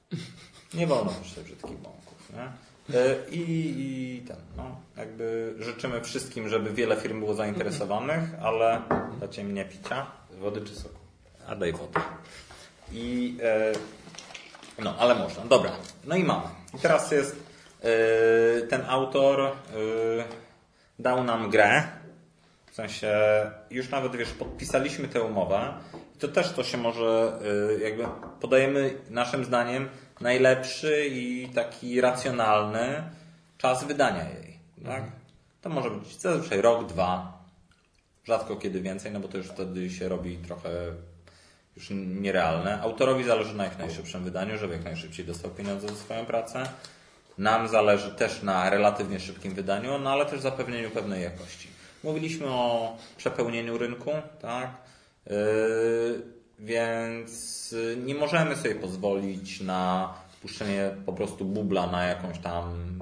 [0.74, 2.52] Nie wolno puszczać brzydkich bąków, nie?
[2.90, 8.82] Y, I, I ten, no, jakby życzymy wszystkim, żeby wiele firm było zainteresowanych, ale
[9.20, 11.04] dacie mnie picia, Wody czy soku?
[11.48, 12.00] a daj wodę.
[12.92, 13.72] I e,
[14.82, 15.44] no, ale można.
[15.44, 15.70] Dobra.
[16.04, 16.48] No i mamy.
[16.74, 17.36] I teraz jest
[17.82, 19.50] e, ten autor e,
[20.98, 21.82] dał nam grę.
[22.70, 23.12] W sensie
[23.70, 25.74] już nawet wiesz, podpisaliśmy tę umowę.
[26.16, 27.38] I to też to się może
[27.70, 28.04] e, jakby
[28.40, 29.88] podajemy naszym zdaniem
[30.24, 33.02] najlepszy i taki racjonalny
[33.58, 34.58] czas wydania jej.
[34.84, 35.02] Tak?
[35.62, 37.38] To może być zazwyczaj rok, dwa,
[38.24, 40.70] rzadko kiedy więcej, no bo to już wtedy się robi trochę
[41.76, 41.90] już
[42.20, 42.80] nierealne.
[42.82, 46.68] Autorowi zależy na jak najszybszym wydaniu, żeby jak najszybciej dostał pieniądze za swoją pracę.
[47.38, 51.68] Nam zależy też na relatywnie szybkim wydaniu, no ale też zapewnieniu pewnej jakości.
[52.04, 54.10] Mówiliśmy o przepełnieniu rynku,
[54.40, 54.70] tak?
[55.26, 56.22] Yy,
[56.58, 62.98] więc yy, nie możemy sobie pozwolić na puszczenie po prostu bubla na jakąś tam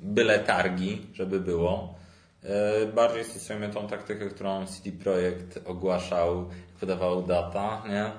[0.00, 1.94] byle targi, żeby było.
[2.42, 6.48] Yy, Bardziej stosujemy tą taktykę, którą CD Projekt ogłaszał,
[6.80, 8.12] wydawał data, nie?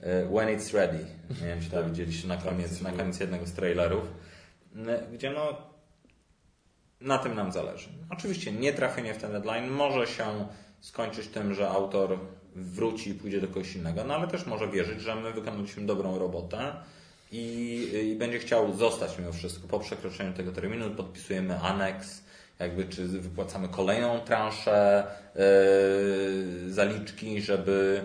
[0.00, 1.06] Yy, When it's ready.
[1.40, 4.04] Nie wiem, czy to widzieliście na koniec, na koniec jednego z trailerów.
[5.12, 5.68] Gdzie no
[7.00, 7.88] na tym nam zależy.
[8.10, 10.46] Oczywiście nie trafienie w ten deadline może się
[10.80, 12.18] skończyć tym, że autor
[12.60, 16.18] wróci i pójdzie do kogoś innego, no ale też może wierzyć, że my wykonaliśmy dobrą
[16.18, 16.72] robotę
[17.32, 19.68] i, i będzie chciał zostać mimo wszystko.
[19.68, 22.22] Po przekroczeniu tego terminu podpisujemy aneks,
[22.58, 28.02] jakby czy wypłacamy kolejną transzę yy, zaliczki, żeby,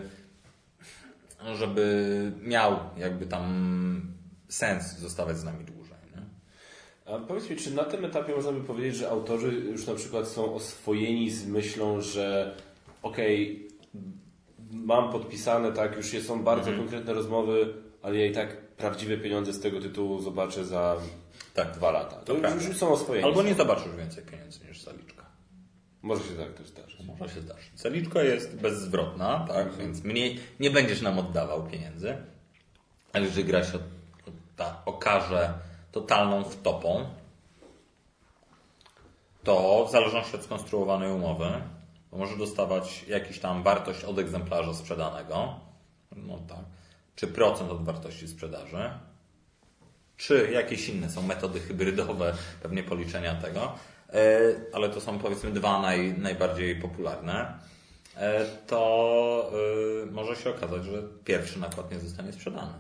[1.56, 4.14] żeby miał jakby tam
[4.50, 5.98] sens zostawać z nami dłużej.
[6.16, 6.22] Nie?
[7.14, 10.28] A powiedz mi, czy na tym etapie można by powiedzieć, że autorzy już na przykład
[10.28, 12.56] są oswojeni z myślą, że
[13.02, 13.68] okej,
[14.74, 16.78] mam podpisane, tak, już są bardzo Mhm.
[16.88, 20.95] konkretne rozmowy, ale ja i tak prawdziwe pieniądze z tego tytułu zobaczę za
[21.54, 21.72] Tak.
[21.72, 22.16] dwa lata.
[22.16, 22.66] To, już, prawda.
[22.68, 23.28] już są oswojeni.
[23.28, 25.24] Albo nie zobaczysz więcej pieniędzy niż zaliczka.
[26.02, 27.00] Może się tak też zdarzyć.
[27.20, 27.72] Może się zdarzyć.
[27.76, 32.18] Zaliczka jest bezzwrotna, tak, więc mniej, nie będziesz nam oddawał pieniędzy.
[33.14, 33.80] Ale jeżeli gra się
[34.56, 35.54] ta, okaże
[35.91, 37.06] totalną wtopą,
[39.44, 41.45] to w zależności od skonstruowanej umowy,
[42.18, 45.60] może dostawać jakiś tam wartość od egzemplarza sprzedanego,
[46.15, 46.65] no tak,
[47.15, 48.90] czy procent od wartości sprzedaży,
[50.18, 53.73] czy jakieś inne są metody hybrydowe pewnie policzenia tego,
[54.10, 54.40] e,
[54.73, 57.60] ale to są powiedzmy dwa naj, najbardziej popularne,
[58.15, 59.52] e, to
[60.03, 62.73] e, może się okazać, że pierwszy nakład nie zostanie sprzedany.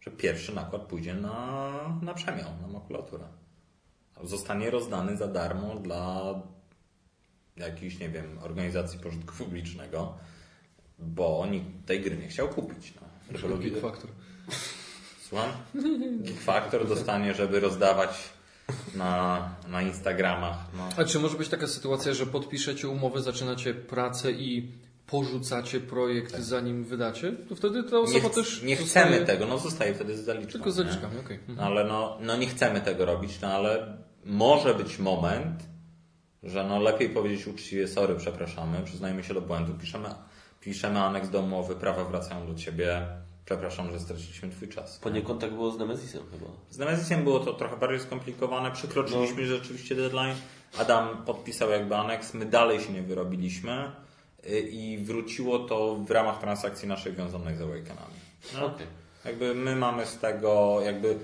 [0.00, 1.70] Że pierwszy nakład pójdzie na,
[2.02, 3.24] na przemiał, na makulaturę.
[4.22, 6.34] Zostanie rozdany za darmo dla
[7.58, 10.14] jakiejś, nie wiem, organizacji pożytku publicznego,
[10.98, 12.94] bo nikt tej gry nie chciał kupić.
[13.40, 13.56] No.
[13.58, 14.10] Geek Factor.
[15.28, 15.50] Słucham?
[16.20, 18.10] Geek Factor dostanie, żeby rozdawać
[18.94, 20.56] na, na Instagramach.
[20.76, 20.88] No.
[20.96, 24.72] A czy może być taka sytuacja, że podpiszecie umowę, zaczynacie pracę i
[25.06, 27.32] porzucacie projekt zanim wydacie?
[27.48, 28.00] To wtedy ta Tak.
[28.10, 29.06] Nie, osoba ch- też nie zostaje...
[29.06, 30.52] chcemy tego, no zostaje wtedy z zaliczką.
[30.52, 30.84] Tylko z nie?
[30.84, 31.36] zaliczkami, okej.
[31.36, 31.58] Mhm.
[31.58, 35.62] No, ale no, no nie chcemy tego robić, no ale może być moment,
[36.42, 40.08] że no lepiej powiedzieć uczciwie sorry, przepraszamy, przyznajmy się do błędu, piszemy,
[40.60, 43.06] piszemy aneks do umowy, prawa wracają do Ciebie,
[43.44, 44.98] przepraszam, że straciliśmy Twój czas.
[44.98, 46.50] Poniekąd tak było z Nemezisem chyba.
[46.70, 48.70] Z Nemezisem było to trochę bardziej skomplikowane.
[48.70, 50.34] Przekroczyliśmy rzeczywiście deadline.
[50.78, 53.92] Adam podpisał jakby aneks, my dalej się nie wyrobiliśmy
[54.46, 58.14] y, i wróciło to w ramach transakcji naszych wiązanych z Awakenami.
[58.54, 58.86] No, Okej.
[59.24, 61.18] Jakby my mamy z tego jakby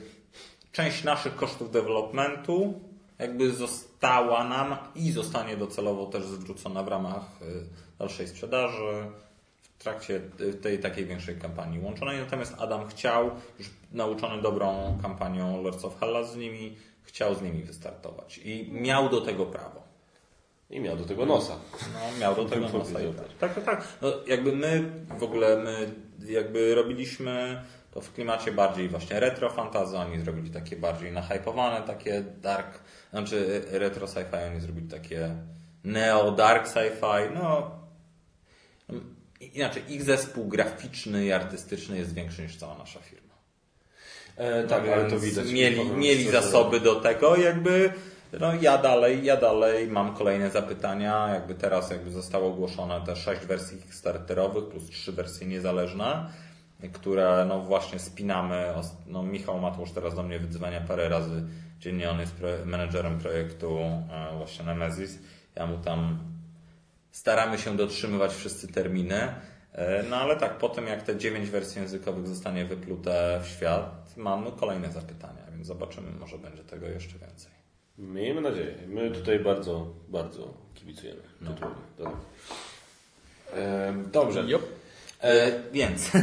[0.73, 2.81] część naszych kosztów developmentu
[3.19, 3.94] jakby została
[4.49, 7.45] nam i zostanie docelowo też zwrócona w ramach y,
[7.99, 9.07] dalszej sprzedaży
[9.63, 10.21] w trakcie
[10.63, 12.19] tej takiej większej kampanii łączonej.
[12.21, 17.63] Natomiast Adam chciał, już nauczony dobrą kampanią Lords of Hellas z nimi, chciał z nimi
[17.63, 19.85] wystartować i miał do tego prawo.
[20.71, 21.57] I miał do tego nosa.
[21.95, 23.39] No, miał do tego nosa tak.
[23.41, 23.89] Tak, tak, tak.
[24.03, 25.95] No, jakby my w ogóle my
[26.27, 27.63] jakby robiliśmy
[27.95, 32.79] to w klimacie bardziej właśnie retro fantasy oni zrobili takie bardziej nahypowane, takie dark,
[33.15, 35.31] znaczy retro sci-fi oni zrobili takie
[35.85, 37.71] neo dark sci-fi, no
[39.41, 43.35] inaczej ich zespół graficzny i artystyczny jest większy niż cała nasza firma.
[44.37, 45.53] E, tak, ale to widać.
[45.53, 47.93] Mieli, mieli zasoby do tego, jakby
[48.41, 53.47] no ja dalej, ja dalej mam kolejne zapytania, jakby teraz jakby zostało ogłoszone te sześć
[53.47, 56.27] wersji starterowych plus trzy wersje niezależne,
[56.93, 58.75] które no właśnie spinamy.
[59.07, 61.45] No Michał Matłusz teraz do mnie wyzwania parę razy
[61.81, 62.35] dziennie, on jest
[62.65, 65.19] menedżerem projektu e, właśnie Nemesis.
[65.55, 66.19] Ja mu tam
[67.11, 69.35] staramy się dotrzymywać wszyscy terminy.
[69.73, 74.15] E, No ale tak, po tym jak te dziewięć wersji językowych zostanie wyplute w świat,
[74.17, 77.53] mamy kolejne zapytania, więc zobaczymy, może będzie tego jeszcze więcej.
[77.99, 78.75] Miejmy nadzieję.
[78.89, 81.21] My tutaj bardzo, bardzo kibicujemy.
[81.41, 81.51] No.
[81.53, 81.77] tytułowi.
[81.99, 82.17] Dobra.
[83.55, 84.45] E, dobrze.
[84.47, 84.63] Jop.
[85.25, 86.21] E, więc, e,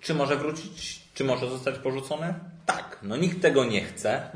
[0.00, 2.34] czy może wrócić, czy może zostać porzucony?
[2.66, 4.30] Tak, no nikt tego nie chce,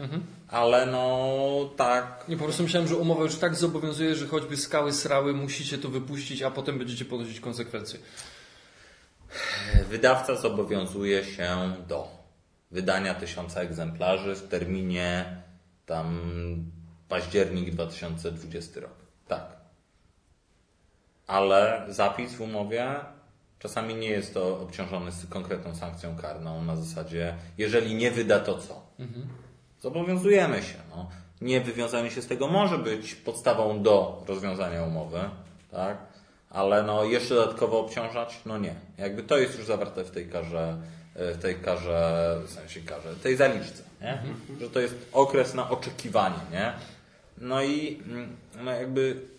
[0.48, 4.92] ale no tak, Nie, po prostu myślałem, że umowa już tak zobowiązuje, że choćby skały
[4.92, 7.98] srały, musicie to wypuścić, a potem będziecie ponosić konsekwencje.
[9.88, 12.08] wydawca zobowiązuje się do
[12.70, 15.42] wydania tysiąca egzemplarzy w terminie
[15.86, 16.20] tam
[17.08, 18.94] październik 2020 rok.
[19.28, 19.56] Tak.
[21.26, 22.94] Ale zapis w umowie
[23.64, 28.58] czasami nie jest to obciążony z konkretną sankcją karną na zasadzie, jeżeli nie wyda to
[28.58, 28.82] co.
[29.80, 30.74] Zobowiązujemy się.
[30.90, 31.08] No.
[31.40, 35.20] Nie wywiązanie się z tego może być podstawą do rozwiązania umowy,
[35.70, 35.98] tak?
[36.50, 38.74] ale no, jeszcze dodatkowo obciążać, no nie.
[38.98, 40.76] Jakby to jest już zawarte w tej karze,
[41.14, 44.22] w tej karze, w sensie karze, tej zaliczce, nie?
[44.60, 46.40] że to jest okres na oczekiwanie.
[46.52, 46.72] Nie?
[47.38, 49.33] No i mm, no jakby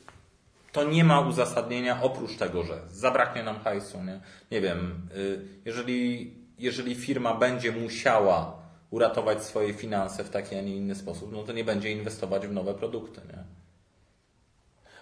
[0.76, 4.04] to nie ma uzasadnienia oprócz tego, że zabraknie nam hajsu.
[4.04, 4.20] Nie,
[4.52, 10.76] nie wiem, y, jeżeli, jeżeli firma będzie musiała uratować swoje finanse w taki, a nie
[10.76, 13.22] inny sposób, no to nie będzie inwestować w nowe produkty.
[13.28, 13.44] Nie?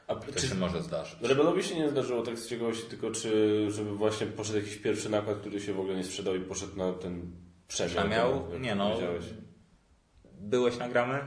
[0.07, 1.21] A To czy się może zdarzyć.
[1.21, 5.37] Rebelowi się nie zdarzyło tak z ciekawości, tylko czy żeby właśnie poszedł jakiś pierwszy nakład,
[5.37, 7.31] który się w ogóle nie sprzedał i poszedł na ten
[7.67, 8.05] przemiał?
[8.05, 8.59] A miał?
[8.59, 8.97] Nie no.
[10.39, 11.19] Byłeś na gramy?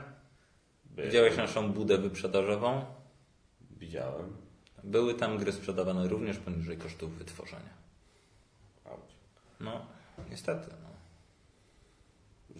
[0.85, 2.96] By- Widziałeś naszą budę wyprzedażową?
[3.79, 4.33] Widziałem.
[4.83, 7.77] Były tam gry sprzedawane również poniżej kosztów wytworzenia.
[9.59, 9.85] No,
[10.29, 10.67] niestety.
[10.83, 10.87] No.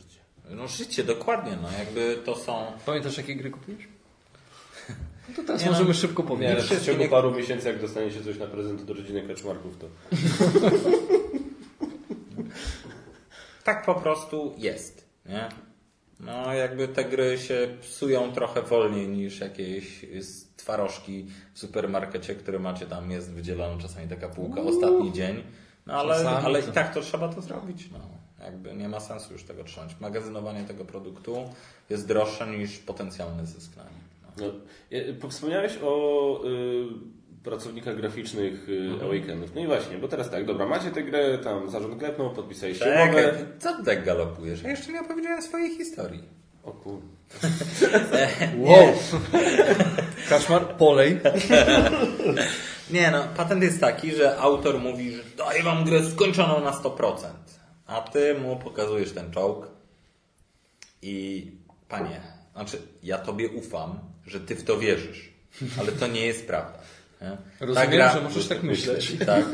[0.02, 0.20] Życie.
[0.50, 1.58] no życie, dokładnie.
[1.62, 2.72] No, jakby to są...
[2.86, 3.88] Pamiętasz, jakie gry kupiłeś?
[5.30, 6.72] No to teraz Nie, no, możemy szybko Nie, powiedzieć.
[6.72, 9.88] ale w ciągu nie- paru miesięcy, jak dostaniecie coś na prezent do rodziny kaczmarków, to
[13.64, 15.50] Tak po prostu jest, nie?
[16.20, 20.04] No, jakby te gry się psują trochę wolniej niż jakieś
[20.68, 25.44] twarożki w supermarkecie, które macie tam, jest wydzielona czasami taka półka, ostatni dzień.
[25.86, 28.00] No ale, Czasami ale i tak to trzeba to zrobić, no.
[28.46, 29.96] Jakby nie ma sensu już tego trzymać.
[30.00, 31.50] Magazynowanie tego produktu
[31.90, 33.94] jest droższe niż potencjalny zysk na nim.
[34.38, 34.46] No.
[34.48, 39.12] No, e, wspomniałeś o y, pracownikach graficznych y, Mhm.
[39.12, 39.56] Awakenów.
[39.56, 43.34] No i właśnie, bo teraz tak, dobra, macie tę grę, tam zarząd klepnął, podpisaliście umowę.
[43.60, 44.62] co ty tak galopujesz?
[44.64, 46.24] Ja jeszcze nie opowiedziałem swojej historii.
[46.68, 47.00] O kur...
[48.68, 48.94] Wow!
[50.30, 51.20] Kaczmar, polej.
[52.92, 57.18] Nie no, patent jest taki, że autor mówi, że daję wam grę skończoną na 100%,
[57.86, 59.68] a ty mu pokazujesz ten czołg
[61.02, 61.48] i
[61.90, 62.22] panie,
[62.54, 65.34] znaczy ja tobie ufam, że ty w to wierzysz,
[65.80, 66.80] ale to nie jest prawda.
[67.22, 67.38] Nie?
[67.60, 69.14] Rozumiem, że możesz tak myśleć.
[69.26, 69.46] Tak.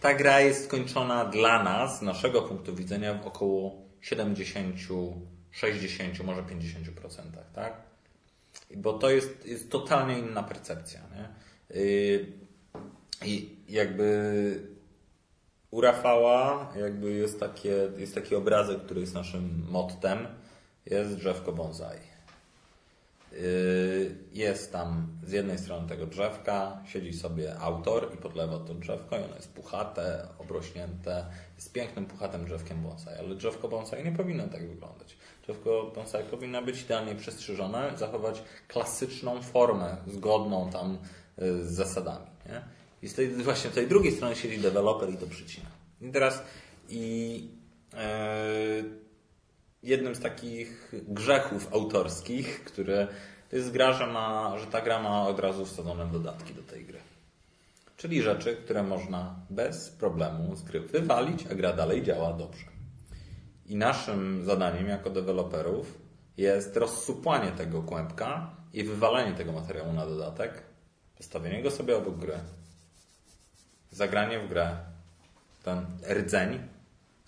[0.00, 4.76] Ta gra jest skończona dla nas, z naszego punktu widzenia, w około 70,
[5.50, 6.46] 60, może 50%,
[7.54, 7.72] tak?
[8.76, 11.00] Bo to jest, jest totalnie inna percepcja.
[11.00, 11.28] Nie?
[13.24, 14.70] I jakby
[15.70, 20.26] u Rafała jakby jest, takie, jest taki obrazek, który jest naszym mottem.
[20.86, 22.09] Jest drzewko bonsai.
[23.32, 29.18] Yy, Jest tam z jednej strony tego drzewka, siedzi sobie autor i podlewa to drzewko
[29.18, 31.26] i ono jest puchate, obrośnięte.
[31.56, 35.16] Jest pięknym, puchatym drzewkiem bonsai, ale drzewko bonsai nie powinno tak wyglądać.
[35.42, 40.98] Drzewko bonsai powinno być idealnie przestrzyżone, zachować klasyczną formę, zgodną tam
[41.38, 42.26] yy, z zasadami.
[42.46, 42.62] Nie?
[43.02, 45.66] I z tej, właśnie z tej drugiej strony siedzi deweloper i to przycina.
[46.00, 46.42] I teraz
[46.88, 47.48] i
[47.92, 49.00] yy,
[49.82, 53.08] jednym z takich grzechów autorskich, które
[53.50, 56.84] to jest gra, że, ma, że ta gra ma od razu wsadzone dodatki do tej
[56.84, 57.00] gry.
[57.96, 62.66] Czyli rzeczy, które można bez problemu z gry wywalić, a gra dalej działa dobrze.
[63.66, 65.98] I naszym zadaniem jako deweloperów
[66.36, 70.62] jest rozsupłanie tego kłębka i wywalenie tego materiału na dodatek,
[71.16, 72.38] postawienie go sobie obok gry,
[73.90, 74.76] zagranie w grę,
[75.62, 76.58] ten rdzeń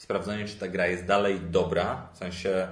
[0.03, 2.69] sprawdzenie, czy ta gra jest dalej dobra, w sensie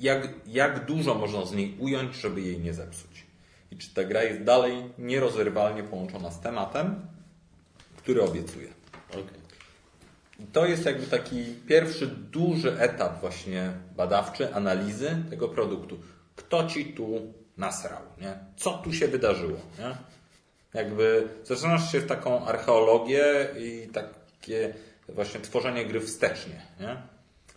[0.00, 3.26] jak, jak dużo można z niej ująć, żeby jej nie zepsuć.
[3.70, 7.06] I czy ta gra jest dalej nierozerwalnie połączona z tematem,
[7.96, 8.68] który obiecuje.
[9.10, 9.22] Okay.
[10.52, 15.98] To jest jakby taki pierwszy duży etap właśnie badawczy, analizy tego produktu.
[16.36, 18.38] Kto ci tu nasrał, nie?
[18.56, 19.96] Co tu się wydarzyło, nie?
[20.74, 24.74] Jakby zaczynasz się w taką archeologię i takie
[25.08, 26.96] właśnie tworzenie gry wstecznie, nie?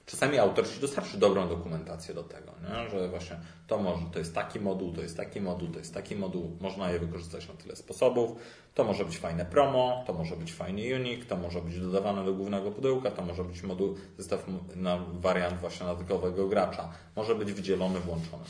[0.06, 2.90] Czasami autor ci dostarczy dobrą dokumentację do tego, nie?
[2.90, 6.16] że właśnie to może, to jest taki moduł, to jest taki moduł, to jest taki
[6.16, 8.32] moduł, można je wykorzystać na tyle sposobów.
[8.76, 12.34] To może być fajne promo, to może być fajny unik, to może być dodawane do
[12.34, 14.46] głównego pudełka, to może być moduł, zestaw
[14.76, 16.90] na wariant właśnie na typowego gracza.
[17.16, 18.44] Może być wydzielony, włączony.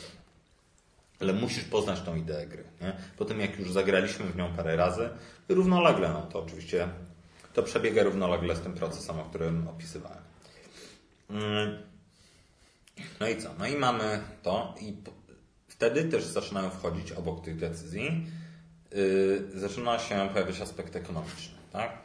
[1.20, 2.64] Ale musisz poznać tą ideę gry.
[2.82, 2.94] Nie?
[3.18, 5.10] Po tym jak już zagraliśmy w nią parę razy,
[5.50, 6.88] równolegle, no to oczywiście
[7.54, 10.24] to przebiega równolegle z tym procesem, o którym opisywałem.
[11.30, 11.78] Mm.
[13.20, 13.50] No i co?
[13.60, 14.94] No i mamy to i
[15.68, 18.28] wtedy też zaczynają wchodzić obok tych decyzji
[18.92, 21.98] yy, zaczyna się pojawiać aspekt ekonomiczny, tak?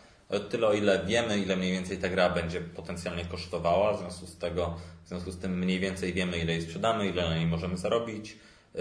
[0.51, 4.39] Tyle o ile wiemy, ile mniej więcej ta gra będzie potencjalnie kosztowała, w związku z
[4.39, 7.77] tego, w związku z tym mniej więcej wiemy, ile jej sprzedamy, ile na niej możemy
[7.77, 8.39] zarobić,
[8.75, 8.81] yy,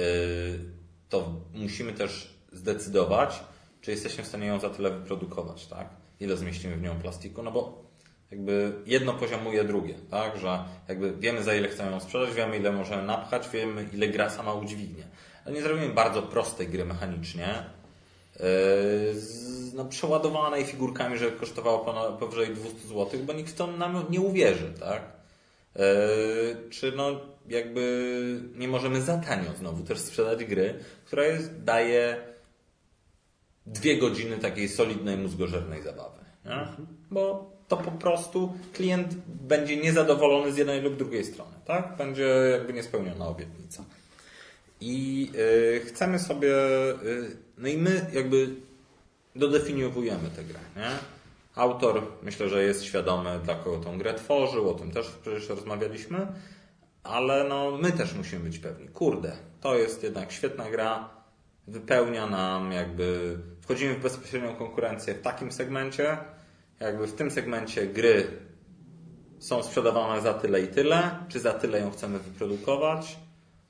[1.09, 3.43] to musimy też zdecydować,
[3.81, 6.04] czy jesteśmy w stanie ją za tyle wyprodukować, tak?
[6.19, 7.85] Ile zmieścimy w nią plastiku, no bo
[8.31, 10.37] jakby jedno poziomuje drugie, tak?
[10.37, 14.29] Że jakby wiemy za ile chcemy ją sprzedać, wiemy ile możemy napchać, wiemy ile gra
[14.29, 15.03] sama udźwignie.
[15.45, 17.47] Ale nie zrobimy bardzo prostej gry mechanicznie,
[18.39, 18.43] yy,
[19.13, 24.21] z, no, przeładowanej figurkami, że kosztowało powyżej 200 zł, bo nikt w to nam nie
[24.21, 25.01] uwierzy, tak?
[25.75, 32.34] Yy, czy no jakby nie możemy za tanio znowu też sprzedać gry, która jest, daje
[33.65, 36.19] dwie godziny takiej solidnej, mózgożernej zabawy.
[36.45, 36.67] Nie?
[37.11, 41.97] Bo to po prostu klient będzie niezadowolony z jednej lub drugiej strony, tak?
[41.97, 43.83] Będzie jakby niespełniona obietnica.
[44.81, 48.49] I yy, chcemy sobie, yy, no i my jakby
[49.35, 50.89] dodefiniowujemy tę grę, nie?
[51.55, 56.27] Autor myślę, że jest świadomy, dla kogo tą grę tworzył, o tym też przecież rozmawialiśmy,
[57.03, 58.87] ale no my też musimy być pewni.
[58.87, 59.31] Kurde,
[59.61, 61.09] to jest jednak świetna gra,
[61.67, 66.17] wypełnia nam jakby, wchodzimy w bezpośrednią konkurencję w takim segmencie,
[66.79, 68.27] jakby w tym segmencie gry
[69.39, 73.17] są sprzedawane za tyle i tyle, czy za tyle ją chcemy wyprodukować,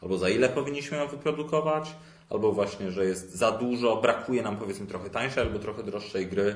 [0.01, 1.95] albo za ile powinniśmy ją wyprodukować,
[2.29, 6.55] albo właśnie, że jest za dużo, brakuje nam powiedzmy trochę tańszej albo trochę droższej gry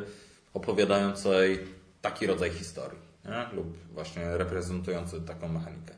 [0.53, 1.59] opowiadającej
[2.01, 3.55] taki rodzaj historii, nie?
[3.55, 5.93] lub właśnie reprezentujący taką mechanikę.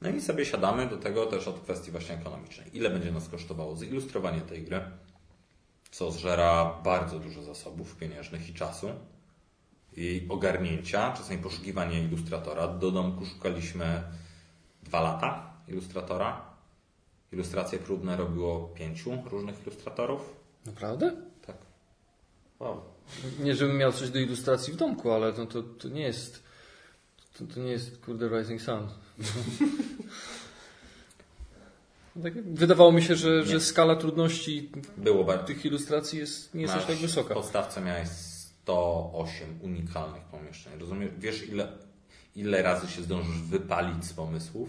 [0.00, 2.66] No i sobie siadamy do tego też od kwestii właśnie ekonomicznej.
[2.72, 4.80] Ile będzie nas kosztowało zilustrowanie tej gry,
[5.92, 8.88] co zżera bardzo dużo zasobów pieniężnych i czasu
[9.96, 12.68] i ogarnięcia, czasami poszukiwanie ilustratora.
[12.68, 14.02] Do domku szukaliśmy
[14.82, 16.52] dwa lata ilustratora.
[17.32, 20.36] Ilustracje próbne robiło pięciu różnych ilustratorów.
[20.66, 21.16] Naprawdę?
[21.46, 21.56] Tak.
[22.58, 22.80] Wow.
[23.40, 26.42] Nie, żebym miał coś do ilustracji w domku, ale to, to, to nie jest.
[27.38, 28.88] To, to nie jest, kurde, Rising Sun.
[32.22, 35.44] Tak, wydawało mi się, że, że skala trudności Było bardzo.
[35.46, 37.34] tych ilustracji jest, nie jest aż tak wysoka.
[37.34, 40.72] W podstawce miałeś 108 unikalnych pomieszczeń.
[40.80, 41.10] Rozumiesz?
[41.18, 41.68] Wiesz, ile,
[42.36, 44.68] ile razy się zdążysz wypalić z pomysłów,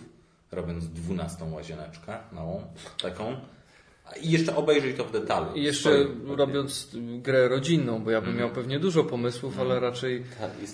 [0.51, 2.63] robiąc dwunastą łazieneczkę małą,
[3.01, 3.35] taką.
[4.21, 5.55] I jeszcze obejrzyj to w detalu.
[5.55, 6.89] I jeszcze robiąc
[7.21, 10.23] grę rodzinną, bo ja bym miał pewnie dużo pomysłów, ale raczej.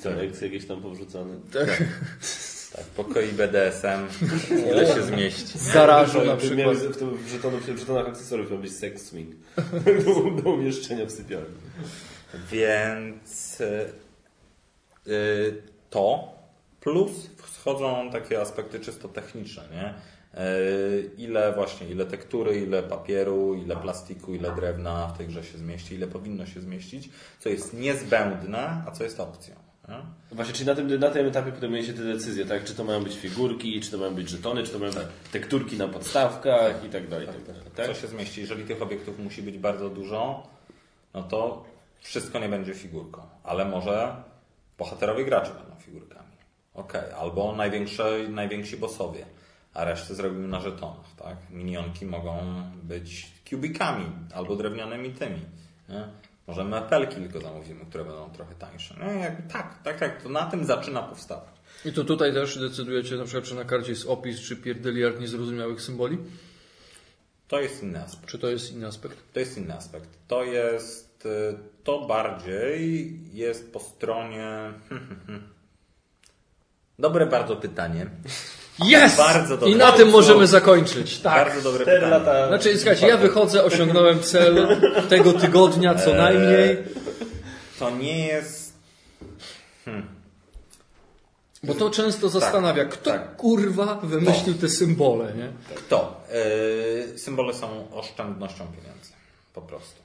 [0.03, 1.33] Tak, eggs jakieś tam powrzucone.
[1.53, 1.67] Tak.
[1.67, 1.83] Tak,
[2.95, 4.07] pokoi BDSM,
[4.71, 5.59] ile się zmieści.
[5.59, 6.77] Z garażu na przykład.
[6.77, 9.35] W tym w żetonach, w żetonach akcesoriów miał być sex swing.
[10.05, 11.55] do, do umieszczenia w sypialni.
[12.51, 13.93] Więc y,
[15.07, 16.33] y, to
[16.81, 19.93] plus wchodzą takie aspekty czysto techniczne, nie?
[20.43, 25.57] Y, Ile właśnie, ile tektury, ile papieru, ile plastiku, ile drewna w tej grze się
[25.57, 27.09] zmieści, ile powinno się zmieścić,
[27.39, 29.68] co jest niezbędne, a co jest opcją.
[29.89, 30.35] Nie?
[30.35, 32.63] Właśnie, czyli na tym, na tym etapie podejmujecie te decyzje, tak?
[32.63, 35.01] Czy to mają być figurki, czy to mają być żetony, czy to mają być
[35.31, 37.27] tekturki na podstawkach i tak dalej.
[37.27, 37.87] Tak dalej tak?
[37.87, 38.41] Co się zmieści?
[38.41, 40.47] Jeżeli tych obiektów musi być bardzo dużo,
[41.13, 41.65] no to
[41.99, 44.15] wszystko nie będzie figurką, ale może
[44.77, 46.29] bohaterowie gracze będą figurkami.
[46.73, 49.25] Ok, albo największe, najwięksi bossowie,
[49.73, 51.37] a resztę zrobimy na żetonach, tak?
[51.49, 54.05] Minionki mogą być kubikami
[54.35, 55.39] albo drewnianymi tymi.
[55.89, 56.07] Nie?
[56.49, 58.95] Może mepelki tylko zamówimy, które będą trochę tańsze.
[58.99, 60.23] No jakby tak, tak, tak.
[60.23, 61.53] To na tym zaczyna powstawać.
[61.85, 65.81] I to tutaj też decydujecie na przykład, czy na karcie jest opis, czy pierdyliard niezrozumiałych
[65.81, 66.17] symboli?
[67.47, 68.31] To jest inny aspekt.
[68.31, 69.17] Czy to jest inny aspekt?
[69.33, 70.09] To jest inny aspekt.
[70.27, 74.73] To jest, y, to bardziej jest po stronie,
[76.99, 78.09] Dobre bardzo pytanie.
[78.85, 79.17] Jest!
[79.17, 79.69] Bardzo dobre.
[79.69, 81.19] I na tym możemy zakończyć.
[81.19, 81.47] Tak.
[81.47, 82.25] Bardzo dobre Cztery pytanie.
[82.25, 82.47] lata.
[82.47, 84.67] Znaczy, słuchajcie, ja wychodzę, osiągnąłem cel
[85.09, 86.77] tego tygodnia co najmniej.
[87.79, 88.73] To nie jest...
[91.63, 93.35] Bo to często zastanawia, kto tak.
[93.35, 95.51] kurwa wymyślił te symbole, nie?
[95.75, 96.23] Kto?
[97.11, 99.11] Yy, symbole są oszczędnością pieniędzy.
[99.53, 100.01] Po prostu.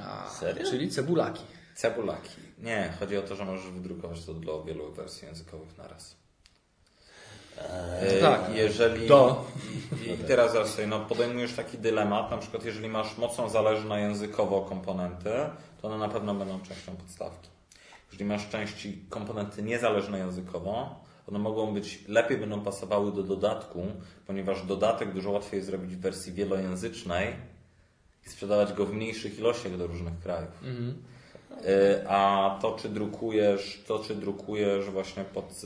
[0.00, 0.70] A, Serio?
[0.70, 1.42] Czyli cebulaki.
[1.74, 2.30] Cebulaki.
[2.58, 6.16] Nie, chodzi o to, że możesz wydrukować to dla wielu wersji językowych naraz.
[8.14, 8.40] Yy, tak.
[8.54, 9.08] Jeżeli...
[9.08, 9.44] To.
[10.06, 14.60] I, teraz zaraz sobie, no, podejmujesz taki dylemat, na przykład jeżeli masz mocno zależne językowo
[14.60, 15.30] komponenty,
[15.82, 17.48] to one na pewno będą częścią podstawki.
[18.06, 23.86] Jeżeli masz części komponenty niezależne językowo, one mogą być, lepiej będą pasowały do dodatku,
[24.26, 27.26] ponieważ dodatek dużo łatwiej jest zrobić w wersji wielojęzycznej
[28.26, 30.50] i sprzedawać go w mniejszych ilościach do różnych krajów.
[31.66, 35.62] Y, A to, czy drukujesz, to, czy drukujesz właśnie pod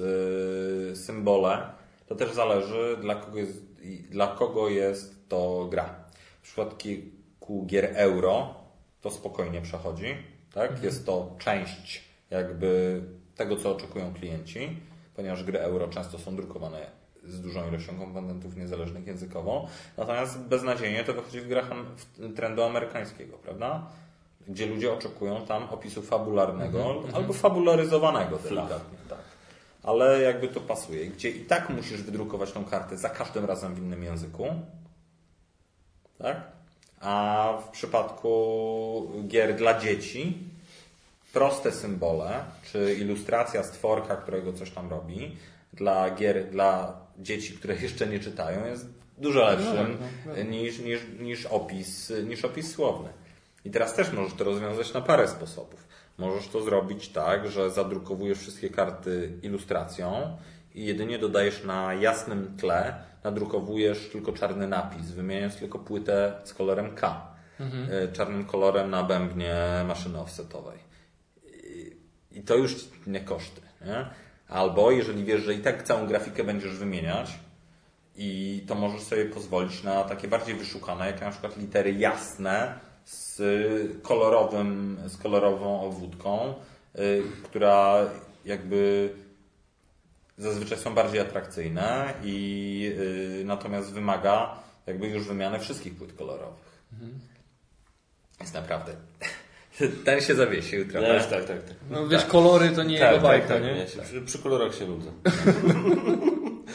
[0.93, 1.59] y, symbole,
[2.07, 3.65] to też zależy, dla kogo jest,
[4.11, 5.95] dla kogo jest to gra.
[6.41, 8.55] W przypadku gier euro
[9.01, 10.17] to spokojnie przechodzi.
[10.55, 10.83] Tak?
[10.83, 13.03] Jest to część jakby
[13.37, 14.77] tego, co oczekują klienci,
[15.17, 16.87] ponieważ gry euro często są drukowane
[17.25, 19.69] z dużą ilością komponentów niezależnych językowo.
[19.97, 23.87] Natomiast beznadziejnie to wychodzi w grach w trendu amerykańskiego, prawda?
[24.49, 28.99] Gdzie ludzie oczekują tam opisu fabularnego albo fabularyzowanego delikatnie.
[29.09, 29.19] Tak.
[29.87, 31.07] Ale jakby to pasuje.
[31.07, 34.47] Gdzie i tak musisz wydrukować tą kartę za każdym razem w innym języku.
[36.19, 36.37] Tak?
[37.01, 40.39] A w przypadku gier dla dzieci
[41.33, 45.37] proste symbole, czy ilustracja stworka, którego coś tam robi,
[45.73, 48.87] dla gier dla dzieci, które jeszcze nie czytają, jest
[49.19, 49.99] dużo lepszym
[50.51, 53.09] niż, niż, niż, opis, niż opis słowny.
[53.65, 55.87] I teraz też możesz to rozwiązać na parę sposobów.
[56.19, 60.37] Możesz to zrobić tak, że zadrukowujesz wszystkie karty ilustracją
[60.75, 62.95] i jedynie dodajesz na jasnym tle,
[63.25, 67.27] nadrukowujesz tylko czarny napis, wymieniając tylko płytę z kolorem K,
[67.61, 69.55] e, czarnym kolorem na bębnie
[69.87, 70.79] maszyny offsetowej.
[72.31, 73.61] I to już nie koszty.
[73.87, 74.07] Nie?
[74.49, 77.39] Albo jeżeli wiesz, że i tak całą grafikę będziesz wymieniać,
[78.17, 83.43] i to możesz sobie pozwolić na takie bardziej wyszukane, jak na przykład litery jasne z
[84.03, 86.55] kolorowym, z kolorową obwódką,
[86.99, 87.97] y, która
[88.45, 89.11] jakby
[90.39, 92.93] zazwyczaj są bardziej atrakcyjne i
[93.41, 94.57] y, natomiast wymaga
[94.87, 96.83] jakby już wymiany wszystkich płyt kolorowych.
[98.41, 98.93] Jest naprawdę.
[100.05, 101.21] Ten się zawiesił trochę.
[101.21, 101.77] tak, tak, tak.
[101.91, 103.79] No wiesz, kolory to nie Tak, jego bajka, tak, tak, nie?
[103.79, 105.11] Ja się, przy, przy kolorach się nudzę.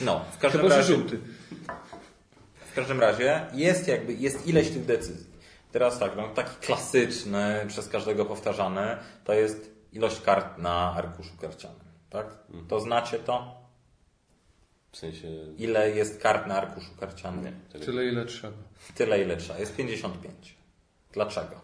[0.02, 0.96] No, w każdym Chyba, razie.
[0.96, 1.20] żółty.
[2.72, 5.31] W każdym razie jest jakby, jest ileś tych decyzji.
[5.72, 11.80] Teraz tak, no, taki klasyczny, przez każdego powtarzany, to jest ilość kart na arkuszu karcianym.
[12.10, 12.28] Tak?
[12.68, 13.62] To znacie to?
[14.92, 15.28] W sensie...
[15.58, 17.60] Ile jest kart na arkuszu karcianym?
[17.72, 18.58] tego- Tyle ile trzeba.
[18.96, 19.60] Tyle, ile trzeba.
[19.60, 20.56] Jest 55.
[21.14, 21.62] Dlaczego?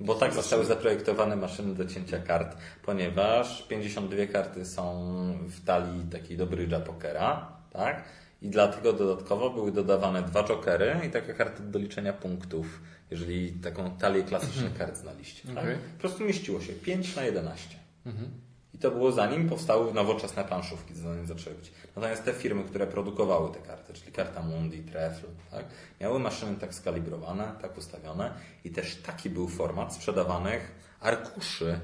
[0.00, 5.04] Bo tak zostały zaprojektowane maszyny do cięcia kart, ponieważ 52 karty są
[5.40, 8.04] w talii takiej do brydża pokera, tak?
[8.44, 12.80] I dlatego dodatkowo były dodawane dwa jokery i takie karty do liczenia punktów,
[13.10, 15.48] jeżeli taką talię klasycznych kart znaliście.
[15.48, 15.64] Tak?
[15.64, 15.76] Okej.
[15.94, 17.76] Po prostu mieściło się 5 na 11.
[18.74, 21.72] I to było zanim powstały nowoczesne planszówki, zanim zaczęły być.
[21.96, 25.64] Natomiast te firmy, które produkowały te karty, czyli Karta Mundi, Trefl, tak,
[26.00, 28.34] miały maszyny tak skalibrowane, tak ustawione
[28.64, 31.80] i też taki był format sprzedawanych arkuszy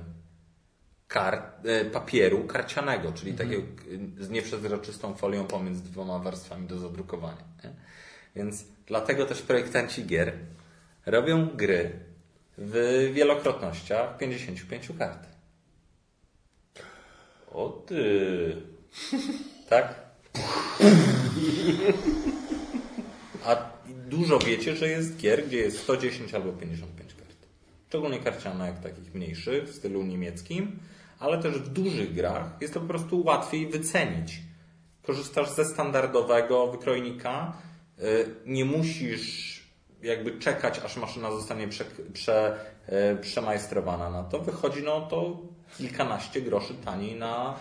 [1.10, 7.44] kart, e, papieru karcianego, czyli takiego e, z nieprzezroczystą folią pomiędzy dwoma warstwami do zadrukowania.
[7.64, 7.70] Nie?
[8.36, 10.32] Więc dlatego też projektanci gier
[11.06, 11.90] robią gry
[12.58, 15.26] w wielokrotnościach 55 kart.
[17.52, 18.56] O ty...
[19.68, 19.94] Tak?
[23.44, 23.56] A
[23.88, 27.36] dużo wiecie, że jest gier, gdzie jest 110 albo 55 kart.
[27.88, 30.78] Szczególnie karcianek takich mniejszych, w stylu niemieckim,
[31.20, 34.38] ale też w dużych grach jest to po prostu łatwiej wycenić.
[35.02, 37.52] Korzystasz ze standardowego wykrojnika,
[37.98, 39.60] y, nie musisz
[40.02, 42.58] jakby czekać, aż maszyna zostanie prze, prze,
[43.12, 44.38] y, przemajstrowana na to.
[44.38, 45.38] Wychodzi no to
[45.78, 47.54] kilkanaście groszy taniej na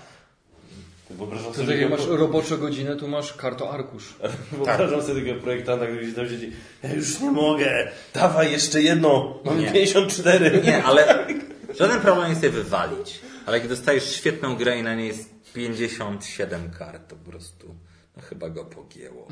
[1.10, 4.16] Wyobrażam sobie, jak takiego- masz roboczą godzinę, tu masz karto arkusz.
[4.52, 6.52] Wyobrażam sobie takiego projektanta, który gdzieś tam siedzi.
[6.84, 7.92] Ja już nie mogę.
[8.14, 9.40] Dawaj jeszcze jedno.
[9.44, 9.72] Mam Nie.
[9.72, 10.62] 54.
[10.64, 11.28] Nie, ale
[11.80, 13.20] żaden problem jest je wywalić.
[13.50, 17.76] Ale jak dostajesz świetną grę i na niej jest 57 kart, to po prostu
[18.18, 19.28] no chyba go pogięło.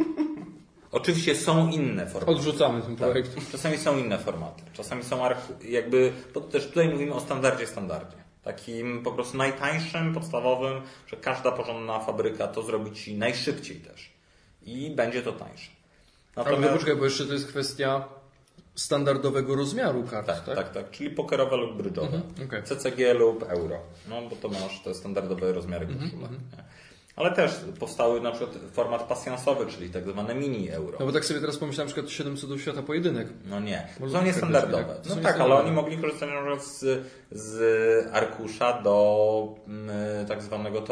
[0.90, 2.32] Oczywiście są inne formaty.
[2.32, 3.10] Odrzucamy ten Tak.
[3.10, 3.50] projekt.
[3.52, 4.62] Czasami są inne formaty.
[4.72, 5.20] Czasami są
[5.64, 8.16] jakby, bo też tutaj mówimy o standardzie standardzie.
[8.42, 14.12] Takim po prostu najtańszym, podstawowym, że każda porządna fabryka to zrobi ci najszybciej też.
[14.62, 15.70] I będzie to tańsze.
[16.34, 18.08] Ale no poczekaj, bo jeszcze to jest kwestia
[18.80, 20.54] standardowego rozmiaru kart, tak, tak?
[20.56, 22.16] tak, tak, czyli pokerowe lub brydżowe.
[22.16, 22.62] Mhm, okej.
[22.62, 23.76] CCG lub euro.
[24.08, 26.30] No bo to masz te standardowe rozmiary Mhm, koszulek.
[26.30, 26.38] nie?
[27.16, 30.96] Ale też powstały na przykład format pasjansowy, czyli tak zwane mini euro.
[31.00, 33.28] No bo tak sobie teraz pomyślałem, na przykład 7 cudów świata pojedynek.
[33.44, 34.84] No nie, to są tak niestandardowe.
[34.84, 35.06] tak?
[35.08, 40.82] No tak, ale oni mogli korzystać na przykład z, z arkusza do mm, tak zwanego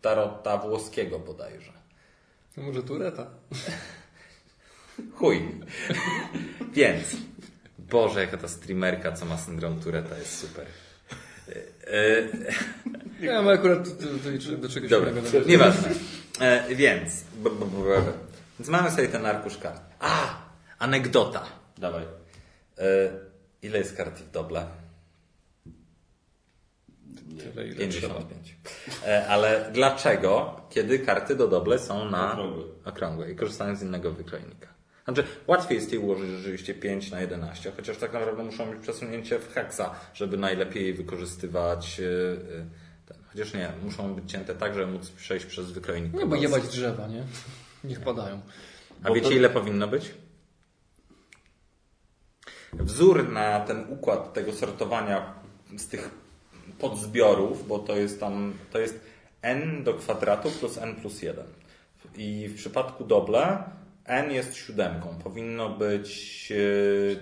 [0.00, 1.72] tarota włoskiego bodajże.
[2.56, 3.26] No może tureta.
[5.14, 5.42] Chuj.
[6.72, 7.16] Więc,
[7.78, 10.66] Boże, jaka ta streamerka, co ma syndrom Tureta jest super.
[11.48, 11.54] E,
[11.94, 12.28] e,
[13.20, 15.12] Ja mam akurat do, czegoś Dobra,
[15.46, 15.88] nieważne.
[16.40, 17.24] E, więc,
[18.58, 19.82] więc mamy sobie ten arkusz kart.
[20.00, 20.42] A,
[20.78, 21.46] anegdota.
[21.78, 22.04] Dawaj.
[22.78, 22.84] E,
[23.62, 24.66] ile jest kart w doble?
[27.38, 28.14] Tyle, ile trzeba.
[28.14, 28.56] 55.
[29.06, 32.38] E, ale dlaczego, kiedy karty do doble są na
[32.84, 33.30] Okrągłe.
[33.30, 34.68] i korzystają z innego wykroinika?
[35.08, 39.38] Znaczy, łatwiej jest jej ułożyć rzeczywiście 5 na 11, chociaż tak naprawdę muszą być przesunięcie
[39.38, 42.66] w heksa, żeby najlepiej wykorzystywać e, e,
[43.06, 43.16] ten.
[43.32, 46.12] Chociaż nie, muszą być cięte tak, żeby móc przejść przez wykroinik.
[46.14, 47.22] Nie, bo jebać drzewa, nie?
[47.84, 48.40] Niech padają.
[49.04, 50.14] A Bo wiecie to- ile powinno być?
[52.72, 55.34] Wzór na ten układ tego sortowania
[55.76, 56.10] z tych
[56.78, 59.00] podzbiorów, bo to jest tam, to jest
[59.42, 61.46] n do kwadratu plus n plus 1.
[62.16, 63.77] I w przypadku doble
[64.08, 65.18] n jest siódemką.
[65.24, 66.52] Powinno być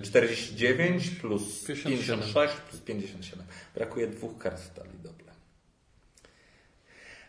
[0.00, 2.20] e, 49 plus 57.
[2.20, 3.44] 56 plus 57.
[3.74, 5.32] Brakuje dwóch kart w talii doble.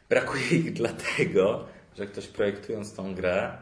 [0.10, 1.66] Brakuje ich dlatego,
[1.98, 3.58] że ktoś projektując tą grę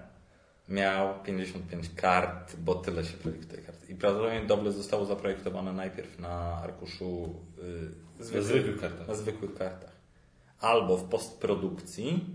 [0.69, 3.89] miał 55 kart, bo tyle się projektuje kart.
[3.89, 7.35] I prawdopodobnie doble zostało zaprojektowane najpierw na arkuszu
[8.19, 9.07] y, zwykłych kartach.
[9.07, 9.95] Na zwykłych kartach.
[10.59, 12.25] Albo w postprodukcji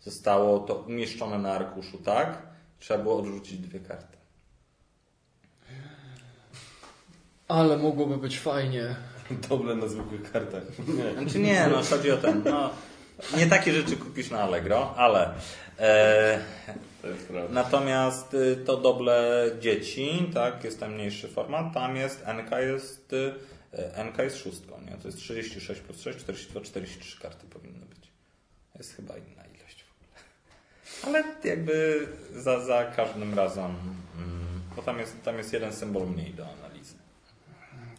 [0.00, 2.45] zostało to umieszczone na arkuszu tak,
[2.78, 4.16] trzeba było odrzucić dwie karty.
[7.48, 8.96] Ale mogłoby być fajnie.
[9.48, 10.62] Doble na zwykłych kartach.
[10.78, 11.12] Nie.
[11.12, 12.70] Znaczy nie, no chodzi o ten, no,
[13.36, 15.34] nie takie rzeczy kupisz na Allegro, ale
[15.78, 16.40] e,
[17.02, 17.54] To jest prawda.
[17.54, 23.34] Natomiast y, to doble dzieci, tak, jest tam mniejszy format, tam jest NK jest y,
[24.04, 24.96] NK jest szóstką, nie?
[24.96, 28.10] To jest 36 plus 6, 42, 43 karty powinny być.
[28.78, 29.35] Jest chyba ogóle.
[31.02, 32.06] Ale jakby
[32.36, 36.94] za, za każdym razem, mm, bo tam jest, tam jest jeden symbol mniej do analizy.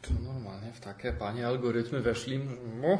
[0.01, 2.39] To normalnie w takie panie algorytmy weszli.
[2.81, 2.99] No,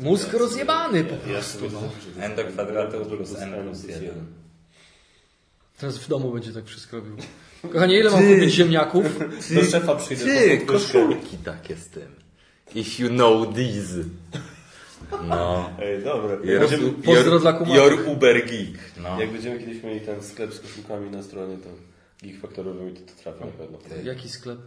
[0.00, 1.80] Mózg rozjebany po prostu, no.
[2.24, 4.26] N do kwadratu plus N plus 1.
[5.78, 7.16] Teraz w domu będzie tak wszystko robił.
[7.72, 9.04] Kochanie, ile mam kupić ziemniaków?
[9.54, 12.14] Do szefa przyjdę Ty, po koszulki takie z tym.
[12.74, 14.04] If you know these.
[15.28, 15.70] No.
[15.82, 16.34] Ej, dobra.
[16.34, 17.50] Your, Jak będziemy, Pozdro dla.
[17.74, 18.78] Your Uber Geek.
[19.02, 19.20] No.
[19.20, 21.68] jak będziemy kiedyś mieli ten sklep z koszulkami na stronie, to
[22.26, 23.78] Geek Factorowy to, to trafi na pewno.
[24.04, 24.58] Jaki sklep?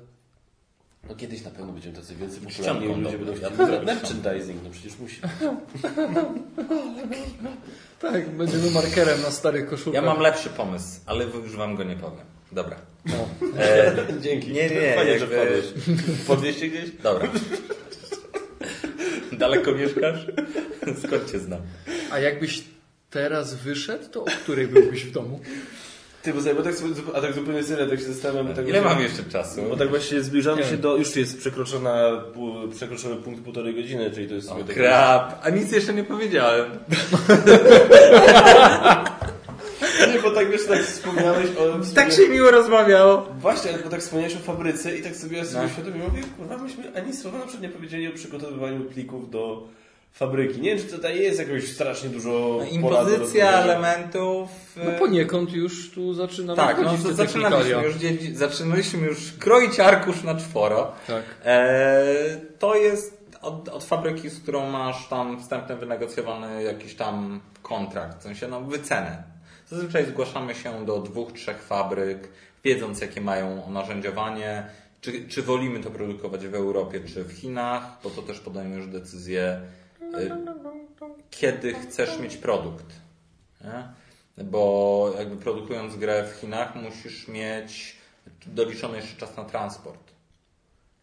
[1.10, 4.70] No kiedyś na pewno będziemy tacy więcej popularni, ludzie będą Ja chcieli zrobię merchandising, no
[4.70, 5.22] przecież musi.
[8.00, 10.04] Tak, będziemy markerem na starych koszulkach.
[10.04, 12.26] Ja mam lepszy pomysł, ale już wam go nie powiem.
[12.52, 12.76] Dobra.
[13.06, 13.14] No.
[13.60, 14.48] E, Dzięki.
[14.52, 15.66] Nie, nie, Fajnie, że jakby- wpadłeś.
[16.28, 16.92] Podwieźcie gdzieś?
[17.04, 17.28] dobra.
[19.40, 20.26] Daleko mieszkasz?
[21.04, 21.60] Skąd cię znam?
[22.12, 22.64] A jakbyś
[23.10, 25.40] teraz wyszedł, to o której byłbyś w domu?
[26.22, 28.56] Ty, bo, sobie, bo tak sobie, a tak zupełnie serio, tak się zastanawiam.
[28.56, 29.62] Tak Ile właśnie- mam jeszcze czasu?
[29.70, 32.24] Bo tak właśnie zbliżamy się do, już jest przekroczona,
[32.76, 35.40] przekroczony punkt półtorej godziny, czyli to jest O, krap.
[35.44, 36.72] A nic jeszcze nie powiedziałem.
[40.14, 41.96] Nie, bo tak wiesz, tak wspomniałeś o...
[41.96, 43.28] Tak się miło rozmawiało.
[43.40, 45.70] Właśnie, ale bo tak wspomniałeś o fabryce i tak sobie ja sobie No.
[45.70, 49.68] świadomie mówię, kurwa, myśmy ani słowa na przykład nie powiedzieli o przygotowywaniu plików do
[50.14, 50.62] fabryki.
[50.62, 54.50] Nie wiem, czy tutaj jest jakoś strasznie dużo No, impozycja elementów.
[54.76, 57.96] No e, poniekąd już tu zaczynamy Tak, no to zaczynaliśmy już,
[58.34, 60.92] zaczynaliśmy już kroić arkusz na czworo.
[61.08, 61.24] Tak.
[61.46, 62.06] E,
[62.60, 68.24] to jest od, od fabryki, z którą masz tam wstępnie wynegocjowany jakiś tam kontrakt, w
[68.24, 69.37] sensie no wycenę.
[69.68, 72.30] Zazwyczaj zgłaszamy się do dwóch, trzech fabryk,
[72.64, 74.70] wiedząc jakie mają narzędziowanie,
[75.02, 79.62] czy, czy wolimy to produkować w Europie, czy w Chinach, bo to też podejmujesz decyzję,
[80.14, 80.38] e,
[81.30, 82.86] kiedy chcesz mieć produkt.
[83.64, 83.88] Nie?
[84.44, 87.98] Bo jakby produkując grę w Chinach musisz mieć
[88.46, 90.12] doliczony jeszcze czas na transport.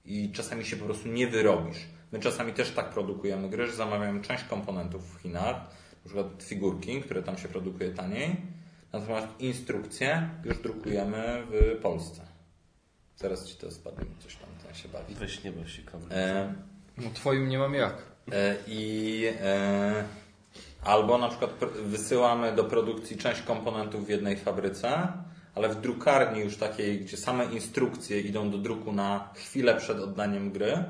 [0.05, 1.79] I czasami się po prostu nie wyrobisz.
[2.13, 5.57] My czasami też tak produkujemy gry, że zamawiamy część komponentów w Chinach,
[6.05, 8.37] na przykład figurki, które tam się produkuje taniej,
[8.93, 12.21] natomiast instrukcje już drukujemy w Polsce.
[13.17, 15.15] Zaraz ci to spadnie, coś tam ten się bawi.
[15.15, 15.83] Weź nie baw się.
[16.11, 16.55] E,
[16.99, 18.03] No twoim nie mam jak.
[18.33, 20.05] E, I e,
[20.83, 25.13] albo na przykład pr- wysyłamy do produkcji część komponentów w jednej fabryce,
[25.55, 30.51] ale w drukarni już takiej, gdzie same instrukcje idą do druku na chwilę przed oddaniem
[30.51, 30.85] gry,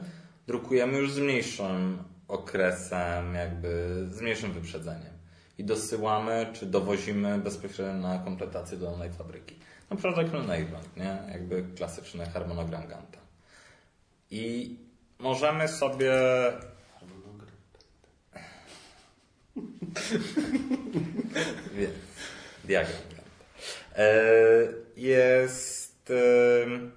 [0.47, 5.13] drukujemy już z mniejszym okresem, jakby z mniejszym wyprzedzeniem.
[5.59, 9.59] I dosyłamy, czy dowozimy bezpośrednio na kompletację do danej fabryki.
[9.91, 11.19] No Project Enablement, nie?
[11.33, 13.19] Jakby klasyczny harmonogram Ganta.
[14.31, 14.77] I
[15.19, 16.13] możemy sobie
[21.75, 21.89] Wie-
[22.65, 22.95] Diagram.
[23.97, 24.09] E,
[24.97, 26.11] Jest.
[26.65, 26.93] em,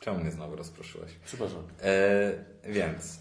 [0.00, 1.10] Czemu mnie znowu rozproszyłeś?
[1.24, 1.62] Przepraszam.
[1.82, 3.18] E, więc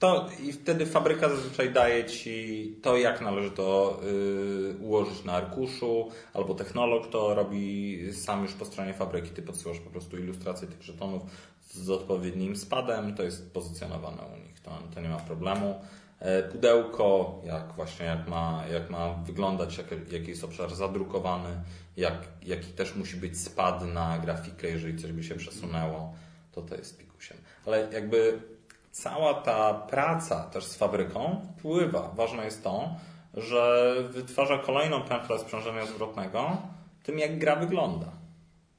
[0.00, 6.08] to i wtedy fabryka zazwyczaj daje ci to, jak należy to y, ułożyć na arkuszu,
[6.34, 9.30] albo technolog to robi sam już po stronie fabryki.
[9.30, 11.22] Ty podsyłasz po prostu ilustrację tych żetonów
[11.70, 15.80] z odpowiednim spadem, to jest pozycjonowane u nich, to, to nie ma problemu.
[16.18, 21.62] E, Pudełko, jak właśnie jak ma, jak ma wyglądać, jak, jaki jest obszar zadrukowany,
[21.96, 26.14] jak, jaki też musi być spad na grafikę, jeżeli coś by się przesunęło,
[26.52, 27.36] to to jest pikusiem.
[27.66, 28.40] Ale jakby
[28.90, 32.10] cała ta praca też z fabryką wpływa.
[32.14, 32.88] Ważne jest to,
[33.34, 36.56] że wytwarza kolejną pętlę sprzężenia zwrotnego
[37.02, 38.06] tym, jak gra wygląda.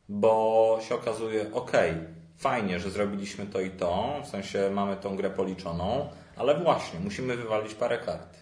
[0.10, 1.72] Bo się okazuje, ok,
[2.38, 7.38] fajnie, że zrobiliśmy to i to, w sensie mamy tą grę policzoną, ale właśnie, musimy
[7.38, 8.38] wywalić parę kart.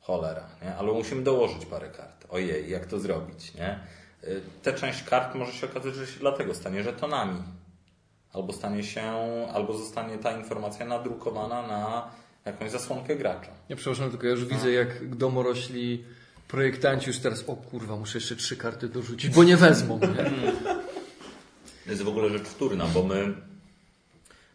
[0.00, 0.76] Cholera, nie?
[0.76, 2.26] Albo musimy dołożyć parę kart.
[2.30, 3.80] Ojej, jak to zrobić, nie?
[4.24, 7.42] Y, Tę część kart może się okazać, że się dlatego stanie żetonami.
[8.32, 9.02] Albo stanie się,
[9.54, 12.10] albo zostanie ta informacja nadrukowana na
[12.44, 13.50] jakąś zasłonkę gracza.
[13.68, 16.04] Ja przepraszam, tylko ja już widzę, jak domorośli
[16.48, 20.00] projektanci już teraz, o kurwa, muszę jeszcze trzy karty dorzucić, bo nie wezmą.
[20.00, 20.30] Nie?
[21.84, 23.34] To jest w ogóle rzecz wtórna, bo my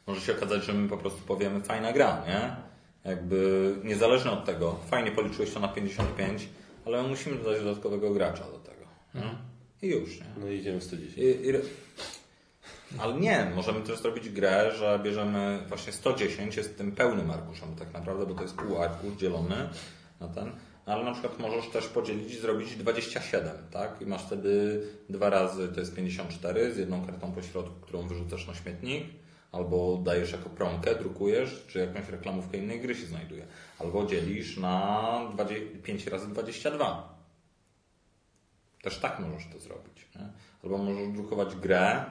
[0.08, 2.56] może się okazać, że my po prostu powiemy fajna gra, nie?
[3.12, 6.48] Jakby niezależnie od tego, fajnie policzyłeś to na 55,
[6.86, 8.86] ale my musimy dodać dodatkowego gracza do tego.
[9.16, 9.36] Nie?
[9.82, 10.26] I już, nie?
[10.38, 11.18] No i idziemy w 110.
[11.18, 11.52] I, i,
[13.00, 17.94] ale nie, możemy też zrobić grę, że bierzemy właśnie 110, jest tym pełnym arkuszem tak
[17.94, 19.70] naprawdę, bo to jest pół arkusz dzielony
[20.20, 20.52] na ten.
[20.88, 24.02] No, ale na przykład możesz też podzielić zrobić 27, tak?
[24.02, 28.48] I masz wtedy dwa razy, to jest 54 z jedną kartą po środku, którą wyrzucasz
[28.48, 29.06] na śmietnik,
[29.52, 33.46] albo dajesz jako promkę, drukujesz, czy jakąś reklamówkę innej gry się znajduje.
[33.80, 37.20] Albo dzielisz na 20, 5 razy 22.
[38.82, 40.08] Też tak możesz to zrobić.
[40.16, 40.30] Nie?
[40.64, 42.06] Albo możesz drukować grę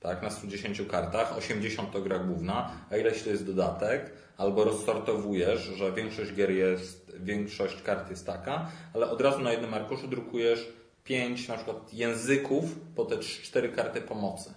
[0.00, 5.62] tak, na 110 kartach, 80 to gra główna, a ileś to jest dodatek, albo rozsortowujesz,
[5.62, 10.72] że większość gier jest, większość kart jest taka, ale od razu na jednym arkuszu drukujesz
[11.04, 12.64] 5 na przykład języków
[12.94, 14.54] po te 4 karty pomocy,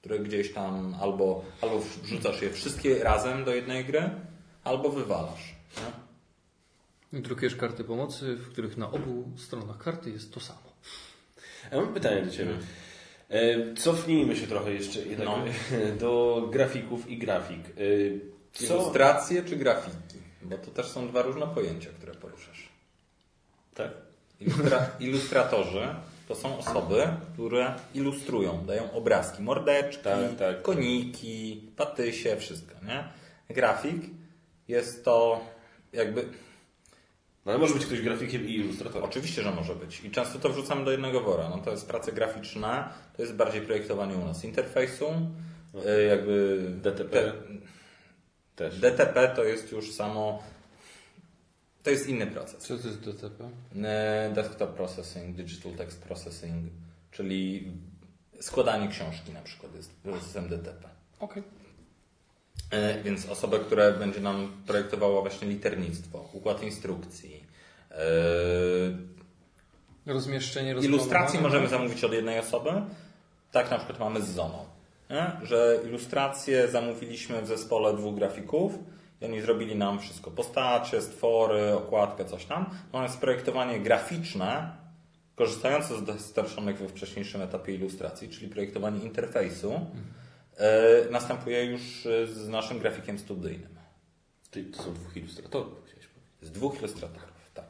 [0.00, 4.10] które gdzieś tam albo, albo wrzucasz je wszystkie razem do jednej gry,
[4.64, 5.54] albo wywalasz.
[5.76, 6.06] Nie?
[7.18, 10.72] I drukujesz karty pomocy, w których na obu stronach karty jest to samo.
[11.72, 12.52] Ja mam pytanie do Ciebie.
[13.30, 15.44] E, Cofnijmy się trochę jeszcze jednak No.
[16.00, 17.60] do grafików i grafik.
[17.68, 18.74] E, Co?
[18.74, 20.18] Ilustracje czy grafiki?
[20.42, 22.68] Bo to też są dwa różne pojęcia, które poruszasz.
[23.74, 23.90] Tak.
[24.40, 25.88] Ilustra ilustratorzy
[26.28, 30.62] to są osoby, które ilustrują, dają obrazki, mordeczki, Tak, tak.
[30.62, 33.04] koniki, patysie, wszystko, nie?
[33.54, 34.02] Grafik
[34.68, 35.40] jest to
[35.92, 36.24] jakby
[37.46, 39.04] No, ale może być ktoś grafikiem i ilustratorem.
[39.08, 40.04] Oczywiście, że może być.
[40.04, 41.48] I często to wrzucamy do jednego wora.
[41.48, 45.06] No to jest prace graficzne, to jest bardziej projektowanie u nas interfejsu,
[45.98, 47.10] y, jakby DTP.
[47.10, 47.32] te-
[48.56, 48.80] Też.
[48.80, 50.42] DTP to jest już samo,
[51.82, 52.62] to jest inny proces.
[52.62, 53.50] Co to jest DTP?
[53.84, 56.72] E, Desktop Processing, Digital Text Processing,
[57.10, 57.72] czyli
[58.40, 60.88] składanie książki na przykład jest procesem DTP.
[61.20, 61.42] Okej.
[61.42, 61.55] E,
[63.04, 67.44] Więc osobę, która będzie nam projektowała właśnie liternictwo, układ instrukcji,
[67.90, 67.96] e,
[70.06, 72.70] Rozmieszczenie, Ilustracji możemy zamówić od jednej osoby.
[73.52, 74.66] Tak na przykład mamy z Zoną.
[75.10, 75.32] Nie?
[75.42, 78.72] Że ilustracje zamówiliśmy w zespole dwóch grafików
[79.20, 80.30] i oni zrobili nam wszystko.
[80.30, 82.70] Postacie, stwory, okładkę, coś tam.
[82.86, 84.76] Natomiast projektowanie graficzne,
[85.34, 89.80] korzystające z dostarczonych we wcześniejszym etapie ilustracji, czyli projektowanie interfejsu, e,
[91.10, 93.76] następuje już e, z naszym grafikiem studyjnym.
[94.50, 96.40] Czyli to są dwóch ilustratorów, chciałeś powiedzieć.
[96.42, 97.66] Z dwóch ilustratorów, tak.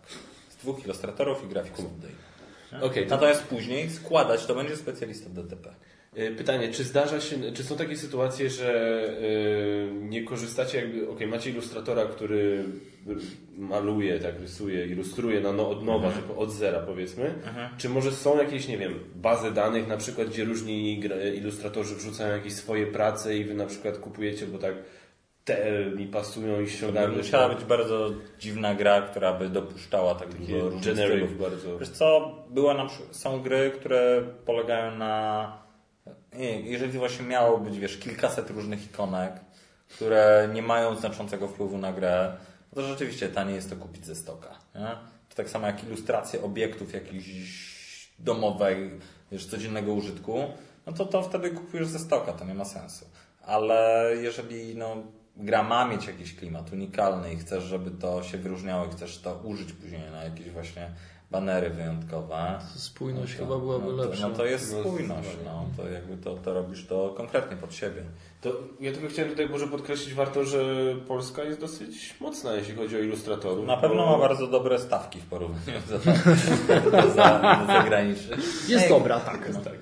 [0.49, 2.37] Z dwóch ilustratorów i grafików studyjnych.
[2.81, 5.75] Okej, to Natomiast później składać to będzie specjalista DTP.
[6.17, 11.27] E, Pytanie, czy zdarza się, czy są takie sytuacje, że e, nie korzystacie jakby, okej,
[11.27, 12.65] macie ilustratora, który
[13.59, 17.35] maluje, tak, rysuje, ilustruje na no, od nowa, tylko od zera powiedzmy.
[17.79, 21.01] Czy może są jakieś, nie wiem, bazy danych na przykład, gdzie różni
[21.37, 24.75] ilustratorzy wrzucają jakieś swoje prace i wy na przykład kupujecie, bo tak
[25.45, 27.17] te mi pasują i ściągarne.
[27.17, 31.79] Musiała być bardzo dziwna gra, która by dopuszczała tak dużo generic bardzo.
[31.79, 35.66] Wiesz co, była na, są gry, które polegają na...
[36.37, 39.33] Nie, jeżeli właśnie miało być, wiesz, kilkaset różnych ikonek,
[39.89, 42.37] które nie mają znaczącego wpływu na grę,
[42.73, 44.49] no to rzeczywiście taniej jest to kupić ze stoka.
[44.75, 44.89] Nie?
[45.29, 47.67] To tak samo jak ilustracje obiektów jakichś
[48.19, 48.91] domowej,
[49.33, 50.45] wiesz, codziennego użytku,
[50.87, 53.07] no to to wtedy kupujesz ze stoka, to nie ma sensu.
[53.43, 54.97] Ale jeżeli no,
[55.37, 59.41] gra ma mieć jakiś klimat unikalny i chcesz, żeby to się wyróżniało i chcesz to
[59.45, 60.91] użyć później na jakieś właśnie
[61.31, 62.59] banery wyjątkowe.
[62.77, 64.29] Spójność no to- chyba byłaby no to, lepsza.
[64.29, 65.65] No to jest No, spójność, no.
[65.77, 68.03] To jakby to, to robisz to konkretnie pod siebie.
[68.41, 70.59] To ja tylko chciałem tutaj może podkreślić warto, że
[71.09, 73.67] Polska jest dosyć mocna, jeśli chodzi o ilustratorów.
[73.67, 78.39] Na pewno bo- ma bardzo dobre stawki w porównaniu do, do, za, do zagranicznych.
[78.69, 79.51] Jest Ej, dobra, tak.
[79.55, 79.75] No, tak,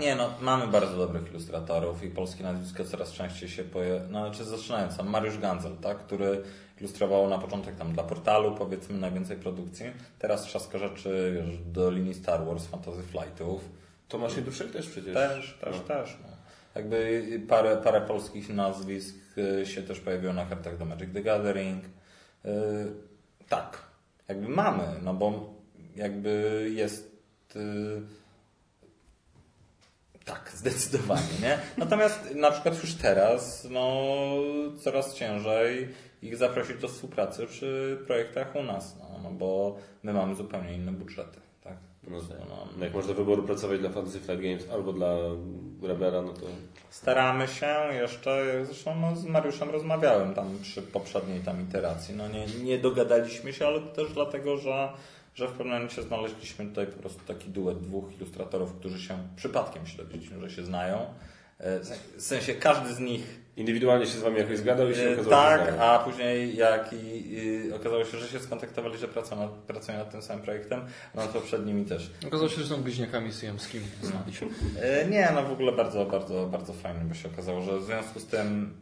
[0.00, 4.00] nie, no, mamy bardzo dobrych ilustratorów i polskie nazwisko coraz częściej się poje...
[4.10, 6.42] No, znaczy zaczynając, tam Mariusz Ganzel, tak, który
[6.80, 9.86] ilustrował na początek tam dla portalu, powiedzmy, najwięcej produkcji.
[10.18, 13.68] Teraz trzaska rzeczy, wiesz, do linii Star Wars, Fantasy Flightów.
[14.08, 15.14] Tomasz Jeduszek też przecież.
[15.14, 15.82] Też, też, No.
[15.82, 16.16] też.
[16.22, 16.28] No.
[16.74, 21.84] Jakby parę, parę polskich nazwisk y, się też pojawiło na kartach do Magic the Gathering.
[21.84, 22.48] Y,
[23.48, 23.82] Tak,
[24.28, 25.54] jakby mamy, no bo
[25.96, 27.18] jakby jest...
[27.56, 28.18] y,
[30.28, 31.58] Tak, zdecydowanie, nie?
[31.76, 34.06] Natomiast na przykład już teraz, no
[34.80, 35.88] coraz ciężej
[36.22, 40.92] ich zaprosić do współpracy przy projektach u nas, no, no bo my mamy zupełnie inne
[40.92, 41.76] budżety, tak?
[42.08, 42.18] No,
[42.78, 45.16] No, jak można wyboru pracować dla Fantasy Flight Games albo dla
[45.82, 46.46] Rebela, no to
[46.90, 52.16] Staramy się jeszcze, zresztą no, z Mariuszem rozmawiałem tam przy poprzedniej tam iteracji.
[52.16, 54.88] No nie, nie dogadaliśmy się, ale to też dlatego, że,
[55.38, 59.86] że w pewnym momencie znaleźliśmy tutaj po prostu taki duet dwóch ilustratorów, którzy się przypadkiem
[59.86, 60.96] się dowiedzieliśmy, że się znają.
[61.58, 61.80] E,
[62.16, 65.30] W sensie każdy z nich indywidualnie się z wami jakoś zgadał i się e, okazało,
[65.30, 65.82] tak, że znają.
[65.92, 70.10] a później jak i, i okazało się, że się skontaktowali, że pracują nad, pracują nad
[70.10, 70.80] tym samym projektem,
[71.14, 73.84] no to przed nimi też Okazało się, że są bliźniakami syjamskimi.
[74.02, 74.46] Znali się.
[74.82, 78.20] E, Nie, no w ogóle bardzo, bardzo, bardzo fajnie, bo się okazało, że w związku
[78.20, 78.74] z tym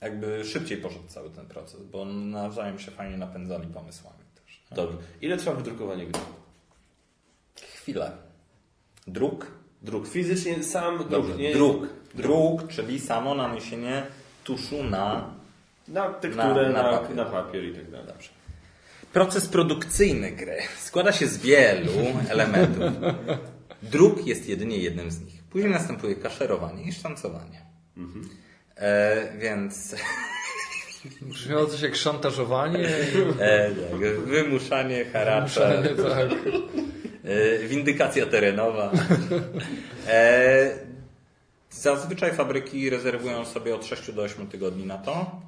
[0.00, 4.19] jakby szybciej poszedł cały ten proces, bo nawzajem się fajnie napędzali pomysłami.
[4.72, 4.98] Dobrze.
[5.20, 6.20] Ile trwa wydrukowanie gry?
[7.74, 8.12] Chwilę.
[9.06, 9.46] Druk?
[9.82, 10.08] Druk.
[10.08, 11.08] Fizycznie sam druk.
[11.08, 11.52] Dobrze, nie...
[11.54, 11.88] druk.
[12.14, 14.06] Druk, czyli samo naniesienie
[14.44, 15.34] tuszu na...
[15.88, 17.26] Na tekturę, Na- na, na na, papier.
[17.26, 17.64] papier.
[17.64, 18.06] i tak dalej.
[18.06, 18.28] Dobrze.
[19.12, 21.92] Proces produkcyjny gry składa się z wielu
[22.30, 22.92] elementów.
[23.82, 25.42] Druk jest jedynie jednym z nich.
[25.44, 27.62] Później następuje kaszerowanie i sztancowanie.
[28.76, 29.94] E, więc
[31.22, 32.88] Brzmiało coś jak szantażowanie.
[33.38, 36.30] E, tak, wymuszanie, haracze, tak.
[37.24, 38.92] e, windykacja terenowa.
[40.06, 40.78] E,
[41.70, 45.40] zazwyczaj fabryki rezerwują sobie od 6 do 8 tygodni na to.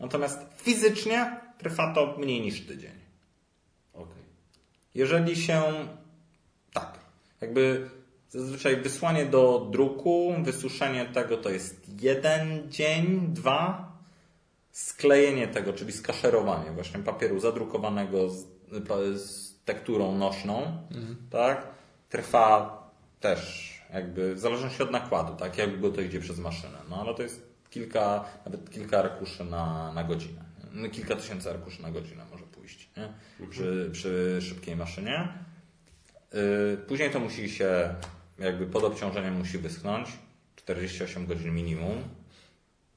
[0.00, 2.98] Natomiast fizycznie trwa to mniej niż tydzień.
[3.94, 4.22] Okej.
[4.94, 5.62] Jeżeli się.
[6.72, 6.98] Tak.
[7.40, 7.90] Jakby
[8.28, 13.91] zazwyczaj wysłanie do druku, wysuszenie tego to jest jeden dzień, dwa.
[14.72, 18.46] Sklejenie tego, czyli skaszerowanie właśnie papieru zadrukowanego z,
[19.16, 20.86] z tekturą nośną,
[21.30, 21.66] tak,
[22.08, 22.82] trwa
[23.20, 26.78] też jakby w zależności od nakładu, tak, jak długo to idzie przez maszynę.
[26.90, 30.44] No ale to jest kilka, nawet kilka arkuszy na, na godzinę.
[30.72, 33.12] No, kilka tysięcy arkuszy na godzinę może pójść nie?
[33.50, 35.28] Przy, przy szybkiej maszynie.
[36.32, 37.94] Yy, Później to musi się,
[38.38, 40.08] jakby pod obciążeniem musi wyschnąć.
[40.56, 42.02] 48 godzin minimum.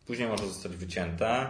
[0.06, 1.50] Później może zostać wycięte.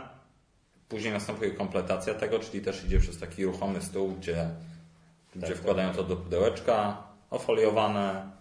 [0.89, 4.49] Później następuje kompletacja tego, czyli też idzie przez taki ruchomy stół, gdzie,
[5.35, 8.31] gdzie tak, wkładają to do pudełeczka, ofoliowane,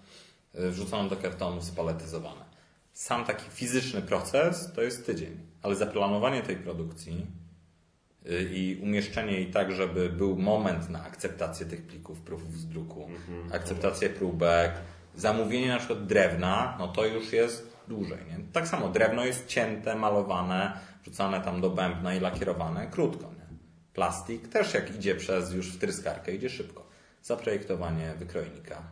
[0.54, 2.44] yy, wrzucone do kartonu, spaletyzowane.
[2.92, 7.26] Sam taki fizyczny proces to jest tydzień, ale zaplanowanie tej produkcji
[8.24, 13.08] yy, i umieszczenie jej tak, żeby był moment na akceptację tych plików, próbów z druku,
[13.52, 14.72] akceptację próbek,
[15.16, 18.18] zamówienie na przykład drewna, no to już jest dłużej.
[18.28, 18.38] Nie?
[18.52, 23.24] Tak samo drewno jest cięte, malowane, wrzucane tam do bębna i lakierowane krótko.
[23.24, 23.56] Nie?
[23.94, 26.86] Plastik też jak idzie przez już wtryskarkę, idzie szybko.
[27.22, 28.82] Zaprojektowanie wykrojnika,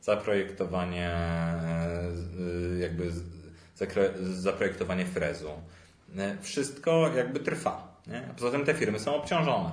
[0.00, 2.12] zaprojektowanie e,
[2.80, 3.12] jakby
[4.22, 5.50] zaprojektowanie frezu.
[6.16, 7.96] E, Wszystko jakby trwa.
[8.06, 8.28] Nie?
[8.36, 9.70] Poza tym te firmy są obciążone.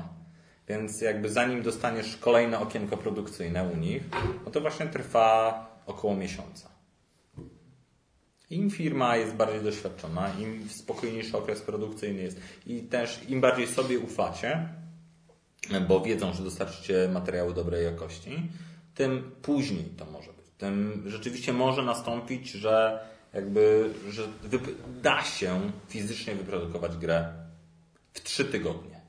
[0.67, 4.03] Więc jakby zanim dostaniesz kolejne okienko produkcyjne u nich,
[4.45, 6.72] no to właśnie trwa około miesiąca.
[8.49, 13.99] Im firma jest bardziej doświadczona, im spokojniejszy okres produkcyjny jest i też im bardziej sobie
[13.99, 14.69] ufacie,
[15.87, 18.49] bo wiedzą, że dostarczycie materiały dobrej jakości,
[18.95, 20.45] tym później to może być.
[20.57, 24.27] Tym rzeczywiście może nastąpić, że jakby, że
[25.03, 27.33] da się fizycznie wyprodukować grę
[28.13, 29.01] w trzy tygodnie.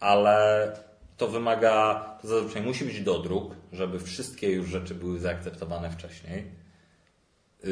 [0.00, 0.72] Ale
[1.16, 6.57] to wymaga, to zazwyczaj musi być dodruk, żeby wszystkie już rzeczy były zaakceptowane wcześniej.
[7.64, 7.70] Yy,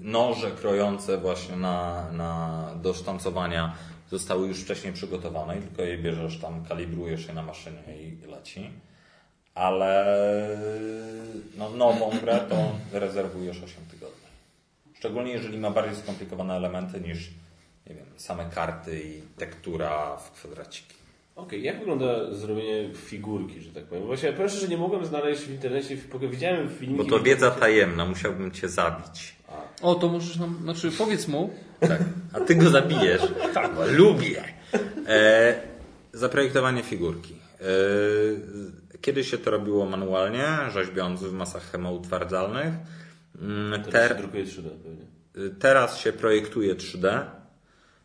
[0.00, 3.74] Noże krojące właśnie na, na do sztancowania
[4.10, 8.70] zostały już wcześniej przygotowane, tylko je bierzesz tam, kalibrujesz je na maszynie i leci.
[9.54, 10.06] Ale
[11.56, 14.26] no, nową grę to rezerwujesz 8 tygodni.
[14.94, 17.30] Szczególnie jeżeli ma bardziej skomplikowane elementy niż
[17.86, 21.03] nie wiem, same karty i tektura w kwadraciki.
[21.36, 24.04] Okej, jak wygląda zrobienie figurki, że tak powiem?
[24.06, 27.10] Właśnie powiem szczerze, nie mogłem znaleźć w internecie, w- widziałem filmiki...
[27.10, 29.34] Bo to wiedza tajemna, musiałbym cię zabić.
[29.82, 31.50] O, to możesz nam, znaczy powiedz mu,
[31.80, 32.00] Tak.
[32.32, 33.22] A ty go zabijesz.
[33.54, 34.44] Tak, bo lubię.
[35.08, 35.54] E,
[36.12, 37.34] zaprojektowanie figurki.
[37.60, 37.64] E,
[39.00, 42.74] kiedyś się to robiło manualnie, rzeźbiąc w masach chemoutwardzalnych.
[43.42, 45.50] Mm, Teraz się drukuje 3D pewnie.
[45.58, 47.20] Teraz się projektuje 3D.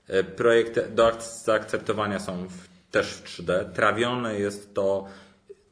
[0.07, 3.71] E, Projekty do ak- zaakceptowania są w, też w 3D.
[3.71, 5.05] Trawione jest to.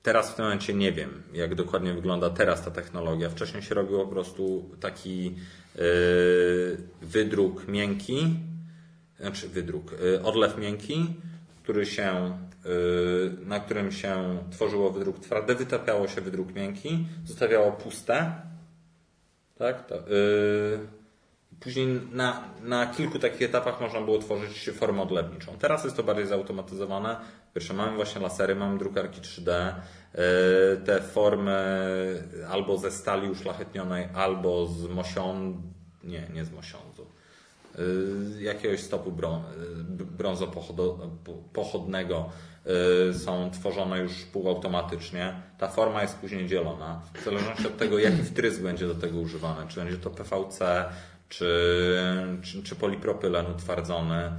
[0.03, 3.29] Teraz w tym momencie nie wiem, jak dokładnie wygląda teraz ta technologia.
[3.29, 5.35] Wcześniej się robiło po prostu taki
[5.75, 5.79] e,
[7.01, 8.35] wydruk miękki,
[9.19, 11.05] znaczy wydruk, e, odlew miękki,
[11.63, 12.37] który się, e,
[13.45, 18.41] na którym się tworzyło wydruk twardy, wytapiało się wydruk miękki, zostawiało puste.
[19.57, 19.87] Tak?
[19.87, 20.79] To, yy,
[21.59, 25.51] Później na, na kilku takich etapach można było tworzyć formę odlewniczą.
[25.59, 27.17] Teraz jest to bardziej zautomatyzowane.
[27.53, 29.73] Pierwsze, mamy właśnie lasery, mamy drukarki 3D.
[30.13, 30.19] yy,
[30.85, 31.57] Te formy
[32.49, 35.61] albo ze stali uszlachetnionej, albo z mosiądzu.
[36.03, 37.05] Nie, nie z mosiądzu.
[37.77, 39.15] yy, Jakiegoś stopu yy,
[40.05, 42.29] brązopochodnego
[43.13, 45.41] są tworzone już półautomatycznie.
[45.57, 47.01] Ta forma jest później dzielona.
[47.13, 49.67] W zależności od tego, jaki wtrysk będzie do tego używany.
[49.67, 50.85] Czy będzie to PVC,
[51.29, 51.47] czy,
[52.41, 54.31] czy, czy polipropylen utwardzony,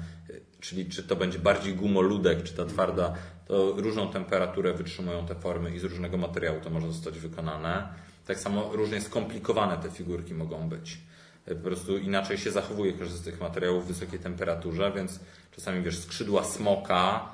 [0.60, 3.15] czyli czy to będzie bardziej gumoludek, czy ta twarda,
[3.47, 7.89] to różną temperaturę wytrzymują te formy i z różnego materiału to może zostać wykonane.
[8.27, 10.98] Tak samo różnie skomplikowane te figurki mogą być.
[11.44, 15.20] Po prostu inaczej się zachowuje każdy z tych materiałów w wysokiej temperaturze, więc
[15.56, 17.28] czasami wiesz, skrzydła smoka,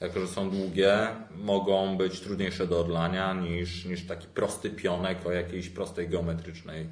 [0.00, 5.32] jako że są długie, mogą być trudniejsze do odlania niż, niż taki prosty pionek o
[5.32, 6.88] jakiejś prostej geometrycznej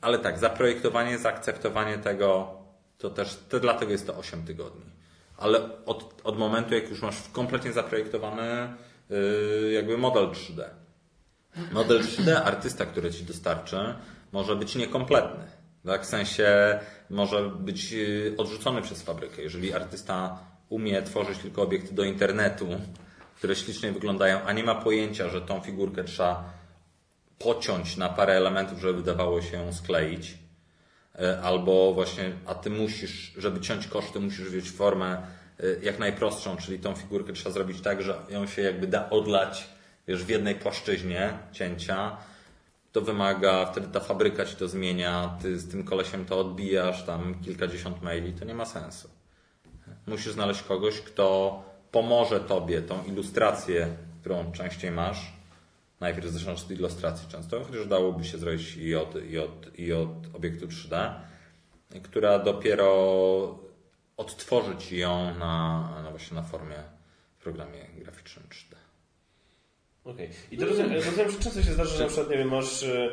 [0.00, 2.50] ale tak, zaprojektowanie, zaakceptowanie tego,
[2.98, 4.84] to też, to dlatego jest to 8 tygodni.
[5.36, 8.72] Ale od, od momentu, jak już masz kompletnie zaprojektowany
[9.10, 10.64] yy, jakby model 3D.
[11.72, 13.94] Model 3D, artysta, który ci dostarczy,
[14.32, 15.44] może być niekompletny.
[15.86, 16.02] Tak?
[16.02, 16.78] W sensie
[17.10, 19.42] może być yy, odrzucony przez fabrykę.
[19.42, 20.38] Jeżeli artysta
[20.68, 22.68] umie tworzyć tylko obiekty do internetu,
[23.36, 26.51] które ślicznie wyglądają, a nie ma pojęcia, że tą figurkę trzeba
[27.38, 30.38] pociąć na parę elementów, żeby dawało się ją skleić.
[31.18, 35.22] E, Albo właśnie, a ty musisz, żeby ciąć koszty, musisz wziąć formę e,
[35.82, 39.68] jak najprostszą, czyli tą figurkę trzeba zrobić tak, że ją się jakby da odlać
[40.08, 42.16] wiesz, w jednej płaszczyźnie cięcia.
[42.92, 47.40] To wymaga, wtedy ta fabryka ci to zmienia, ty z tym kolesiem to odbijasz, tam
[47.44, 49.08] kilkadziesiąt maili, to nie ma sensu.
[50.06, 55.32] Musisz znaleźć kogoś, kto pomoże tobie tą ilustrację, którą częściej masz,
[56.02, 60.08] najpierw zaczynasz od ilustracji często, chociaż dałoby się zrobić i od, i od, i od
[60.34, 61.14] obiektu 3D,
[62.02, 62.92] która dopiero
[64.16, 66.76] odtworzyć ją na, na właśnie na formie
[67.38, 68.74] w programie graficznym 3D.
[70.04, 70.30] Okej.
[70.50, 72.82] I to rozumiem, rozumiem, że często się zdarza, że na przykład, nie wiem, masz...
[72.82, 73.10] e,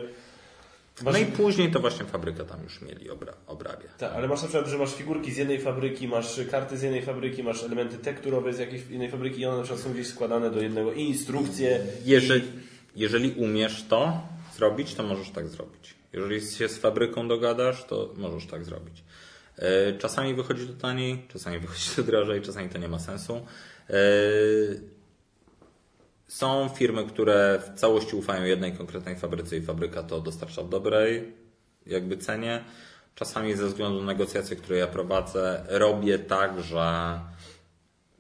[1.03, 3.89] masz No i później to właśnie fabryka tam już mieli obra, obrabia.
[3.97, 7.01] Tak, ale masz na przykład, że masz figurki z jednej fabryki, masz karty z jednej
[7.01, 10.51] fabryki, masz elementy tekturowe z jakiejś innej fabryki i one na przykład są gdzieś składane
[10.51, 11.79] do jednego i instrukcje.
[12.05, 14.21] Jeżeli, jeżeli umiesz to
[14.55, 15.95] zrobić, to możesz tak zrobić.
[16.13, 19.03] Jeżeli się z fabryką dogadasz, to możesz tak zrobić.
[19.57, 23.45] E, Czasami wychodzi to taniej, czasami wychodzi to drożej, czasami to nie ma sensu.
[23.89, 23.93] E,
[26.27, 31.33] Są firmy, które w całości ufają jednej konkretnej fabryce i fabryka to dostarcza w dobrej
[31.85, 32.63] jakby cenie.
[33.15, 37.19] Czasami ze względu na negocjacje, które ja prowadzę, robię tak, że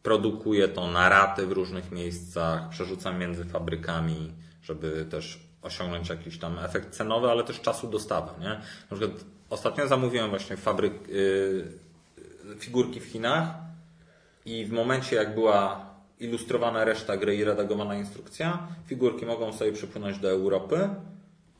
[0.03, 4.33] produkuję to na raty w różnych miejscach, przerzucam między fabrykami,
[4.69, 8.41] żeby też osiągnąć jakiś tam efekt cenowy, ale też czasu dostawy.
[8.41, 8.61] Nie?
[8.91, 13.47] Na przykład ostatnio zamówiłem właśnie fabryk, yy, figurki w Chinach
[14.45, 15.89] i w momencie jak była
[16.19, 20.89] ilustrowana reszta gry i redagowana instrukcja, figurki mogą sobie przypłynąć do Europy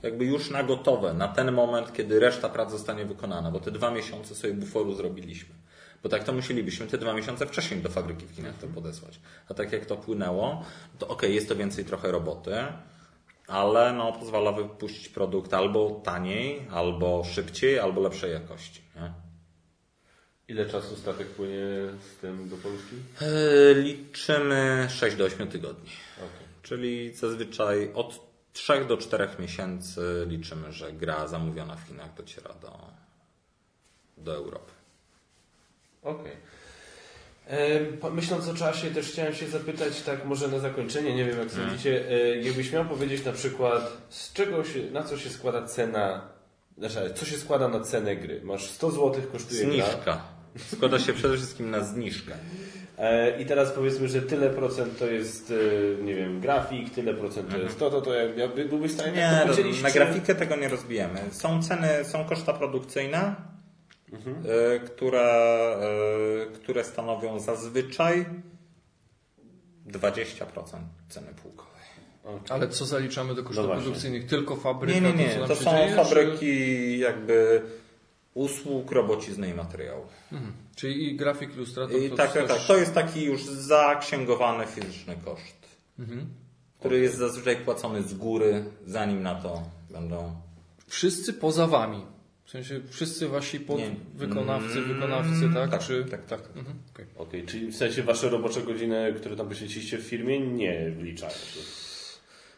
[0.03, 3.91] jakby już na gotowe, na ten moment, kiedy reszta prac zostanie wykonana, bo te dwa
[3.91, 5.55] miesiące sobie buforu zrobiliśmy.
[6.03, 9.19] Bo tak to musielibyśmy te dwa miesiące wcześniej do fabryki w Chinach to podesłać.
[9.49, 10.63] A tak jak to płynęło,
[10.99, 12.55] to ok, jest to więcej trochę roboty,
[13.49, 18.81] ale no, pozwala wypuścić produkt albo taniej, albo szybciej, albo lepszej jakości.
[18.95, 19.13] Nie?
[20.47, 21.65] Ile czasu statek płynie
[22.01, 22.95] z tym do Polski?
[23.21, 25.89] E, Liczymy 6 do 8 tygodni.
[26.17, 26.47] Okej.
[26.61, 28.19] Czyli zazwyczaj od
[28.53, 32.79] 3 do 4 miesięcy liczymy, że gra zamówiona w Chinach dociera do,
[34.17, 34.71] do Europy.
[36.03, 36.31] Okej.
[36.31, 36.58] Po-
[38.11, 42.09] Myśląc o czasie, też chciałem się zapytać, tak może na zakończenie, nie wiem jak sądzicie,
[42.09, 46.21] e, jakbyś miał powiedzieć na przykład, z czego się, na co się składa cena,
[46.77, 48.41] znaczy, co się składa na cenę gry?
[48.43, 49.71] Masz 100 zł, kosztuje gra.
[49.71, 50.21] Zniżka.
[50.73, 52.33] Składa się przede wszystkim na zniżkę.
[52.97, 55.53] E, I teraz powiedzmy, że tyle procent to jest,
[55.99, 58.93] e, nie wiem, grafik, tyle procent to jest to, to, to jak, jakby byłbyś w
[58.93, 61.19] stanie tak Nie, to na grafikę tego nie rozbijemy.
[61.31, 63.35] Są ceny, są koszta produkcyjne,
[64.13, 65.77] y, które,
[66.49, 68.25] y, które stanowią zazwyczaj
[69.87, 70.77] 20%
[71.09, 71.69] ceny pułkowej.
[72.49, 73.83] Ale co zaliczamy do No kosztów właśnie.
[73.83, 74.25] produkcyjnych?
[74.25, 74.99] Tylko fabryka?
[74.99, 75.47] Nie, nie, nie.
[75.47, 77.61] To się są dzieje, fabryki jakby
[78.33, 80.05] usług, robocizny i materiału.
[80.29, 80.35] Czy...
[80.35, 80.53] Mhm.
[80.75, 82.47] Czyli i grafik, ilustrator I to tak, też...
[82.47, 85.67] tak, to jest taki już zaksięgowany fizyczny koszt,
[85.99, 86.25] Mhm.
[86.79, 90.35] który jest zazwyczaj płacony z góry, zanim na to będą
[90.87, 92.05] Wszyscy poza wami.
[92.49, 93.77] W sensie wszyscy wasi pod...
[93.77, 93.95] Nie.
[94.15, 95.71] wykonawcy, Mm, wykonawcy, tak?
[95.71, 96.05] tak, Czy...
[96.05, 96.39] tak, tak.
[96.55, 96.75] Mhm.
[96.93, 97.05] okej.
[97.17, 101.59] Okej, czyli w sensie wasze robocze godziny, które tam poświęciliście w firmie, nie wliczają się.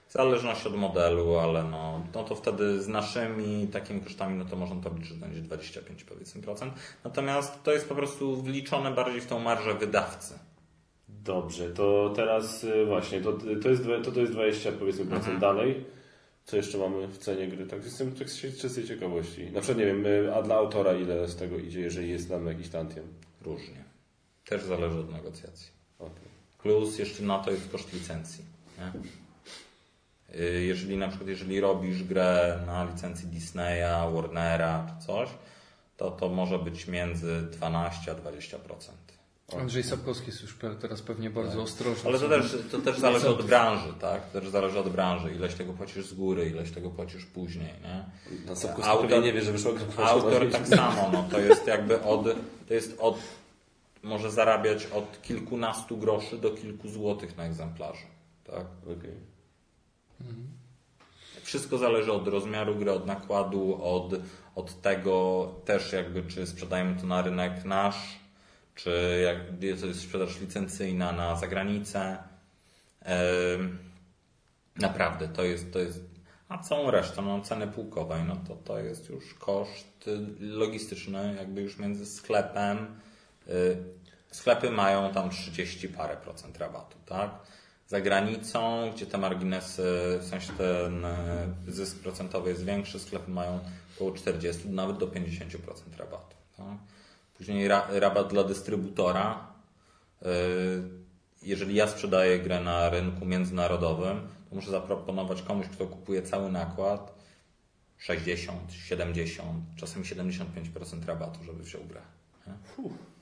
[0.07, 4.55] W zależności od modelu, ale no, no to wtedy z naszymi takimi kosztami, no to
[4.55, 6.73] można to liczyć, że będzie 25 powiedzmy procent.
[7.03, 10.39] Natomiast to jest po prostu wliczone bardziej w tą marżę wydawcy.
[11.09, 15.85] Dobrze, to teraz y, właśnie, to, to, jest, to, to jest 20 powiedzmy procent dalej.
[16.51, 17.65] Co jeszcze mamy w cenie gry?
[17.65, 19.51] Tak, jestem tak z czystej ciekawości.
[19.51, 20.05] Na przykład nie wiem,
[20.35, 23.03] a dla autora ile z tego idzie, jeżeli jest tam jakiś tantiem?
[23.41, 23.83] Różnie.
[24.45, 25.71] Też zależy od negocjacji.
[25.99, 26.27] Okej.
[26.61, 28.45] Plus jeszcze na to jest koszt licencji.
[28.79, 28.91] Nie?
[30.39, 35.29] Y, Jeżeli na przykład jeżeli robisz grę na licencji Disneya, Warnera czy coś,
[35.97, 38.57] to to może być między 12 a 20%.
[39.59, 42.09] Andrzej Sapkowski jest już teraz pewnie bardzo ostrożny.
[42.09, 44.31] Ale to też, to też zależy od branży, tak?
[44.31, 45.33] To też zależy od branży.
[45.35, 48.05] Ileś tego płacisz z góry, ileś tego płacisz później, nie?
[48.45, 52.01] Na Sapkowski Autor- pewnie nie wie, że wyszło Autor tak samo, no to jest jakby
[52.01, 52.23] od,
[52.67, 53.19] to jest od,
[54.03, 58.05] może zarabiać od kilkunastu groszy do kilku złotych na egzemplarzu,
[58.43, 58.65] tak?
[58.83, 59.31] Okej.
[61.43, 64.13] Wszystko zależy od rozmiaru gry, od nakładu, od,
[64.55, 68.19] od tego też jakby, czy sprzedajemy to na rynek nasz,
[68.75, 72.17] czy jak jest sprzedaż licencyjna na zagranicę.
[74.75, 76.01] Naprawdę, to jest, to jest.
[76.49, 81.77] A całą resztę, no ceny pułkowej, no to to jest już koszt logistyczny, jakby już
[81.77, 82.99] między sklepem.
[83.47, 83.77] y,
[84.31, 87.31] Sklepy mają tam 30 parę procent rabatu, tak?
[87.87, 89.83] Za granicą, gdzie te marginesy,
[90.19, 93.59] w sensie ten y, zysk procentowy jest większy, sklepy mają
[93.95, 96.35] około 40, nawet do 50% rabatu.
[96.57, 96.77] Tak?
[97.41, 99.47] Później ra, rabat dla dystrybutora.
[100.21, 100.25] Y,
[101.41, 107.15] Jeżeli ja sprzedaję grę na rynku międzynarodowym, to muszę zaproponować komuś, kto kupuje cały nakład
[107.97, 112.01] 60, 70, czasem 75% rabatu, żeby wziął grę.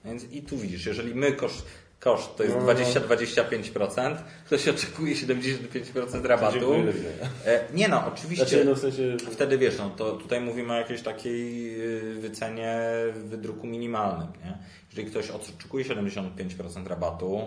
[0.05, 1.65] Więc i tu widzisz, jeżeli my koszt,
[1.99, 2.79] koszt to jest No, no, no.
[2.79, 4.15] 20-25%,
[4.45, 6.59] ktoś oczekuje 75% rabatu.
[6.59, 7.29] Widzenia.
[7.45, 8.63] E, Nie no, oczywiście.
[8.63, 8.89] Znaczy,
[9.25, 9.31] no.
[9.31, 12.79] Wtedy wiesz, no to tutaj mówimy o jakiejś takiej y, wycenie
[13.13, 14.27] w wydruku minimalnym.
[14.45, 14.57] Nie?
[14.89, 17.41] Jeżeli ktoś oczekuje 75% rabatu,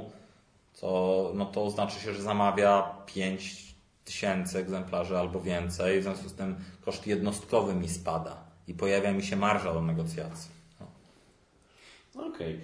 [0.80, 3.74] to, no to znaczy się, że zamawia 5
[4.04, 9.22] tysięcy egzemplarzy albo więcej, w związku z tym koszt jednostkowy mi spada i pojawia mi
[9.22, 10.50] się marża do negocjacji.
[10.80, 12.26] No.
[12.26, 12.60] Okej.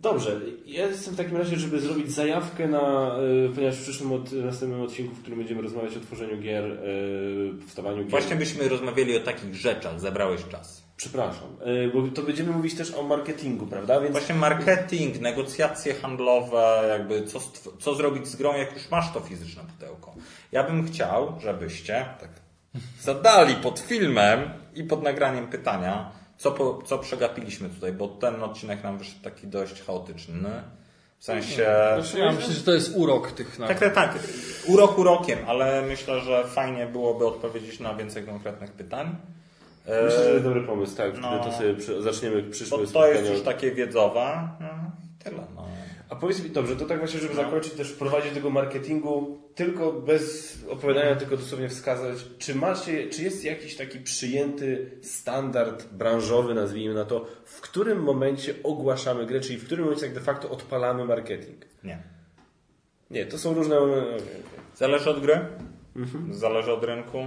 [0.00, 3.16] Dobrze, ja jestem w takim razie, żeby zrobić zajawkę na,
[3.46, 6.78] y, ponieważ w przyszłym od, następnym odcinku, w którym będziemy rozmawiać o tworzeniu gier,
[7.60, 8.10] powstawaniu gier.
[8.10, 10.82] Właśnie byśmy rozmawiali o takich rzeczach, zebrałeś czas.
[10.96, 14.00] Przepraszam, y, bo to będziemy mówić też o marketingu, prawda?
[14.00, 17.40] Więc Właśnie marketing, negocjacje handlowe, jakby co,
[17.78, 20.14] co zrobić z grą, jak już masz to fizyczne pudełko.
[20.52, 22.30] Ja bym chciał, żebyście tak
[23.00, 28.82] zadali pod filmem i pod nagraniem pytania, co, po, co przegapiliśmy tutaj, bo ten odcinek
[28.82, 30.50] nam wyszedł taki dość chaotyczny.
[31.18, 31.66] W sensie...
[31.94, 33.94] Znaczy, ja myślę, że to jest urok tych Tak, nagród.
[33.94, 34.22] tak, tak.
[34.66, 39.16] Urok urokiem, ale myślę, że fajnie byłoby odpowiedzieć na więcej konkretnych pytań.
[39.86, 41.44] E, myślę, że to jest dobry pomysł, tak, no.
[41.44, 44.48] to sobie zaczniemy przyszłe Bo to jest już takie wiedzowe.
[44.60, 44.68] No,
[45.24, 45.44] tyle.
[45.56, 45.66] No.
[46.10, 47.42] A powiedz mi, dobrze, to tak właśnie, żeby No.
[47.42, 53.44] zakończyć też wprowadzić tego marketingu, tylko bez opowiadania, tylko dosłownie wskazać, czy macie, czy jest
[53.44, 59.64] jakiś taki przyjęty standard branżowy, nazwijmy na to, w którym momencie ogłaszamy grę, czyli w
[59.66, 61.64] którym momencie tak de facto odpalamy marketing?
[61.84, 62.02] Nie.
[63.10, 63.76] Nie, to są różne.
[64.74, 65.40] Zależy od gry.
[66.30, 67.18] Zależy od rynku,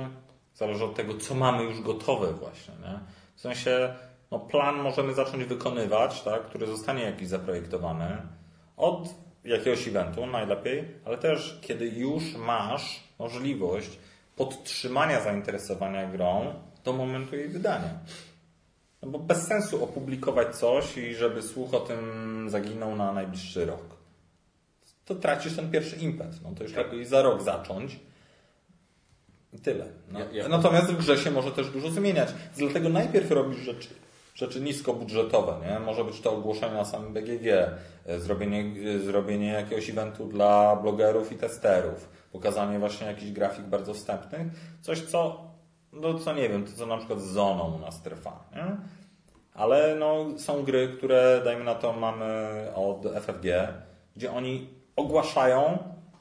[0.53, 2.73] zależy od tego, co mamy już gotowe właśnie.
[2.81, 2.99] Nie?
[3.35, 3.93] W sensie,
[4.31, 8.18] no plan możemy zacząć wykonywać, tak, który zostanie jakiś zaprojektowany
[8.78, 9.10] od
[9.44, 13.90] jakiegoś eventu najlepiej, ale też kiedy już masz możliwość
[14.36, 17.90] podtrzymania zainteresowania grą do momentu jej wydania.
[19.02, 23.84] No bo bez sensu opublikować coś i żeby słuch o tym zaginął na najbliższy rok.
[25.06, 26.41] To tracisz ten pierwszy impet.
[26.44, 28.00] No to już lepiej za rok zacząć.
[29.54, 29.86] I tyle.
[30.12, 30.20] No.
[30.20, 32.30] Ja- ja- Natomiast w grze się może też dużo zmieniać.
[32.58, 33.90] Dlatego najpierw robisz rzeczy,
[34.34, 35.55] rzeczy niskobudżetowe.
[35.68, 35.80] Nie?
[35.80, 37.47] Może być to ogłoszenie na samym BGG,
[38.05, 38.65] e, zrobienie,
[38.95, 44.47] e, zrobienie jakiegoś eventu dla blogerów i testerów, pokazanie właśnie jakichś grafik bardzo wstępnych.
[44.81, 45.41] Coś, co,
[45.93, 48.43] no co nie wiem, to co na przykład z zoną u nas trwa.
[48.55, 48.77] Nie?
[49.53, 52.26] Ale no, są gry, które dajmy na to mamy
[52.76, 53.73] od FFG,
[54.15, 55.77] gdzie oni ogłaszają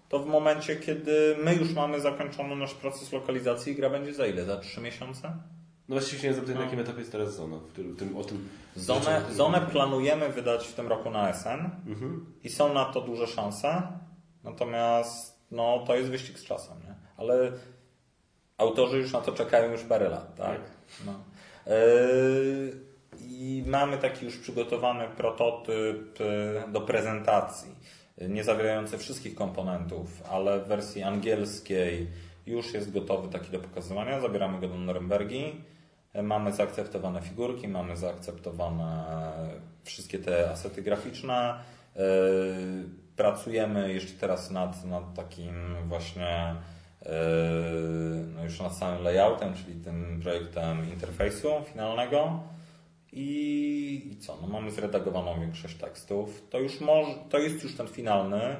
[0.08, 4.44] to w momencie, kiedy my już mamy zakończony nasz proces lokalizacji gra będzie za ile?
[4.44, 5.32] Za 3 miesiące?
[5.88, 7.56] No właściwie chciałem zapytać, na jakim etapie jest teraz Zona?
[7.56, 8.48] W którym, tym, o tym...
[8.76, 12.34] Zonę, zonę planujemy wydać w tym roku na SN Mhm.
[12.44, 13.82] i są na to duże szanse,
[14.44, 16.94] natomiast no, to jest wyścig z czasem, nie?
[17.16, 17.52] ale
[18.58, 20.60] autorzy już na to czekają już parę lat, tak?
[21.06, 21.12] No.
[21.66, 22.72] Yy,
[23.20, 27.74] I mamy taki już przygotowany prototyp yy, do prezentacji,
[28.28, 32.06] nie zawierający wszystkich komponentów, ale w wersji angielskiej
[32.46, 34.20] już jest gotowy taki do pokazywania.
[34.20, 35.44] Zabieramy go do Norymbergi.
[36.14, 39.04] Yy, Mamy zaakceptowane figurki, mamy zaakceptowane
[39.84, 41.54] wszystkie te asety graficzne.
[41.96, 42.02] Yy,
[43.16, 45.54] Pracujemy jeszcze teraz nad, nad takim
[45.88, 46.54] właśnie
[47.02, 47.10] yy,
[48.34, 52.40] no już nad samym layoutem, czyli tym projektem interfejsu finalnego.
[53.12, 54.38] I, I co?
[54.42, 56.42] No mamy zredagowaną większość tekstów.
[56.50, 58.56] To już może, to jest już ten finalny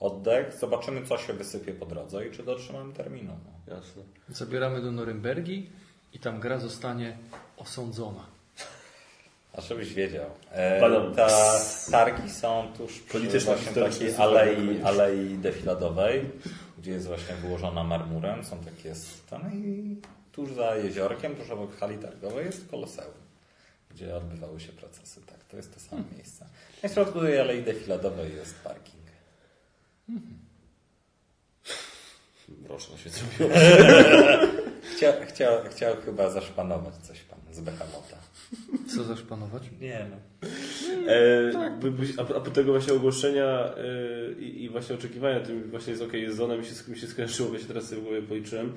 [0.00, 0.54] oddech.
[0.60, 3.32] Zobaczymy, co się wysypie po drodze i czy dotrzymamy terminu.
[3.44, 3.74] No.
[3.74, 4.02] Jasne.
[4.28, 5.70] Zabieramy do Norymbergi
[6.12, 7.18] i tam gra zostanie
[7.56, 8.36] osądzona.
[9.52, 10.30] A żebyś wiedział.
[10.52, 11.60] E, ta,
[11.90, 16.30] targi są tuż przy właśnie takiej alei, alei defiladowej,
[16.78, 18.44] gdzie jest właśnie wyłożona marmurem.
[18.44, 19.96] Są takie stany i
[20.32, 23.14] tuż za jeziorkiem, tuż obok hali targowej jest koloseum,
[23.90, 25.20] gdzie odbywały się procesy.
[25.26, 26.46] Tak, to jest to samo miejsce.
[26.82, 28.95] Na środku tej alei defiladowej jest parking.
[32.66, 33.50] Proszę, się zrobiło.
[34.96, 38.16] Chciał, chciał, chciał chyba zaszpanować coś pan z Behamota.
[38.96, 39.62] Co zaszpanować?
[39.80, 40.16] Nie no.
[41.12, 45.70] E, by- by- a, a po tego właśnie ogłoszenia e, i, i właśnie oczekiwania, tym
[45.70, 48.04] właśnie jest ok, jest zona, mi się, mi się skończyło, bo się teraz sobie w
[48.04, 48.72] głowie policzyłem.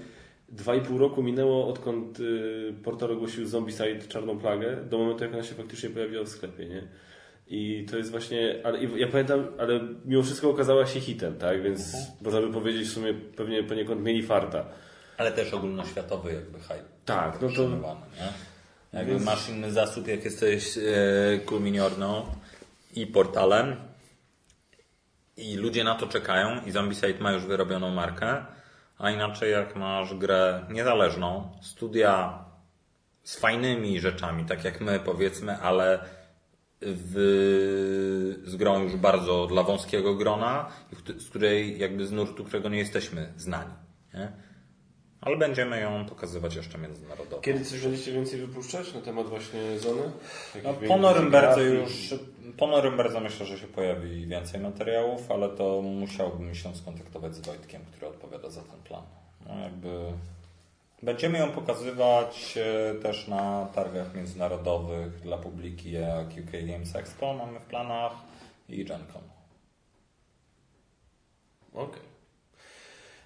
[0.50, 5.34] Dwa i pół roku minęło, odkąd y, portal ogłosił Zombicide Czarną Plagę, do momentu, jak
[5.34, 6.88] ona się faktycznie pojawiła w sklepie, nie?
[7.50, 11.64] I to jest właśnie, ale ja pamiętam, ale mimo wszystko okazała się hitem, tak?
[11.64, 14.66] Więc można by powiedzieć w sumie pewnie poniekąd mieli farta.
[15.18, 16.84] Ale też ogólnoświatowy jakby hype.
[17.06, 18.34] Tak, no to- nie?
[18.94, 20.82] Jakby Więc- masz inny zasób, jak jesteś e,
[21.46, 22.26] kulminiorną
[22.96, 23.76] i portalem
[25.38, 28.46] i ludzie na to czekają i Zombicide ma już wyrobioną markę,
[28.98, 32.46] a inaczej jak masz grę niezależną, studia
[33.24, 36.00] z fajnymi rzeczami, tak jak my powiedzmy, ale
[36.82, 40.70] w, z grą już bardzo dla wąskiego grona,
[41.18, 43.74] z której jakby z nurtu, którego nie jesteśmy znani.
[44.14, 44.32] Nie?
[45.22, 47.42] Ale będziemy ją pokazywać jeszcze międzynarodowo.
[47.42, 50.02] Kiedy coś będziecie więcej wypuszczać na temat właśnie zony?
[50.64, 52.16] No, po Norymberdze już,
[52.58, 57.82] po Norymberdze myślę, że się pojawi więcej materiałów, ale to musiałbym się skontaktować z Wojtkiem,
[57.92, 59.04] który odpowiada za ten plan.
[59.48, 59.90] No, jakby
[61.04, 67.60] będziemy ją pokazywać e, też na targach międzynarodowych dla publiki jak UK Games Expo mamy
[67.60, 68.14] w planach
[68.70, 69.22] i Gen Con.
[71.74, 72.02] Okej.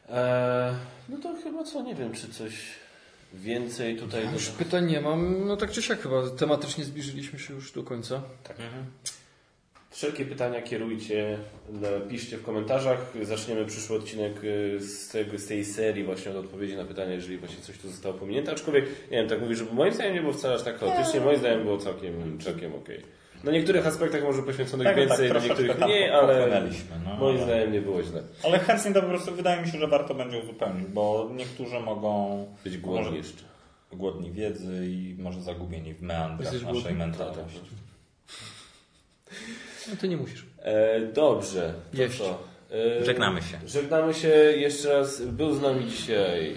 [0.09, 0.73] Eee,
[1.09, 2.53] No to chyba co, nie wiem, czy coś
[3.33, 4.33] więcej tutaj...
[4.33, 5.47] Już pytań nie mam.
[5.47, 8.21] No tak czy siak chyba tematycznie zbliżyliśmy się już do końca.
[9.93, 11.37] Wszelkie pytania kierujcie,
[12.09, 13.13] piszcie w komentarzach.
[13.21, 17.37] Zaczniemy przyszły odcinek e, z, tego, z tej serii właśnie od odpowiedzi na pytania, jeżeli
[17.37, 18.51] właśnie coś tu zostało pominięte.
[18.51, 21.39] Aczkolwiek, nie wiem, tak mówisz, że moim zdaniem nie było wcale aż tak chaotycznie, moim
[21.39, 23.01] zdaniem było całkiem, całkiem okej.
[23.43, 26.61] Na niektórych aspektach może poświęconych Tak, więcej, tak, na niektórych mniej, ale
[27.05, 28.23] no, moim ale- zdaniem nie było źle.
[28.43, 32.45] Ale chętnie to po prostu wydaje mi się, że warto będzie uzupełnić, bo niektórzy mogą
[32.63, 33.43] Być głodni może- jeszcze.
[33.91, 36.97] głodni wiedzy i może zagubieni w meandrach Jesteś naszej głodny?
[36.99, 37.59] mentalności.
[39.89, 40.45] No ty nie musisz.
[40.61, 41.73] E, dobrze.
[41.91, 42.39] To co?
[42.99, 43.59] E, Żegnamy się.
[43.65, 44.27] Żegnamy się
[44.57, 45.21] jeszcze raz.
[45.21, 46.55] Był z nami dzisiaj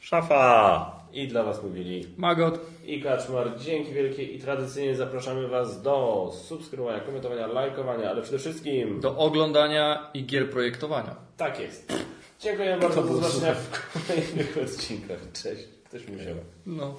[0.00, 0.96] Szafa!
[1.12, 2.60] i dla Was mówili Magot.
[2.84, 3.58] i Kaczmar.
[3.58, 10.10] Dzięki wielkie i tradycyjnie zapraszamy Was do subskrybowania, komentowania, lajkowania, ale przede wszystkim Do oglądania
[10.14, 11.16] i gier projektowania.
[11.36, 11.92] tak jest.
[12.40, 13.02] Dziękuję bardzo.
[13.02, 15.18] Do zobaczenia w kolejnych odcinkach.
[15.42, 15.62] Cześć.
[15.84, 16.34] Ktoś musiał.
[16.66, 16.94] No.